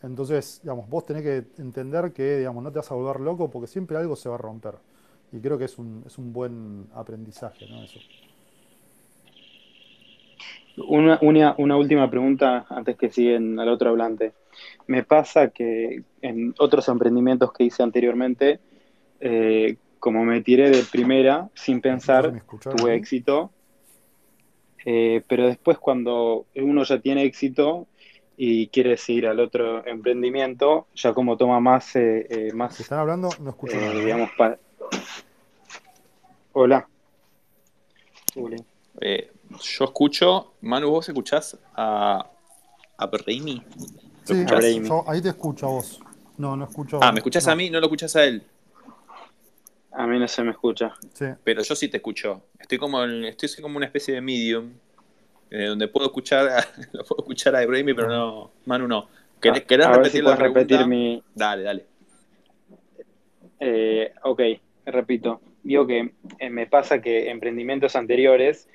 Entonces, 0.02 0.60
digamos, 0.62 0.88
vos 0.88 1.06
tenés 1.06 1.22
que 1.22 1.62
entender 1.62 2.12
que, 2.12 2.38
digamos, 2.38 2.62
no 2.62 2.72
te 2.72 2.78
vas 2.78 2.90
a 2.90 2.94
volver 2.94 3.20
loco 3.20 3.50
porque 3.50 3.68
siempre 3.68 3.96
algo 3.96 4.16
se 4.16 4.28
va 4.28 4.34
a 4.34 4.38
romper. 4.38 4.74
Y 5.30 5.40
creo 5.40 5.56
que 5.56 5.64
es 5.66 5.78
un, 5.78 6.02
es 6.06 6.18
un 6.18 6.32
buen 6.32 6.88
aprendizaje, 6.94 7.66
¿no? 7.68 7.82
Eso. 7.84 8.00
Una, 10.76 11.18
una, 11.20 11.54
una 11.58 11.76
última 11.76 12.08
pregunta 12.10 12.66
antes 12.70 12.96
que 12.96 13.10
siguen 13.10 13.58
al 13.58 13.68
otro 13.68 13.90
hablante. 13.90 14.32
Me 14.86 15.04
pasa 15.04 15.48
que 15.48 16.02
en 16.22 16.54
otros 16.58 16.88
emprendimientos 16.88 17.52
que 17.52 17.64
hice 17.64 17.82
anteriormente, 17.82 18.60
eh, 19.20 19.76
como 19.98 20.24
me 20.24 20.40
tiré 20.40 20.70
de 20.70 20.82
primera 20.82 21.48
sin 21.54 21.76
¿Me 21.76 21.82
pensar, 21.82 22.42
tuve 22.76 22.94
éxito, 22.94 23.50
eh, 24.84 25.22
pero 25.28 25.46
después 25.46 25.78
cuando 25.78 26.46
uno 26.56 26.82
ya 26.84 26.98
tiene 27.00 27.24
éxito 27.24 27.86
y 28.36 28.68
quiere 28.68 28.96
seguir 28.96 29.26
al 29.26 29.38
otro 29.40 29.86
emprendimiento, 29.86 30.88
ya 30.94 31.12
como 31.12 31.36
toma 31.36 31.60
más, 31.60 31.94
eh, 31.96 32.26
eh, 32.28 32.52
más 32.52 32.80
están 32.80 32.98
hablando, 32.98 33.28
no 33.40 33.50
escucho 33.50 33.76
eh, 33.76 33.80
nada. 33.80 33.94
digamos, 33.94 34.30
Hola. 36.54 36.88
Hola. 38.34 38.56
Eh, 39.00 39.30
yo 39.60 39.84
escucho. 39.84 40.54
Manu, 40.60 40.90
¿vos 40.90 41.08
escuchás 41.08 41.58
a, 41.74 42.26
a 42.98 43.06
Raimi? 43.26 43.62
¿Lo 44.28 44.34
Sí? 44.34 44.44
Brahimi. 44.44 44.88
yo 44.88 45.04
ahí 45.06 45.20
te 45.20 45.28
escucho 45.30 45.66
a 45.66 45.70
vos. 45.70 46.00
No, 46.38 46.56
no 46.56 46.64
escucho. 46.64 46.98
Ah, 47.02 47.12
¿me 47.12 47.18
escuchás 47.18 47.46
no, 47.46 47.52
a 47.52 47.56
mí? 47.56 47.70
No 47.70 47.80
lo 47.80 47.86
escuchás 47.86 48.14
a 48.16 48.24
él. 48.24 48.42
A 49.92 50.06
mí 50.06 50.18
no 50.18 50.26
se 50.26 50.42
me 50.42 50.52
escucha. 50.52 50.94
Sí. 51.12 51.26
Pero 51.44 51.62
yo 51.62 51.74
sí 51.76 51.88
te 51.88 51.98
escucho. 51.98 52.44
Estoy 52.58 52.78
como, 52.78 53.02
en- 53.04 53.24
estoy 53.24 53.48
como 53.60 53.76
una 53.76 53.86
especie 53.86 54.14
de 54.14 54.20
medium. 54.20 54.72
eh, 55.50 55.66
donde 55.66 55.86
puedo 55.88 56.06
escuchar 56.06 56.48
a, 56.48 56.60
lo 56.92 57.04
puedo 57.04 57.22
escuchar 57.22 57.54
a 57.56 57.66
Raimi, 57.66 57.92
pero 57.92 58.08
no. 58.08 58.50
Manu 58.64 58.88
no. 58.88 59.08
¿Querés, 59.40 59.62
A- 59.62 59.66
querés 59.66 59.86
a 59.86 59.90
ver 59.90 59.98
repetir 59.98 60.20
si 60.20 60.26
la 60.26 60.36
repetir 60.36 60.86
mi, 60.86 61.22
Dale, 61.34 61.62
dale. 61.62 61.86
Eh, 63.60 64.12
ok, 64.24 64.40
repito. 64.86 65.40
Digo 65.62 65.86
que 65.86 66.14
eh, 66.38 66.50
me 66.50 66.66
pasa 66.66 67.00
que 67.00 67.30
emprendimientos 67.30 67.94
anteriores, 67.96 68.68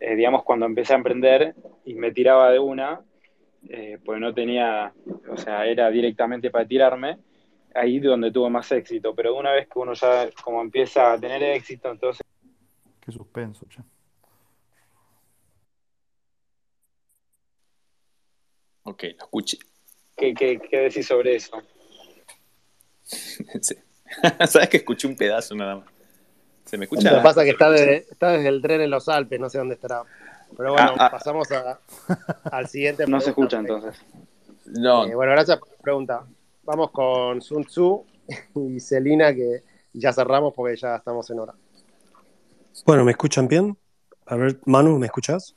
eh, 0.00 0.14
digamos, 0.16 0.42
cuando 0.42 0.66
empecé 0.66 0.92
a 0.92 0.96
emprender 0.96 1.54
y 1.84 1.94
me 1.94 2.12
tiraba 2.12 2.50
de 2.50 2.58
una, 2.58 3.00
eh, 3.68 3.98
pues 4.04 4.20
no 4.20 4.32
tenía, 4.34 4.92
o 5.28 5.36
sea, 5.36 5.66
era 5.66 5.90
directamente 5.90 6.50
para 6.50 6.66
tirarme, 6.66 7.18
ahí 7.74 7.98
donde 7.98 8.30
tuve 8.30 8.50
más 8.50 8.70
éxito. 8.72 9.14
Pero 9.14 9.36
una 9.36 9.52
vez 9.52 9.66
que 9.68 9.78
uno 9.78 9.94
ya 9.94 10.28
como 10.42 10.60
empieza 10.60 11.12
a 11.12 11.20
tener 11.20 11.42
éxito, 11.42 11.90
entonces 11.90 12.22
Qué 13.00 13.12
suspenso, 13.12 13.66
che. 13.68 13.80
Ok, 18.82 19.02
lo 19.02 19.24
escuché. 19.24 19.58
¿qué, 20.16 20.34
qué, 20.34 20.58
qué 20.58 20.78
decís 20.78 21.06
sobre 21.06 21.36
eso? 21.36 21.62
Sabes 24.46 24.68
que 24.68 24.78
escuché 24.78 25.06
un 25.06 25.16
pedazo 25.16 25.54
nada 25.54 25.76
más. 25.76 25.95
¿Se 26.66 26.76
me 26.76 26.86
Lo 26.86 26.92
escucha? 26.96 27.16
que 27.16 27.22
pasa 27.22 27.40
es 27.40 27.44
que 27.46 27.50
está 27.52 27.70
desde, 27.70 27.96
está 28.10 28.32
desde 28.32 28.48
el 28.48 28.60
tren 28.60 28.80
en 28.82 28.90
los 28.90 29.08
Alpes, 29.08 29.40
no 29.40 29.48
sé 29.48 29.58
dónde 29.58 29.74
estará. 29.74 30.02
Pero 30.56 30.72
bueno, 30.72 30.92
Ah, 30.98 31.06
ah. 31.06 31.10
pasamos 31.10 31.50
a, 31.52 31.80
al 32.50 32.68
siguiente. 32.68 33.06
No 33.06 33.20
se 33.20 33.30
escucha 33.30 33.58
entonces. 33.58 33.96
No, 34.66 35.06
Eh, 35.06 35.14
bueno, 35.14 35.32
gracias 35.32 35.58
por 35.58 35.68
la 35.70 35.76
pregunta. 35.78 36.26
Vamos 36.64 36.90
con 36.90 37.40
Sun 37.40 37.64
Tzu 37.64 38.04
y 38.56 38.80
Celina, 38.80 39.34
que 39.34 39.62
ya 39.92 40.12
cerramos 40.12 40.52
porque 40.54 40.76
ya 40.76 40.96
estamos 40.96 41.28
en 41.30 41.38
hora. 41.40 41.54
Bueno, 42.84 43.04
¿me 43.04 43.12
escuchan 43.12 43.48
bien? 43.48 43.76
A 44.26 44.36
ver, 44.36 44.58
Manu, 44.66 44.98
¿me 44.98 45.06
escuchas? 45.06 45.54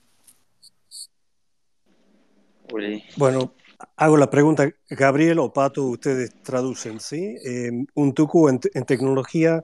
Bueno, 3.17 3.53
hago 3.97 4.17
la 4.17 4.29
pregunta, 4.29 4.69
Gabriel 4.89 5.39
o 5.39 5.51
Pato, 5.51 5.85
ustedes 5.85 6.31
traducen, 6.43 6.99
¿sí? 6.99 7.35
Eh, 7.43 7.71
un 7.95 8.13
tucu 8.13 8.47
en 8.47 8.59
tecnología, 8.59 9.63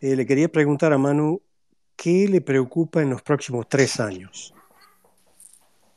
eh, 0.00 0.16
le 0.16 0.26
quería 0.26 0.48
preguntar 0.48 0.92
a 0.92 0.98
Manu, 0.98 1.42
¿qué 1.96 2.26
le 2.28 2.40
preocupa 2.40 3.02
en 3.02 3.10
los 3.10 3.22
próximos 3.22 3.68
tres 3.68 4.00
años? 4.00 4.54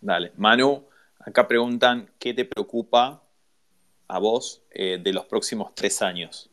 dale. 0.01 0.33
Manu, 0.35 0.85
acá 1.19 1.47
preguntan, 1.47 2.11
¿qué 2.19 2.33
te 2.33 2.43
preocupa 2.43 3.23
a 4.07 4.19
vos 4.19 4.61
eh, 4.71 4.99
de 5.01 5.13
los 5.13 5.25
próximos 5.25 5.73
tres 5.73 6.01
años? 6.01 6.49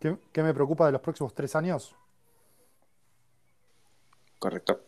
¿Qué, 0.00 0.16
qué 0.32 0.42
me 0.42 0.54
preocupa 0.54 0.86
de 0.86 0.92
los 0.92 1.00
próximos 1.00 1.34
tres 1.34 1.54
años? 1.54 1.94
Correcto. 4.38 4.80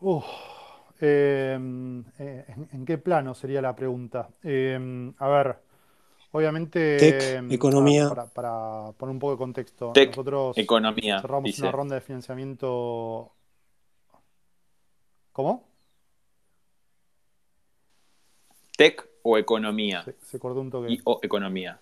Uf, 0.00 0.24
eh, 1.02 1.58
eh, 2.18 2.44
¿en, 2.48 2.68
en 2.72 2.84
qué 2.86 2.96
plano 2.98 3.34
sería 3.34 3.60
la 3.60 3.74
pregunta? 3.76 4.28
Eh, 4.42 5.12
a 5.18 5.28
ver, 5.28 5.56
obviamente, 6.32 6.98
Tech, 6.98 7.22
eh, 7.22 7.54
economía. 7.54 8.08
para, 8.08 8.26
para 8.26 8.92
poner 8.92 9.12
un 9.12 9.18
poco 9.18 9.32
de 9.32 9.38
contexto, 9.38 9.92
Tech, 9.92 10.08
nosotros 10.10 10.56
economía, 10.56 11.20
cerramos 11.20 11.44
dice. 11.44 11.62
una 11.62 11.72
ronda 11.72 11.94
de 11.96 12.00
financiamiento. 12.00 13.32
¿Cómo? 15.32 15.64
¿Tech 18.76 19.06
o 19.22 19.38
economía? 19.38 20.02
Se, 20.04 20.14
se 20.20 20.38
cortó 20.38 20.60
un 20.60 20.70
toque. 20.70 20.92
Y 20.92 21.00
o 21.04 21.20
economía. 21.22 21.78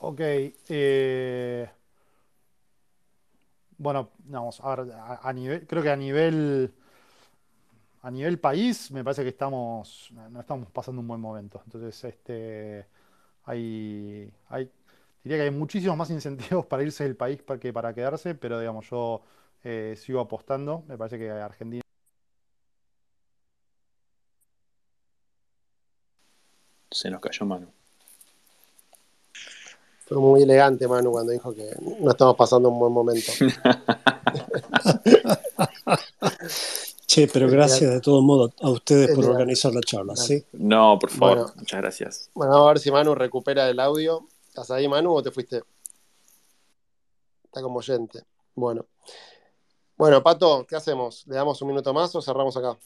Ok. 0.00 0.20
eh, 0.20 1.70
bueno, 3.82 4.10
vamos, 4.24 4.60
a 4.62 4.76
ver, 4.76 4.94
nivel, 5.34 5.66
creo 5.66 5.82
que 5.82 5.90
a 5.90 5.96
nivel, 5.96 6.72
a 8.02 8.10
nivel 8.10 8.38
país 8.38 8.90
me 8.92 9.02
parece 9.04 9.22
que 9.22 9.30
estamos, 9.30 10.10
no 10.30 10.40
estamos 10.40 10.70
pasando 10.70 11.00
un 11.00 11.08
buen 11.08 11.20
momento. 11.20 11.62
Entonces, 11.64 12.04
este, 12.04 12.86
hay, 13.44 14.32
hay, 14.48 14.70
diría 15.24 15.38
que 15.38 15.42
hay 15.44 15.50
muchísimos 15.50 15.96
más 15.96 16.10
incentivos 16.10 16.66
para 16.66 16.82
irse 16.84 17.04
del 17.04 17.16
país 17.16 17.42
que 17.60 17.72
para 17.72 17.92
quedarse, 17.94 18.34
pero 18.34 18.60
digamos, 18.60 18.88
yo 18.88 19.22
eh, 19.64 19.94
sigo 19.96 20.20
apostando. 20.20 20.84
Me 20.88 20.96
parece 20.96 21.18
que 21.18 21.30
Argentina. 21.30 21.82
Se 26.90 27.10
nos 27.10 27.20
cayó 27.20 27.46
Manu. 27.46 27.81
Fue 30.06 30.18
muy 30.18 30.42
elegante 30.42 30.88
Manu 30.88 31.12
cuando 31.12 31.32
dijo 31.32 31.54
que 31.54 31.70
no 32.00 32.10
estamos 32.10 32.36
pasando 32.36 32.68
un 32.68 32.78
buen 32.78 32.92
momento. 32.92 33.32
Che, 37.06 37.28
pero 37.28 37.46
gracias 37.46 37.90
de 37.90 38.00
todos 38.00 38.24
modos 38.24 38.52
a 38.62 38.70
ustedes 38.70 39.14
por 39.14 39.26
organizar 39.26 39.70
la 39.74 39.82
charla, 39.82 40.16
¿sí? 40.16 40.42
No, 40.52 40.98
por 40.98 41.10
favor, 41.10 41.52
muchas 41.56 41.80
gracias. 41.82 42.30
Bueno, 42.32 42.54
vamos 42.54 42.68
a 42.68 42.72
ver 42.72 42.78
si 42.78 42.90
Manu 42.90 43.14
recupera 43.14 43.68
el 43.68 43.78
audio. 43.80 44.26
¿Estás 44.48 44.70
ahí, 44.70 44.88
Manu, 44.88 45.12
o 45.12 45.22
te 45.22 45.30
fuiste? 45.30 45.62
Está 47.44 47.60
como 47.60 47.80
oyente. 47.80 48.24
Bueno. 48.54 48.86
Bueno, 49.98 50.22
Pato, 50.22 50.64
¿qué 50.66 50.74
hacemos? 50.74 51.26
¿Le 51.26 51.34
damos 51.34 51.60
un 51.60 51.68
minuto 51.68 51.92
más 51.92 52.14
o 52.14 52.22
cerramos 52.22 52.56
acá? 52.56 52.78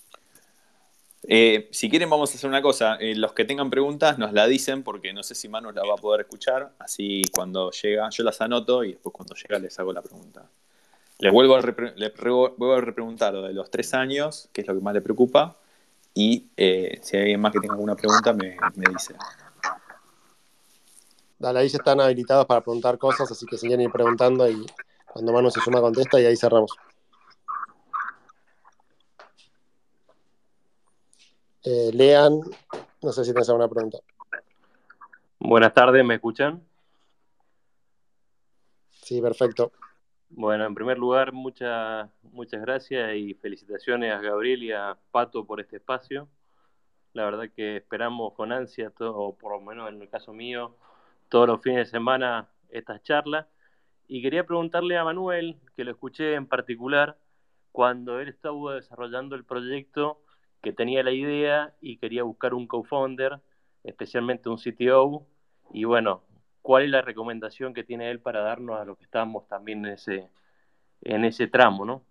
Eh, 1.22 1.68
si 1.72 1.90
quieren, 1.90 2.08
vamos 2.08 2.30
a 2.32 2.34
hacer 2.34 2.48
una 2.48 2.62
cosa. 2.62 2.96
Eh, 2.96 3.14
los 3.14 3.32
que 3.32 3.44
tengan 3.44 3.70
preguntas 3.70 4.18
nos 4.18 4.32
la 4.32 4.46
dicen 4.46 4.82
porque 4.82 5.12
no 5.12 5.22
sé 5.22 5.34
si 5.34 5.48
Manu 5.48 5.72
la 5.72 5.82
va 5.82 5.94
a 5.94 5.96
poder 5.96 6.20
escuchar. 6.22 6.72
Así 6.78 7.22
cuando 7.32 7.70
llega, 7.70 8.08
yo 8.10 8.24
las 8.24 8.40
anoto 8.40 8.84
y 8.84 8.92
después 8.92 9.12
cuando 9.12 9.34
llega 9.34 9.58
les 9.58 9.78
hago 9.78 9.92
la 9.92 10.02
pregunta. 10.02 10.44
Les 11.18 11.32
vuelvo 11.32 11.56
a, 11.56 11.60
repreguntar 11.62 13.32
lo 13.32 13.42
de 13.42 13.54
los 13.54 13.70
tres 13.70 13.94
años, 13.94 14.50
que 14.52 14.60
es 14.60 14.66
lo 14.66 14.74
que 14.74 14.80
más 14.80 14.94
le 14.94 15.00
preocupa. 15.00 15.56
Y 16.14 16.46
eh, 16.56 16.98
si 17.02 17.16
hay 17.16 17.22
alguien 17.22 17.40
más 17.40 17.52
que 17.52 17.60
tenga 17.60 17.74
alguna 17.74 17.96
pregunta, 17.96 18.32
me, 18.32 18.56
me 18.74 18.84
dice. 18.92 19.14
Dale, 21.38 21.60
ahí 21.60 21.68
ya 21.68 21.78
están 21.78 22.00
habilitados 22.00 22.46
para 22.46 22.60
preguntar 22.60 22.98
cosas, 22.98 23.30
así 23.30 23.44
que 23.46 23.58
siguen 23.58 23.80
ir 23.80 23.90
preguntando 23.90 24.48
y 24.48 24.64
cuando 25.12 25.32
Manu 25.32 25.50
se 25.50 25.60
suma 25.60 25.80
contesta 25.80 26.20
y 26.20 26.26
ahí 26.26 26.36
cerramos. 26.36 26.70
Eh, 31.68 31.90
Lean, 31.92 32.38
no 33.02 33.10
sé 33.10 33.24
si 33.24 33.32
tienes 33.32 33.48
alguna 33.48 33.66
pregunta. 33.66 33.98
Buenas 35.40 35.74
tardes, 35.74 36.04
¿me 36.04 36.14
escuchan? 36.14 36.62
Sí, 38.92 39.20
perfecto. 39.20 39.72
Bueno, 40.28 40.64
en 40.64 40.76
primer 40.76 40.96
lugar, 40.96 41.32
muchas 41.32 42.08
muchas 42.22 42.60
gracias 42.60 43.16
y 43.16 43.34
felicitaciones 43.34 44.12
a 44.12 44.20
Gabriel 44.20 44.62
y 44.62 44.70
a 44.70 44.96
Pato 45.10 45.44
por 45.44 45.58
este 45.60 45.78
espacio. 45.78 46.28
La 47.14 47.24
verdad 47.24 47.50
que 47.52 47.78
esperamos 47.78 48.34
con 48.34 48.52
ansia, 48.52 48.92
o 49.00 49.34
por 49.34 49.50
lo 49.50 49.60
menos 49.60 49.88
en 49.88 50.00
el 50.00 50.08
caso 50.08 50.32
mío, 50.32 50.76
todos 51.28 51.48
los 51.48 51.60
fines 51.62 51.78
de 51.78 51.90
semana 51.90 52.48
estas 52.68 53.02
charlas. 53.02 53.44
Y 54.06 54.22
quería 54.22 54.46
preguntarle 54.46 54.96
a 54.96 55.02
Manuel, 55.02 55.58
que 55.74 55.82
lo 55.82 55.90
escuché 55.90 56.34
en 56.34 56.46
particular, 56.46 57.18
cuando 57.72 58.20
él 58.20 58.28
estaba 58.28 58.76
desarrollando 58.76 59.34
el 59.34 59.44
proyecto, 59.44 60.20
que 60.66 60.72
tenía 60.72 61.04
la 61.04 61.12
idea 61.12 61.72
y 61.80 61.96
quería 61.96 62.24
buscar 62.24 62.52
un 62.52 62.66
co-founder, 62.66 63.38
especialmente 63.84 64.48
un 64.48 64.58
CTO. 64.58 65.24
Y 65.72 65.84
bueno, 65.84 66.24
¿cuál 66.60 66.82
es 66.82 66.90
la 66.90 67.02
recomendación 67.02 67.72
que 67.72 67.84
tiene 67.84 68.10
él 68.10 68.18
para 68.18 68.40
darnos 68.40 68.80
a 68.80 68.84
los 68.84 68.98
que 68.98 69.04
estamos 69.04 69.46
también 69.46 69.86
en 69.86 69.92
ese, 69.92 70.28
en 71.02 71.24
ese 71.24 71.46
tramo, 71.46 71.84
no? 71.84 72.02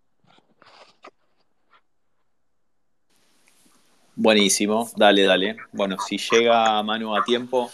Buenísimo, 4.15 4.89
dale, 4.95 5.23
dale. 5.23 5.57
Bueno, 5.73 5.97
si 5.99 6.17
llega 6.17 6.81
Manu 6.81 7.13
a 7.13 7.25
tiempo, 7.25 7.69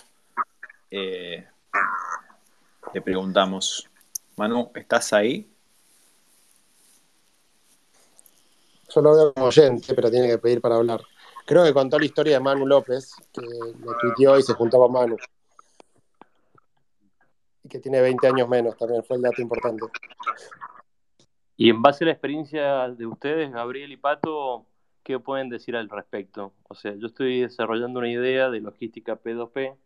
eh, 0.89 1.45
le 2.91 3.01
preguntamos, 3.03 3.87
Manu, 4.35 4.71
¿estás 4.73 5.13
ahí? 5.13 5.47
Yo 8.93 9.01
lo 9.01 9.33
como 9.33 9.47
oyente, 9.47 9.93
pero 9.93 10.11
tiene 10.11 10.27
que 10.27 10.37
pedir 10.37 10.59
para 10.59 10.75
hablar. 10.75 11.01
Creo 11.45 11.63
que 11.63 11.73
contó 11.73 11.97
la 11.97 12.05
historia 12.05 12.33
de 12.33 12.39
Manu 12.39 12.67
López, 12.67 13.13
que 13.31 13.41
lo 13.41 13.97
tuiteó 13.99 14.37
y 14.37 14.43
se 14.43 14.53
juntó 14.53 14.79
con 14.79 14.91
Manu. 14.91 15.15
Y 17.63 17.69
que 17.69 17.79
tiene 17.79 18.01
20 18.01 18.27
años 18.27 18.49
menos, 18.49 18.75
también 18.77 19.03
fue 19.03 19.15
el 19.15 19.21
dato 19.21 19.41
importante. 19.41 19.85
Y 21.55 21.69
en 21.69 21.81
base 21.81 22.03
a 22.03 22.07
la 22.07 22.11
experiencia 22.11 22.89
de 22.89 23.05
ustedes, 23.05 23.51
Gabriel 23.51 23.91
y 23.91 23.97
Pato, 23.97 24.65
¿qué 25.03 25.19
pueden 25.19 25.49
decir 25.49 25.75
al 25.75 25.89
respecto? 25.89 26.53
O 26.67 26.75
sea, 26.75 26.93
yo 26.95 27.07
estoy 27.07 27.41
desarrollando 27.41 27.99
una 27.99 28.09
idea 28.09 28.49
de 28.49 28.59
logística 28.59 29.21
P2P 29.21 29.77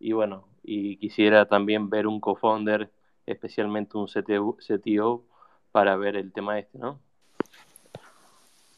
y 0.00 0.12
bueno, 0.12 0.48
y 0.64 0.96
quisiera 0.96 1.46
también 1.46 1.90
ver 1.90 2.08
un 2.08 2.18
co-founder, 2.18 2.90
especialmente 3.26 3.96
un 3.98 4.08
CTO, 4.08 5.24
para 5.70 5.96
ver 5.96 6.16
el 6.16 6.32
tema 6.32 6.58
este, 6.58 6.78
¿no? 6.78 6.98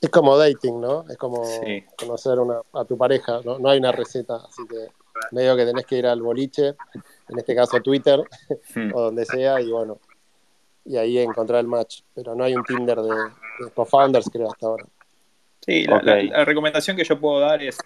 Es 0.04 0.10
como 0.10 0.36
dating, 0.36 0.82
¿no? 0.82 1.06
Es 1.08 1.16
como 1.16 1.42
conocer 1.96 2.36
a 2.74 2.84
tu 2.84 2.98
pareja, 2.98 3.40
¿no? 3.42 3.58
No 3.58 3.70
hay 3.70 3.78
una 3.78 3.90
receta, 3.90 4.36
así 4.36 4.66
que 4.68 4.88
medio 5.32 5.56
que 5.56 5.64
tenés 5.64 5.86
que 5.86 5.96
ir 5.96 6.06
al 6.06 6.20
boliche, 6.20 6.74
en 7.28 7.38
este 7.38 7.54
caso 7.54 7.78
a 7.78 7.80
Twitter, 7.80 8.20
hmm. 8.74 8.90
o 8.92 9.00
donde 9.00 9.24
sea, 9.24 9.62
y 9.62 9.70
bueno, 9.70 9.98
y 10.84 10.98
ahí 10.98 11.18
encontrar 11.18 11.60
el 11.60 11.68
match. 11.68 12.02
Pero 12.14 12.34
no 12.34 12.44
hay 12.44 12.54
un 12.54 12.64
Tinder 12.64 13.00
de, 13.00 13.14
co-founders, 13.74 14.28
creo, 14.30 14.50
hasta 14.50 14.66
ahora. 14.66 14.84
Sí, 15.64 15.86
la, 15.86 16.44
recomendación 16.44 16.98
que 16.98 17.04
yo 17.04 17.18
puedo 17.18 17.40
dar 17.40 17.62
es 17.62 17.78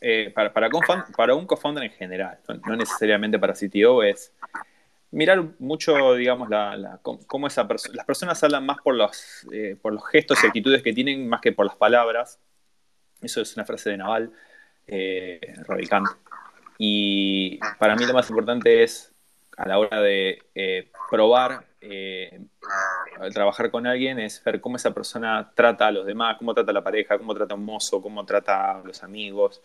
eh, 0.00 0.32
para, 0.34 0.50
para, 0.50 0.70
para, 1.14 1.34
un 1.34 1.46
co-founder 1.46 1.84
en 1.84 1.90
general, 1.90 2.38
no, 2.66 2.74
necesariamente 2.74 3.38
para 3.38 3.52
CTO, 3.52 4.02
es 4.02 4.32
mirar 5.14 5.44
mucho, 5.60 6.14
digamos, 6.14 6.50
la, 6.50 6.98
cómo 7.02 7.46
esa 7.46 7.66
las 7.92 8.04
personas 8.04 8.42
hablan 8.42 8.66
más 8.66 8.78
por 8.82 8.96
los, 8.96 9.46
eh, 9.52 9.76
por 9.80 9.92
los 9.92 10.06
gestos 10.08 10.42
y 10.42 10.46
actitudes 10.48 10.82
que 10.82 10.92
tienen 10.92 11.28
más 11.28 11.40
que 11.40 11.52
por 11.52 11.66
las 11.66 11.76
palabras. 11.76 12.40
Eso 13.22 13.40
es 13.40 13.54
una 13.56 13.64
frase 13.64 13.90
de 13.90 13.96
Naval, 13.96 14.32
eh, 14.86 15.40
Y 16.78 17.58
para 17.78 17.94
mí 17.94 18.04
lo 18.04 18.12
más 18.12 18.28
importante 18.28 18.82
es, 18.82 19.12
a 19.56 19.68
la 19.68 19.78
hora 19.78 20.00
de 20.00 20.42
eh, 20.54 20.90
probar, 21.08 21.64
trabajar 23.32 23.70
con 23.70 23.86
alguien, 23.86 24.18
es 24.18 24.42
ver 24.42 24.60
cómo 24.60 24.76
esa 24.76 24.92
persona 24.92 25.52
trata 25.54 25.86
a 25.86 25.92
los 25.92 26.06
demás, 26.06 26.36
cómo 26.38 26.54
trata 26.54 26.72
a 26.72 26.74
la 26.74 26.82
pareja, 26.82 27.18
cómo 27.18 27.34
trata 27.34 27.54
a 27.54 27.56
un 27.56 27.64
mozo, 27.64 28.02
cómo 28.02 28.26
trata 28.26 28.80
a 28.80 28.82
los 28.82 29.02
amigos. 29.04 29.62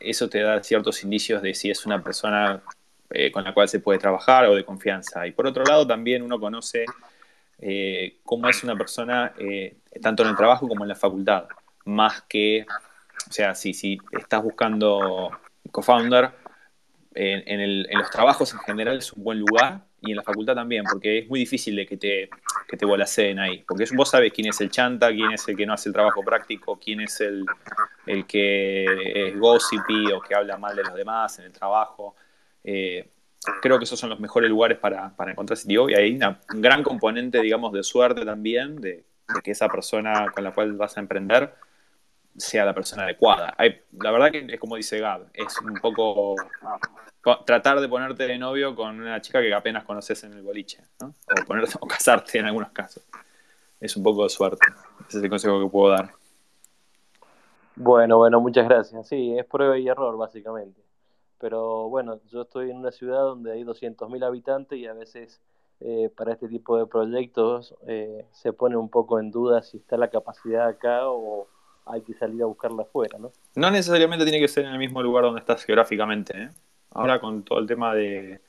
eso 0.00 0.28
te 0.28 0.40
da 0.40 0.62
ciertos 0.62 1.02
indicios 1.02 1.40
de 1.40 1.54
si 1.54 1.70
es 1.70 1.86
una 1.86 2.02
persona 2.02 2.62
eh, 3.10 3.32
con 3.32 3.42
la 3.42 3.54
cual 3.54 3.68
se 3.68 3.80
puede 3.80 3.98
trabajar 3.98 4.44
o 4.46 4.54
de 4.54 4.64
confianza. 4.64 5.26
Y 5.26 5.32
por 5.32 5.46
otro 5.46 5.64
lado, 5.64 5.86
también 5.86 6.22
uno 6.22 6.38
conoce 6.38 6.84
eh, 7.58 8.18
cómo 8.22 8.48
es 8.48 8.62
una 8.62 8.76
persona 8.76 9.32
eh, 9.38 9.78
tanto 10.02 10.22
en 10.22 10.30
el 10.30 10.36
trabajo 10.36 10.68
como 10.68 10.84
en 10.84 10.88
la 10.88 10.94
facultad. 10.94 11.44
Más 11.86 12.22
que, 12.28 12.66
o 13.28 13.32
sea, 13.32 13.54
si, 13.54 13.72
si 13.72 13.98
estás 14.12 14.42
buscando 14.42 15.30
co-founder, 15.70 16.30
en, 17.14 17.98
los 17.98 18.10
trabajos 18.10 18.52
en 18.52 18.60
general 18.60 18.98
es 18.98 19.12
un 19.12 19.24
buen 19.24 19.40
lugar 19.40 19.80
y 20.00 20.10
en 20.10 20.18
la 20.18 20.22
facultad 20.22 20.54
también, 20.54 20.84
porque 20.84 21.18
es 21.18 21.28
muy 21.28 21.40
difícil 21.40 21.74
de 21.74 21.86
que 21.86 21.96
te, 21.96 22.30
que 22.68 22.76
te 22.76 22.86
ahí. 23.40 23.64
Porque 23.66 23.86
vos 23.96 24.10
sabes 24.10 24.32
quién 24.32 24.48
es 24.48 24.60
el 24.60 24.70
chanta, 24.70 25.08
quién 25.08 25.32
es 25.32 25.48
el 25.48 25.56
que 25.56 25.66
no 25.66 25.72
hace 25.72 25.88
el 25.88 25.94
trabajo 25.94 26.22
práctico, 26.22 26.78
quién 26.78 27.00
es 27.00 27.20
el, 27.20 27.44
el 28.06 28.26
que 28.26 28.84
es 29.14 29.38
gossipy 29.38 30.12
o 30.12 30.20
que 30.20 30.34
habla 30.34 30.56
mal 30.58 30.76
de 30.76 30.84
los 30.84 30.94
demás 30.94 31.38
en 31.38 31.46
el 31.46 31.52
trabajo. 31.52 32.14
Eh, 32.64 33.08
creo 33.60 33.78
que 33.78 33.84
esos 33.84 33.98
son 33.98 34.10
los 34.10 34.20
mejores 34.20 34.50
lugares 34.50 34.78
para, 34.78 35.14
encontrar 35.26 35.58
CTO 35.58 35.88
y 35.88 35.94
hay 35.94 36.18
un 36.52 36.60
gran 36.60 36.82
componente, 36.82 37.40
digamos, 37.40 37.72
de 37.72 37.82
suerte 37.82 38.24
también, 38.24 38.76
de, 38.80 39.04
que 39.42 39.50
esa 39.50 39.68
persona 39.68 40.26
con 40.34 40.44
la 40.44 40.52
cual 40.52 40.72
vas 40.74 40.96
a 40.96 41.00
emprender 41.00 41.54
sea 42.36 42.64
la 42.64 42.74
persona 42.74 43.02
adecuada. 43.02 43.54
la 44.00 44.10
verdad 44.10 44.30
que 44.30 44.46
es 44.48 44.60
como 44.60 44.76
dice 44.76 45.00
Gab, 45.00 45.26
es 45.34 45.58
un 45.60 45.74
poco 45.74 46.36
tratar 47.44 47.80
de 47.80 47.88
ponerte 47.88 48.26
de 48.26 48.38
novio 48.38 48.74
con 48.74 49.00
una 49.00 49.20
chica 49.20 49.40
que 49.40 49.52
apenas 49.52 49.84
conoces 49.84 50.22
en 50.24 50.32
el 50.32 50.42
boliche, 50.42 50.82
¿no? 51.00 51.08
o, 51.08 51.44
ponerte, 51.46 51.72
o 51.80 51.86
casarte 51.86 52.38
en 52.38 52.46
algunos 52.46 52.70
casos. 52.70 53.02
Es 53.80 53.96
un 53.96 54.02
poco 54.02 54.24
de 54.24 54.30
suerte. 54.30 54.66
Ese 55.08 55.18
es 55.18 55.24
el 55.24 55.30
consejo 55.30 55.60
que 55.62 55.70
puedo 55.70 55.92
dar. 55.92 56.10
Bueno, 57.76 58.18
bueno, 58.18 58.40
muchas 58.40 58.66
gracias. 58.68 59.06
Sí, 59.06 59.38
es 59.38 59.44
prueba 59.44 59.78
y 59.78 59.86
error, 59.86 60.16
básicamente 60.16 60.87
pero 61.38 61.88
bueno, 61.88 62.20
yo 62.30 62.42
estoy 62.42 62.70
en 62.70 62.78
una 62.78 62.90
ciudad 62.90 63.20
donde 63.20 63.52
hay 63.52 63.64
200.000 63.64 64.24
habitantes 64.24 64.78
y 64.78 64.86
a 64.86 64.92
veces 64.92 65.40
eh, 65.80 66.10
para 66.16 66.32
este 66.32 66.48
tipo 66.48 66.76
de 66.76 66.86
proyectos 66.86 67.74
eh, 67.86 68.24
se 68.32 68.52
pone 68.52 68.76
un 68.76 68.88
poco 68.88 69.20
en 69.20 69.30
duda 69.30 69.62
si 69.62 69.76
está 69.76 69.96
la 69.96 70.08
capacidad 70.08 70.66
acá 70.66 71.08
o 71.08 71.46
hay 71.86 72.02
que 72.02 72.14
salir 72.14 72.42
a 72.42 72.46
buscarla 72.46 72.82
afuera, 72.82 73.18
¿no? 73.18 73.32
No 73.54 73.70
necesariamente 73.70 74.24
tiene 74.24 74.40
que 74.40 74.48
ser 74.48 74.64
en 74.64 74.72
el 74.72 74.78
mismo 74.78 75.02
lugar 75.02 75.24
donde 75.24 75.40
estás 75.40 75.64
geográficamente. 75.64 76.36
¿eh? 76.36 76.50
Ahora 76.90 77.20
con 77.20 77.44
todo 77.44 77.60
el 77.60 77.66
tema 77.66 77.94
de, 77.94 78.40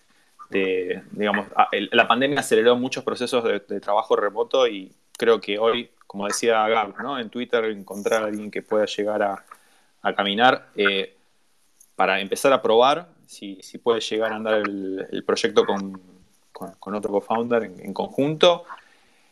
digamos, 1.11 1.47
ah, 1.55 1.69
la 1.91 2.07
pandemia 2.07 2.39
aceleró 2.39 2.75
muchos 2.75 3.03
procesos 3.03 3.43
de, 3.43 3.79
trabajo 3.79 4.15
remoto 4.15 4.67
y 4.67 4.93
creo 5.17 5.39
que 5.39 5.59
hoy, 5.59 5.91
como 6.07 6.25
decía 6.25 6.67
Gab, 6.67 7.01
¿no? 7.01 7.19
en 7.19 7.29
Twitter 7.29 7.63
encontrar 7.65 8.23
a 8.23 8.25
alguien 8.25 8.49
que 8.49 8.61
pueda 8.61 8.85
llegar 8.85 9.21
a, 9.21 9.45
a 10.01 10.15
caminar. 10.15 10.69
Eh, 10.75 11.15
para 11.99 12.21
empezar 12.21 12.53
a 12.53 12.61
probar 12.61 13.09
si, 13.25 13.57
si 13.61 13.77
puede 13.77 13.99
llegar 13.99 14.31
a 14.31 14.37
andar 14.37 14.53
el, 14.53 15.05
el 15.11 15.25
proyecto 15.25 15.65
con, 15.65 16.01
con, 16.53 16.71
con 16.79 16.95
otro 16.95 17.11
co-founder 17.11 17.63
en, 17.65 17.77
en 17.81 17.93
conjunto. 17.93 18.63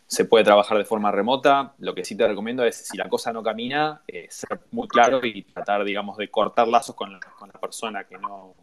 Se 0.05 0.26
puede 0.26 0.43
trabajar 0.43 0.78
de 0.78 0.84
forma 0.84 1.09
remota. 1.09 1.76
Lo 1.80 1.95
que 1.95 2.03
sí 2.03 2.18
te 2.18 2.28
recomiendo 2.28 2.65
es, 2.65 2.76
si 2.76 2.97
la 2.97 3.07
cosa 3.07 3.32
no 3.32 3.41
camina, 3.41 4.01
eh, 4.05 4.28
ser 4.30 4.59
muy 4.72 4.86
claro 4.89 5.26
y 5.26 5.43
tratar, 5.43 5.86
digamos, 5.86 6.18
de 6.18 6.30
cortar 6.30 6.68
lazos 6.68 6.93
con 6.93 7.13
la, 7.13 7.22
con 7.39 7.47
la 7.53 7.57
persona 7.57 8.03
que 8.03 8.18
no, 8.18 8.53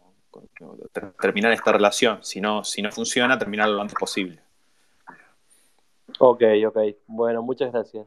terminar 1.19 1.51
esta 1.53 1.71
relación. 1.71 2.19
Si 2.21 2.39
no, 2.39 2.63
si 2.63 2.83
no 2.83 2.91
funciona, 2.91 3.39
terminarlo 3.39 3.73
lo 3.73 3.81
antes 3.81 3.97
posible. 3.97 4.39
Ok, 6.19 6.43
ok. 6.67 6.77
Bueno, 7.07 7.41
muchas 7.41 7.71
gracias. 7.71 8.05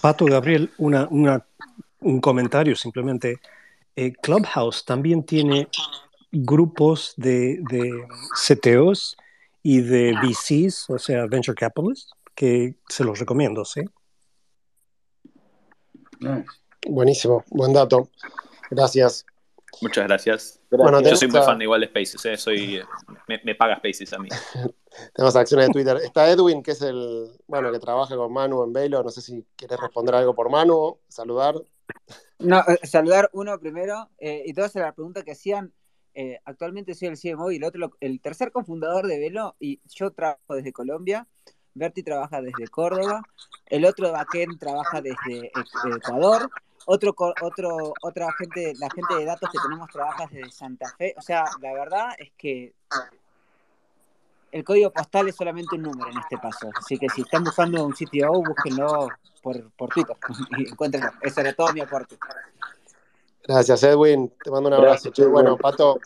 Pato, 0.00 0.24
Gabriel, 0.26 0.70
una, 0.78 1.08
una- 1.10 1.44
un 1.98 2.20
comentario 2.20 2.76
simplemente. 2.76 3.40
Eh, 3.96 4.12
Clubhouse 4.22 4.84
también 4.84 5.24
tiene 5.24 5.68
grupos 6.32 7.14
de, 7.16 7.58
de 7.70 8.06
CTOs 8.34 9.16
y 9.62 9.80
de 9.80 10.14
VCs, 10.14 10.90
o 10.90 10.98
sea, 10.98 11.26
Venture 11.26 11.54
Capitalists, 11.54 12.12
que 12.34 12.74
se 12.88 13.04
los 13.04 13.18
recomiendo, 13.18 13.64
¿sí? 13.64 13.82
Nice. 16.20 16.44
Buenísimo, 16.88 17.44
buen 17.50 17.72
dato. 17.72 18.08
Gracias. 18.70 19.24
Muchas 19.80 20.06
gracias. 20.06 20.60
Bueno, 20.70 21.00
Yo 21.00 21.16
soy 21.16 21.28
muy 21.28 21.40
a- 21.40 21.42
fan 21.42 21.58
de 21.58 21.64
igual 21.64 21.80
de 21.80 21.88
Spaces, 21.88 22.24
¿eh? 22.26 22.36
soy, 22.36 22.80
me, 23.26 23.40
me 23.44 23.54
paga 23.54 23.76
Spaces 23.78 24.12
a 24.12 24.18
mí. 24.18 24.28
Tenemos 25.14 25.34
acciones 25.34 25.66
de 25.68 25.72
Twitter. 25.72 25.96
Está 26.04 26.30
Edwin, 26.30 26.62
que 26.62 26.72
es 26.72 26.82
el, 26.82 27.30
bueno, 27.48 27.72
que 27.72 27.80
trabaja 27.80 28.14
con 28.16 28.32
Manu 28.32 28.62
en 28.62 28.72
Velo. 28.72 29.02
No 29.02 29.10
sé 29.10 29.20
si 29.20 29.44
quieres 29.56 29.80
responder 29.80 30.14
algo 30.14 30.34
por 30.34 30.50
Manu, 30.50 30.98
saludar. 31.08 31.56
No, 32.38 32.60
eh, 32.60 32.86
saludar 32.86 33.30
uno 33.32 33.58
primero 33.58 34.10
eh, 34.18 34.42
y 34.46 34.52
dos 34.52 34.74
a 34.76 34.80
la 34.80 34.92
pregunta 34.92 35.22
que 35.22 35.32
hacían. 35.32 35.72
eh, 36.14 36.38
actualmente 36.44 36.94
soy 36.94 37.08
el 37.08 37.16
CMO 37.18 37.50
y 37.50 37.56
el 37.56 37.64
otro, 37.64 37.90
el 38.00 38.20
tercer 38.20 38.52
cofundador 38.52 39.06
de 39.06 39.18
Velo 39.18 39.56
y 39.58 39.80
yo 39.86 40.10
trabajo 40.12 40.54
desde 40.54 40.72
Colombia. 40.72 41.26
Berti 41.74 42.02
trabaja 42.04 42.40
desde 42.40 42.68
Córdoba. 42.68 43.22
El 43.66 43.84
otro 43.84 44.12
backend 44.12 44.58
trabaja 44.60 45.00
desde 45.00 45.50
Ec- 45.52 45.96
Ecuador. 45.96 46.48
Otro, 46.86 47.14
otro, 47.40 47.94
otra 48.02 48.30
gente, 48.38 48.74
la 48.78 48.90
gente 48.90 49.14
de 49.14 49.24
datos 49.24 49.50
que 49.50 49.58
tenemos 49.58 49.88
trabaja 49.90 50.26
desde 50.30 50.52
Santa 50.52 50.88
Fe. 50.96 51.14
O 51.16 51.22
sea, 51.22 51.46
la 51.60 51.72
verdad 51.72 52.10
es 52.18 52.30
que 52.36 52.74
el 54.54 54.62
código 54.62 54.90
postal 54.90 55.28
es 55.28 55.34
solamente 55.34 55.74
un 55.74 55.82
número 55.82 56.12
en 56.12 56.18
este 56.18 56.38
paso. 56.38 56.70
Así 56.78 56.96
que 56.96 57.08
si 57.08 57.22
están 57.22 57.42
buscando 57.42 57.84
un 57.84 57.92
CTO, 57.92 58.40
búsquenlo 58.40 59.08
por, 59.42 59.72
por 59.72 59.88
Twitter 59.88 60.16
y 60.58 60.70
encuéntrenlo. 60.70 61.10
Ese 61.22 61.40
era 61.40 61.52
todo 61.54 61.72
mi 61.72 61.80
aporte. 61.80 62.16
Gracias, 63.42 63.82
Edwin. 63.82 64.32
Te 64.44 64.52
mando 64.52 64.68
un 64.68 64.74
abrazo. 64.74 65.08
Gracias, 65.08 65.28
bueno, 65.28 65.56
Pato, 65.56 65.98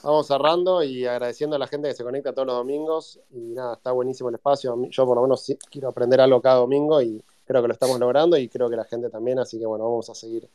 vamos 0.00 0.28
cerrando 0.28 0.84
y 0.84 1.06
agradeciendo 1.06 1.56
a 1.56 1.58
la 1.58 1.66
gente 1.66 1.88
que 1.88 1.94
se 1.94 2.04
conecta 2.04 2.32
todos 2.32 2.46
los 2.46 2.54
domingos. 2.54 3.18
Y 3.32 3.52
nada, 3.52 3.74
está 3.74 3.90
buenísimo 3.90 4.28
el 4.28 4.36
espacio. 4.36 4.80
Yo 4.88 5.04
por 5.04 5.16
lo 5.16 5.22
menos 5.22 5.42
sí 5.42 5.58
quiero 5.68 5.88
aprender 5.88 6.20
algo 6.20 6.40
cada 6.40 6.58
domingo 6.58 7.02
y 7.02 7.20
creo 7.44 7.62
que 7.62 7.66
lo 7.66 7.74
estamos 7.74 7.98
logrando 7.98 8.36
y 8.36 8.48
creo 8.48 8.70
que 8.70 8.76
la 8.76 8.84
gente 8.84 9.10
también. 9.10 9.40
Así 9.40 9.58
que 9.58 9.66
bueno, 9.66 9.86
vamos 9.86 10.08
a 10.08 10.14
seguir 10.14 10.48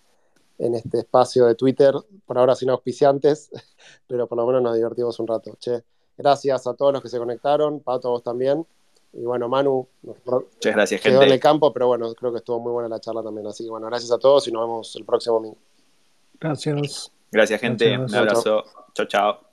en 0.60 0.76
este 0.76 1.00
espacio 1.00 1.46
de 1.46 1.56
Twitter. 1.56 1.94
Por 2.26 2.38
ahora 2.38 2.56
sin 2.56 2.70
auspiciantes, 2.70 3.52
pero 4.08 4.28
por 4.28 4.38
lo 4.38 4.48
menos 4.48 4.62
nos 4.62 4.76
divertimos 4.76 5.20
un 5.20 5.28
rato. 5.28 5.58
Che, 5.60 5.84
gracias 6.18 6.68
a 6.68 6.74
todos 6.74 6.94
los 6.94 7.02
que 7.02 7.10
se 7.10 7.18
conectaron. 7.18 7.80
Pato, 7.80 8.10
vos 8.10 8.24
también. 8.24 8.66
Y 9.14 9.22
bueno, 9.22 9.48
Manu 9.48 9.88
nos 10.04 10.18
Muchas 10.26 10.74
gracias, 10.76 11.02
quedó 11.02 11.18
en 11.18 11.24
el 11.24 11.30
gente. 11.30 11.40
campo, 11.40 11.74
pero 11.74 11.88
bueno, 11.88 12.14
creo 12.14 12.32
que 12.32 12.40
estuvo 12.40 12.60
muy 12.60 12.72
buena 12.72 12.90
la 12.90 13.00
charla 13.00 13.24
también. 13.24 13.48
Así 13.48 13.64
que 13.64 13.70
bueno, 13.70 13.88
gracias 13.88 14.12
a 14.12 14.18
todos 14.18 14.48
y 14.48 14.52
nos 14.52 14.64
vemos 14.64 14.96
el 14.96 15.06
próximo 15.06 15.36
domingo. 15.36 15.58
Gracias. 16.40 17.12
Gracias, 17.32 17.60
gente. 17.60 17.90
Gracias. 17.90 18.12
Un 18.12 18.18
abrazo. 18.18 18.64
Chao, 18.94 19.06
chao. 19.08 19.47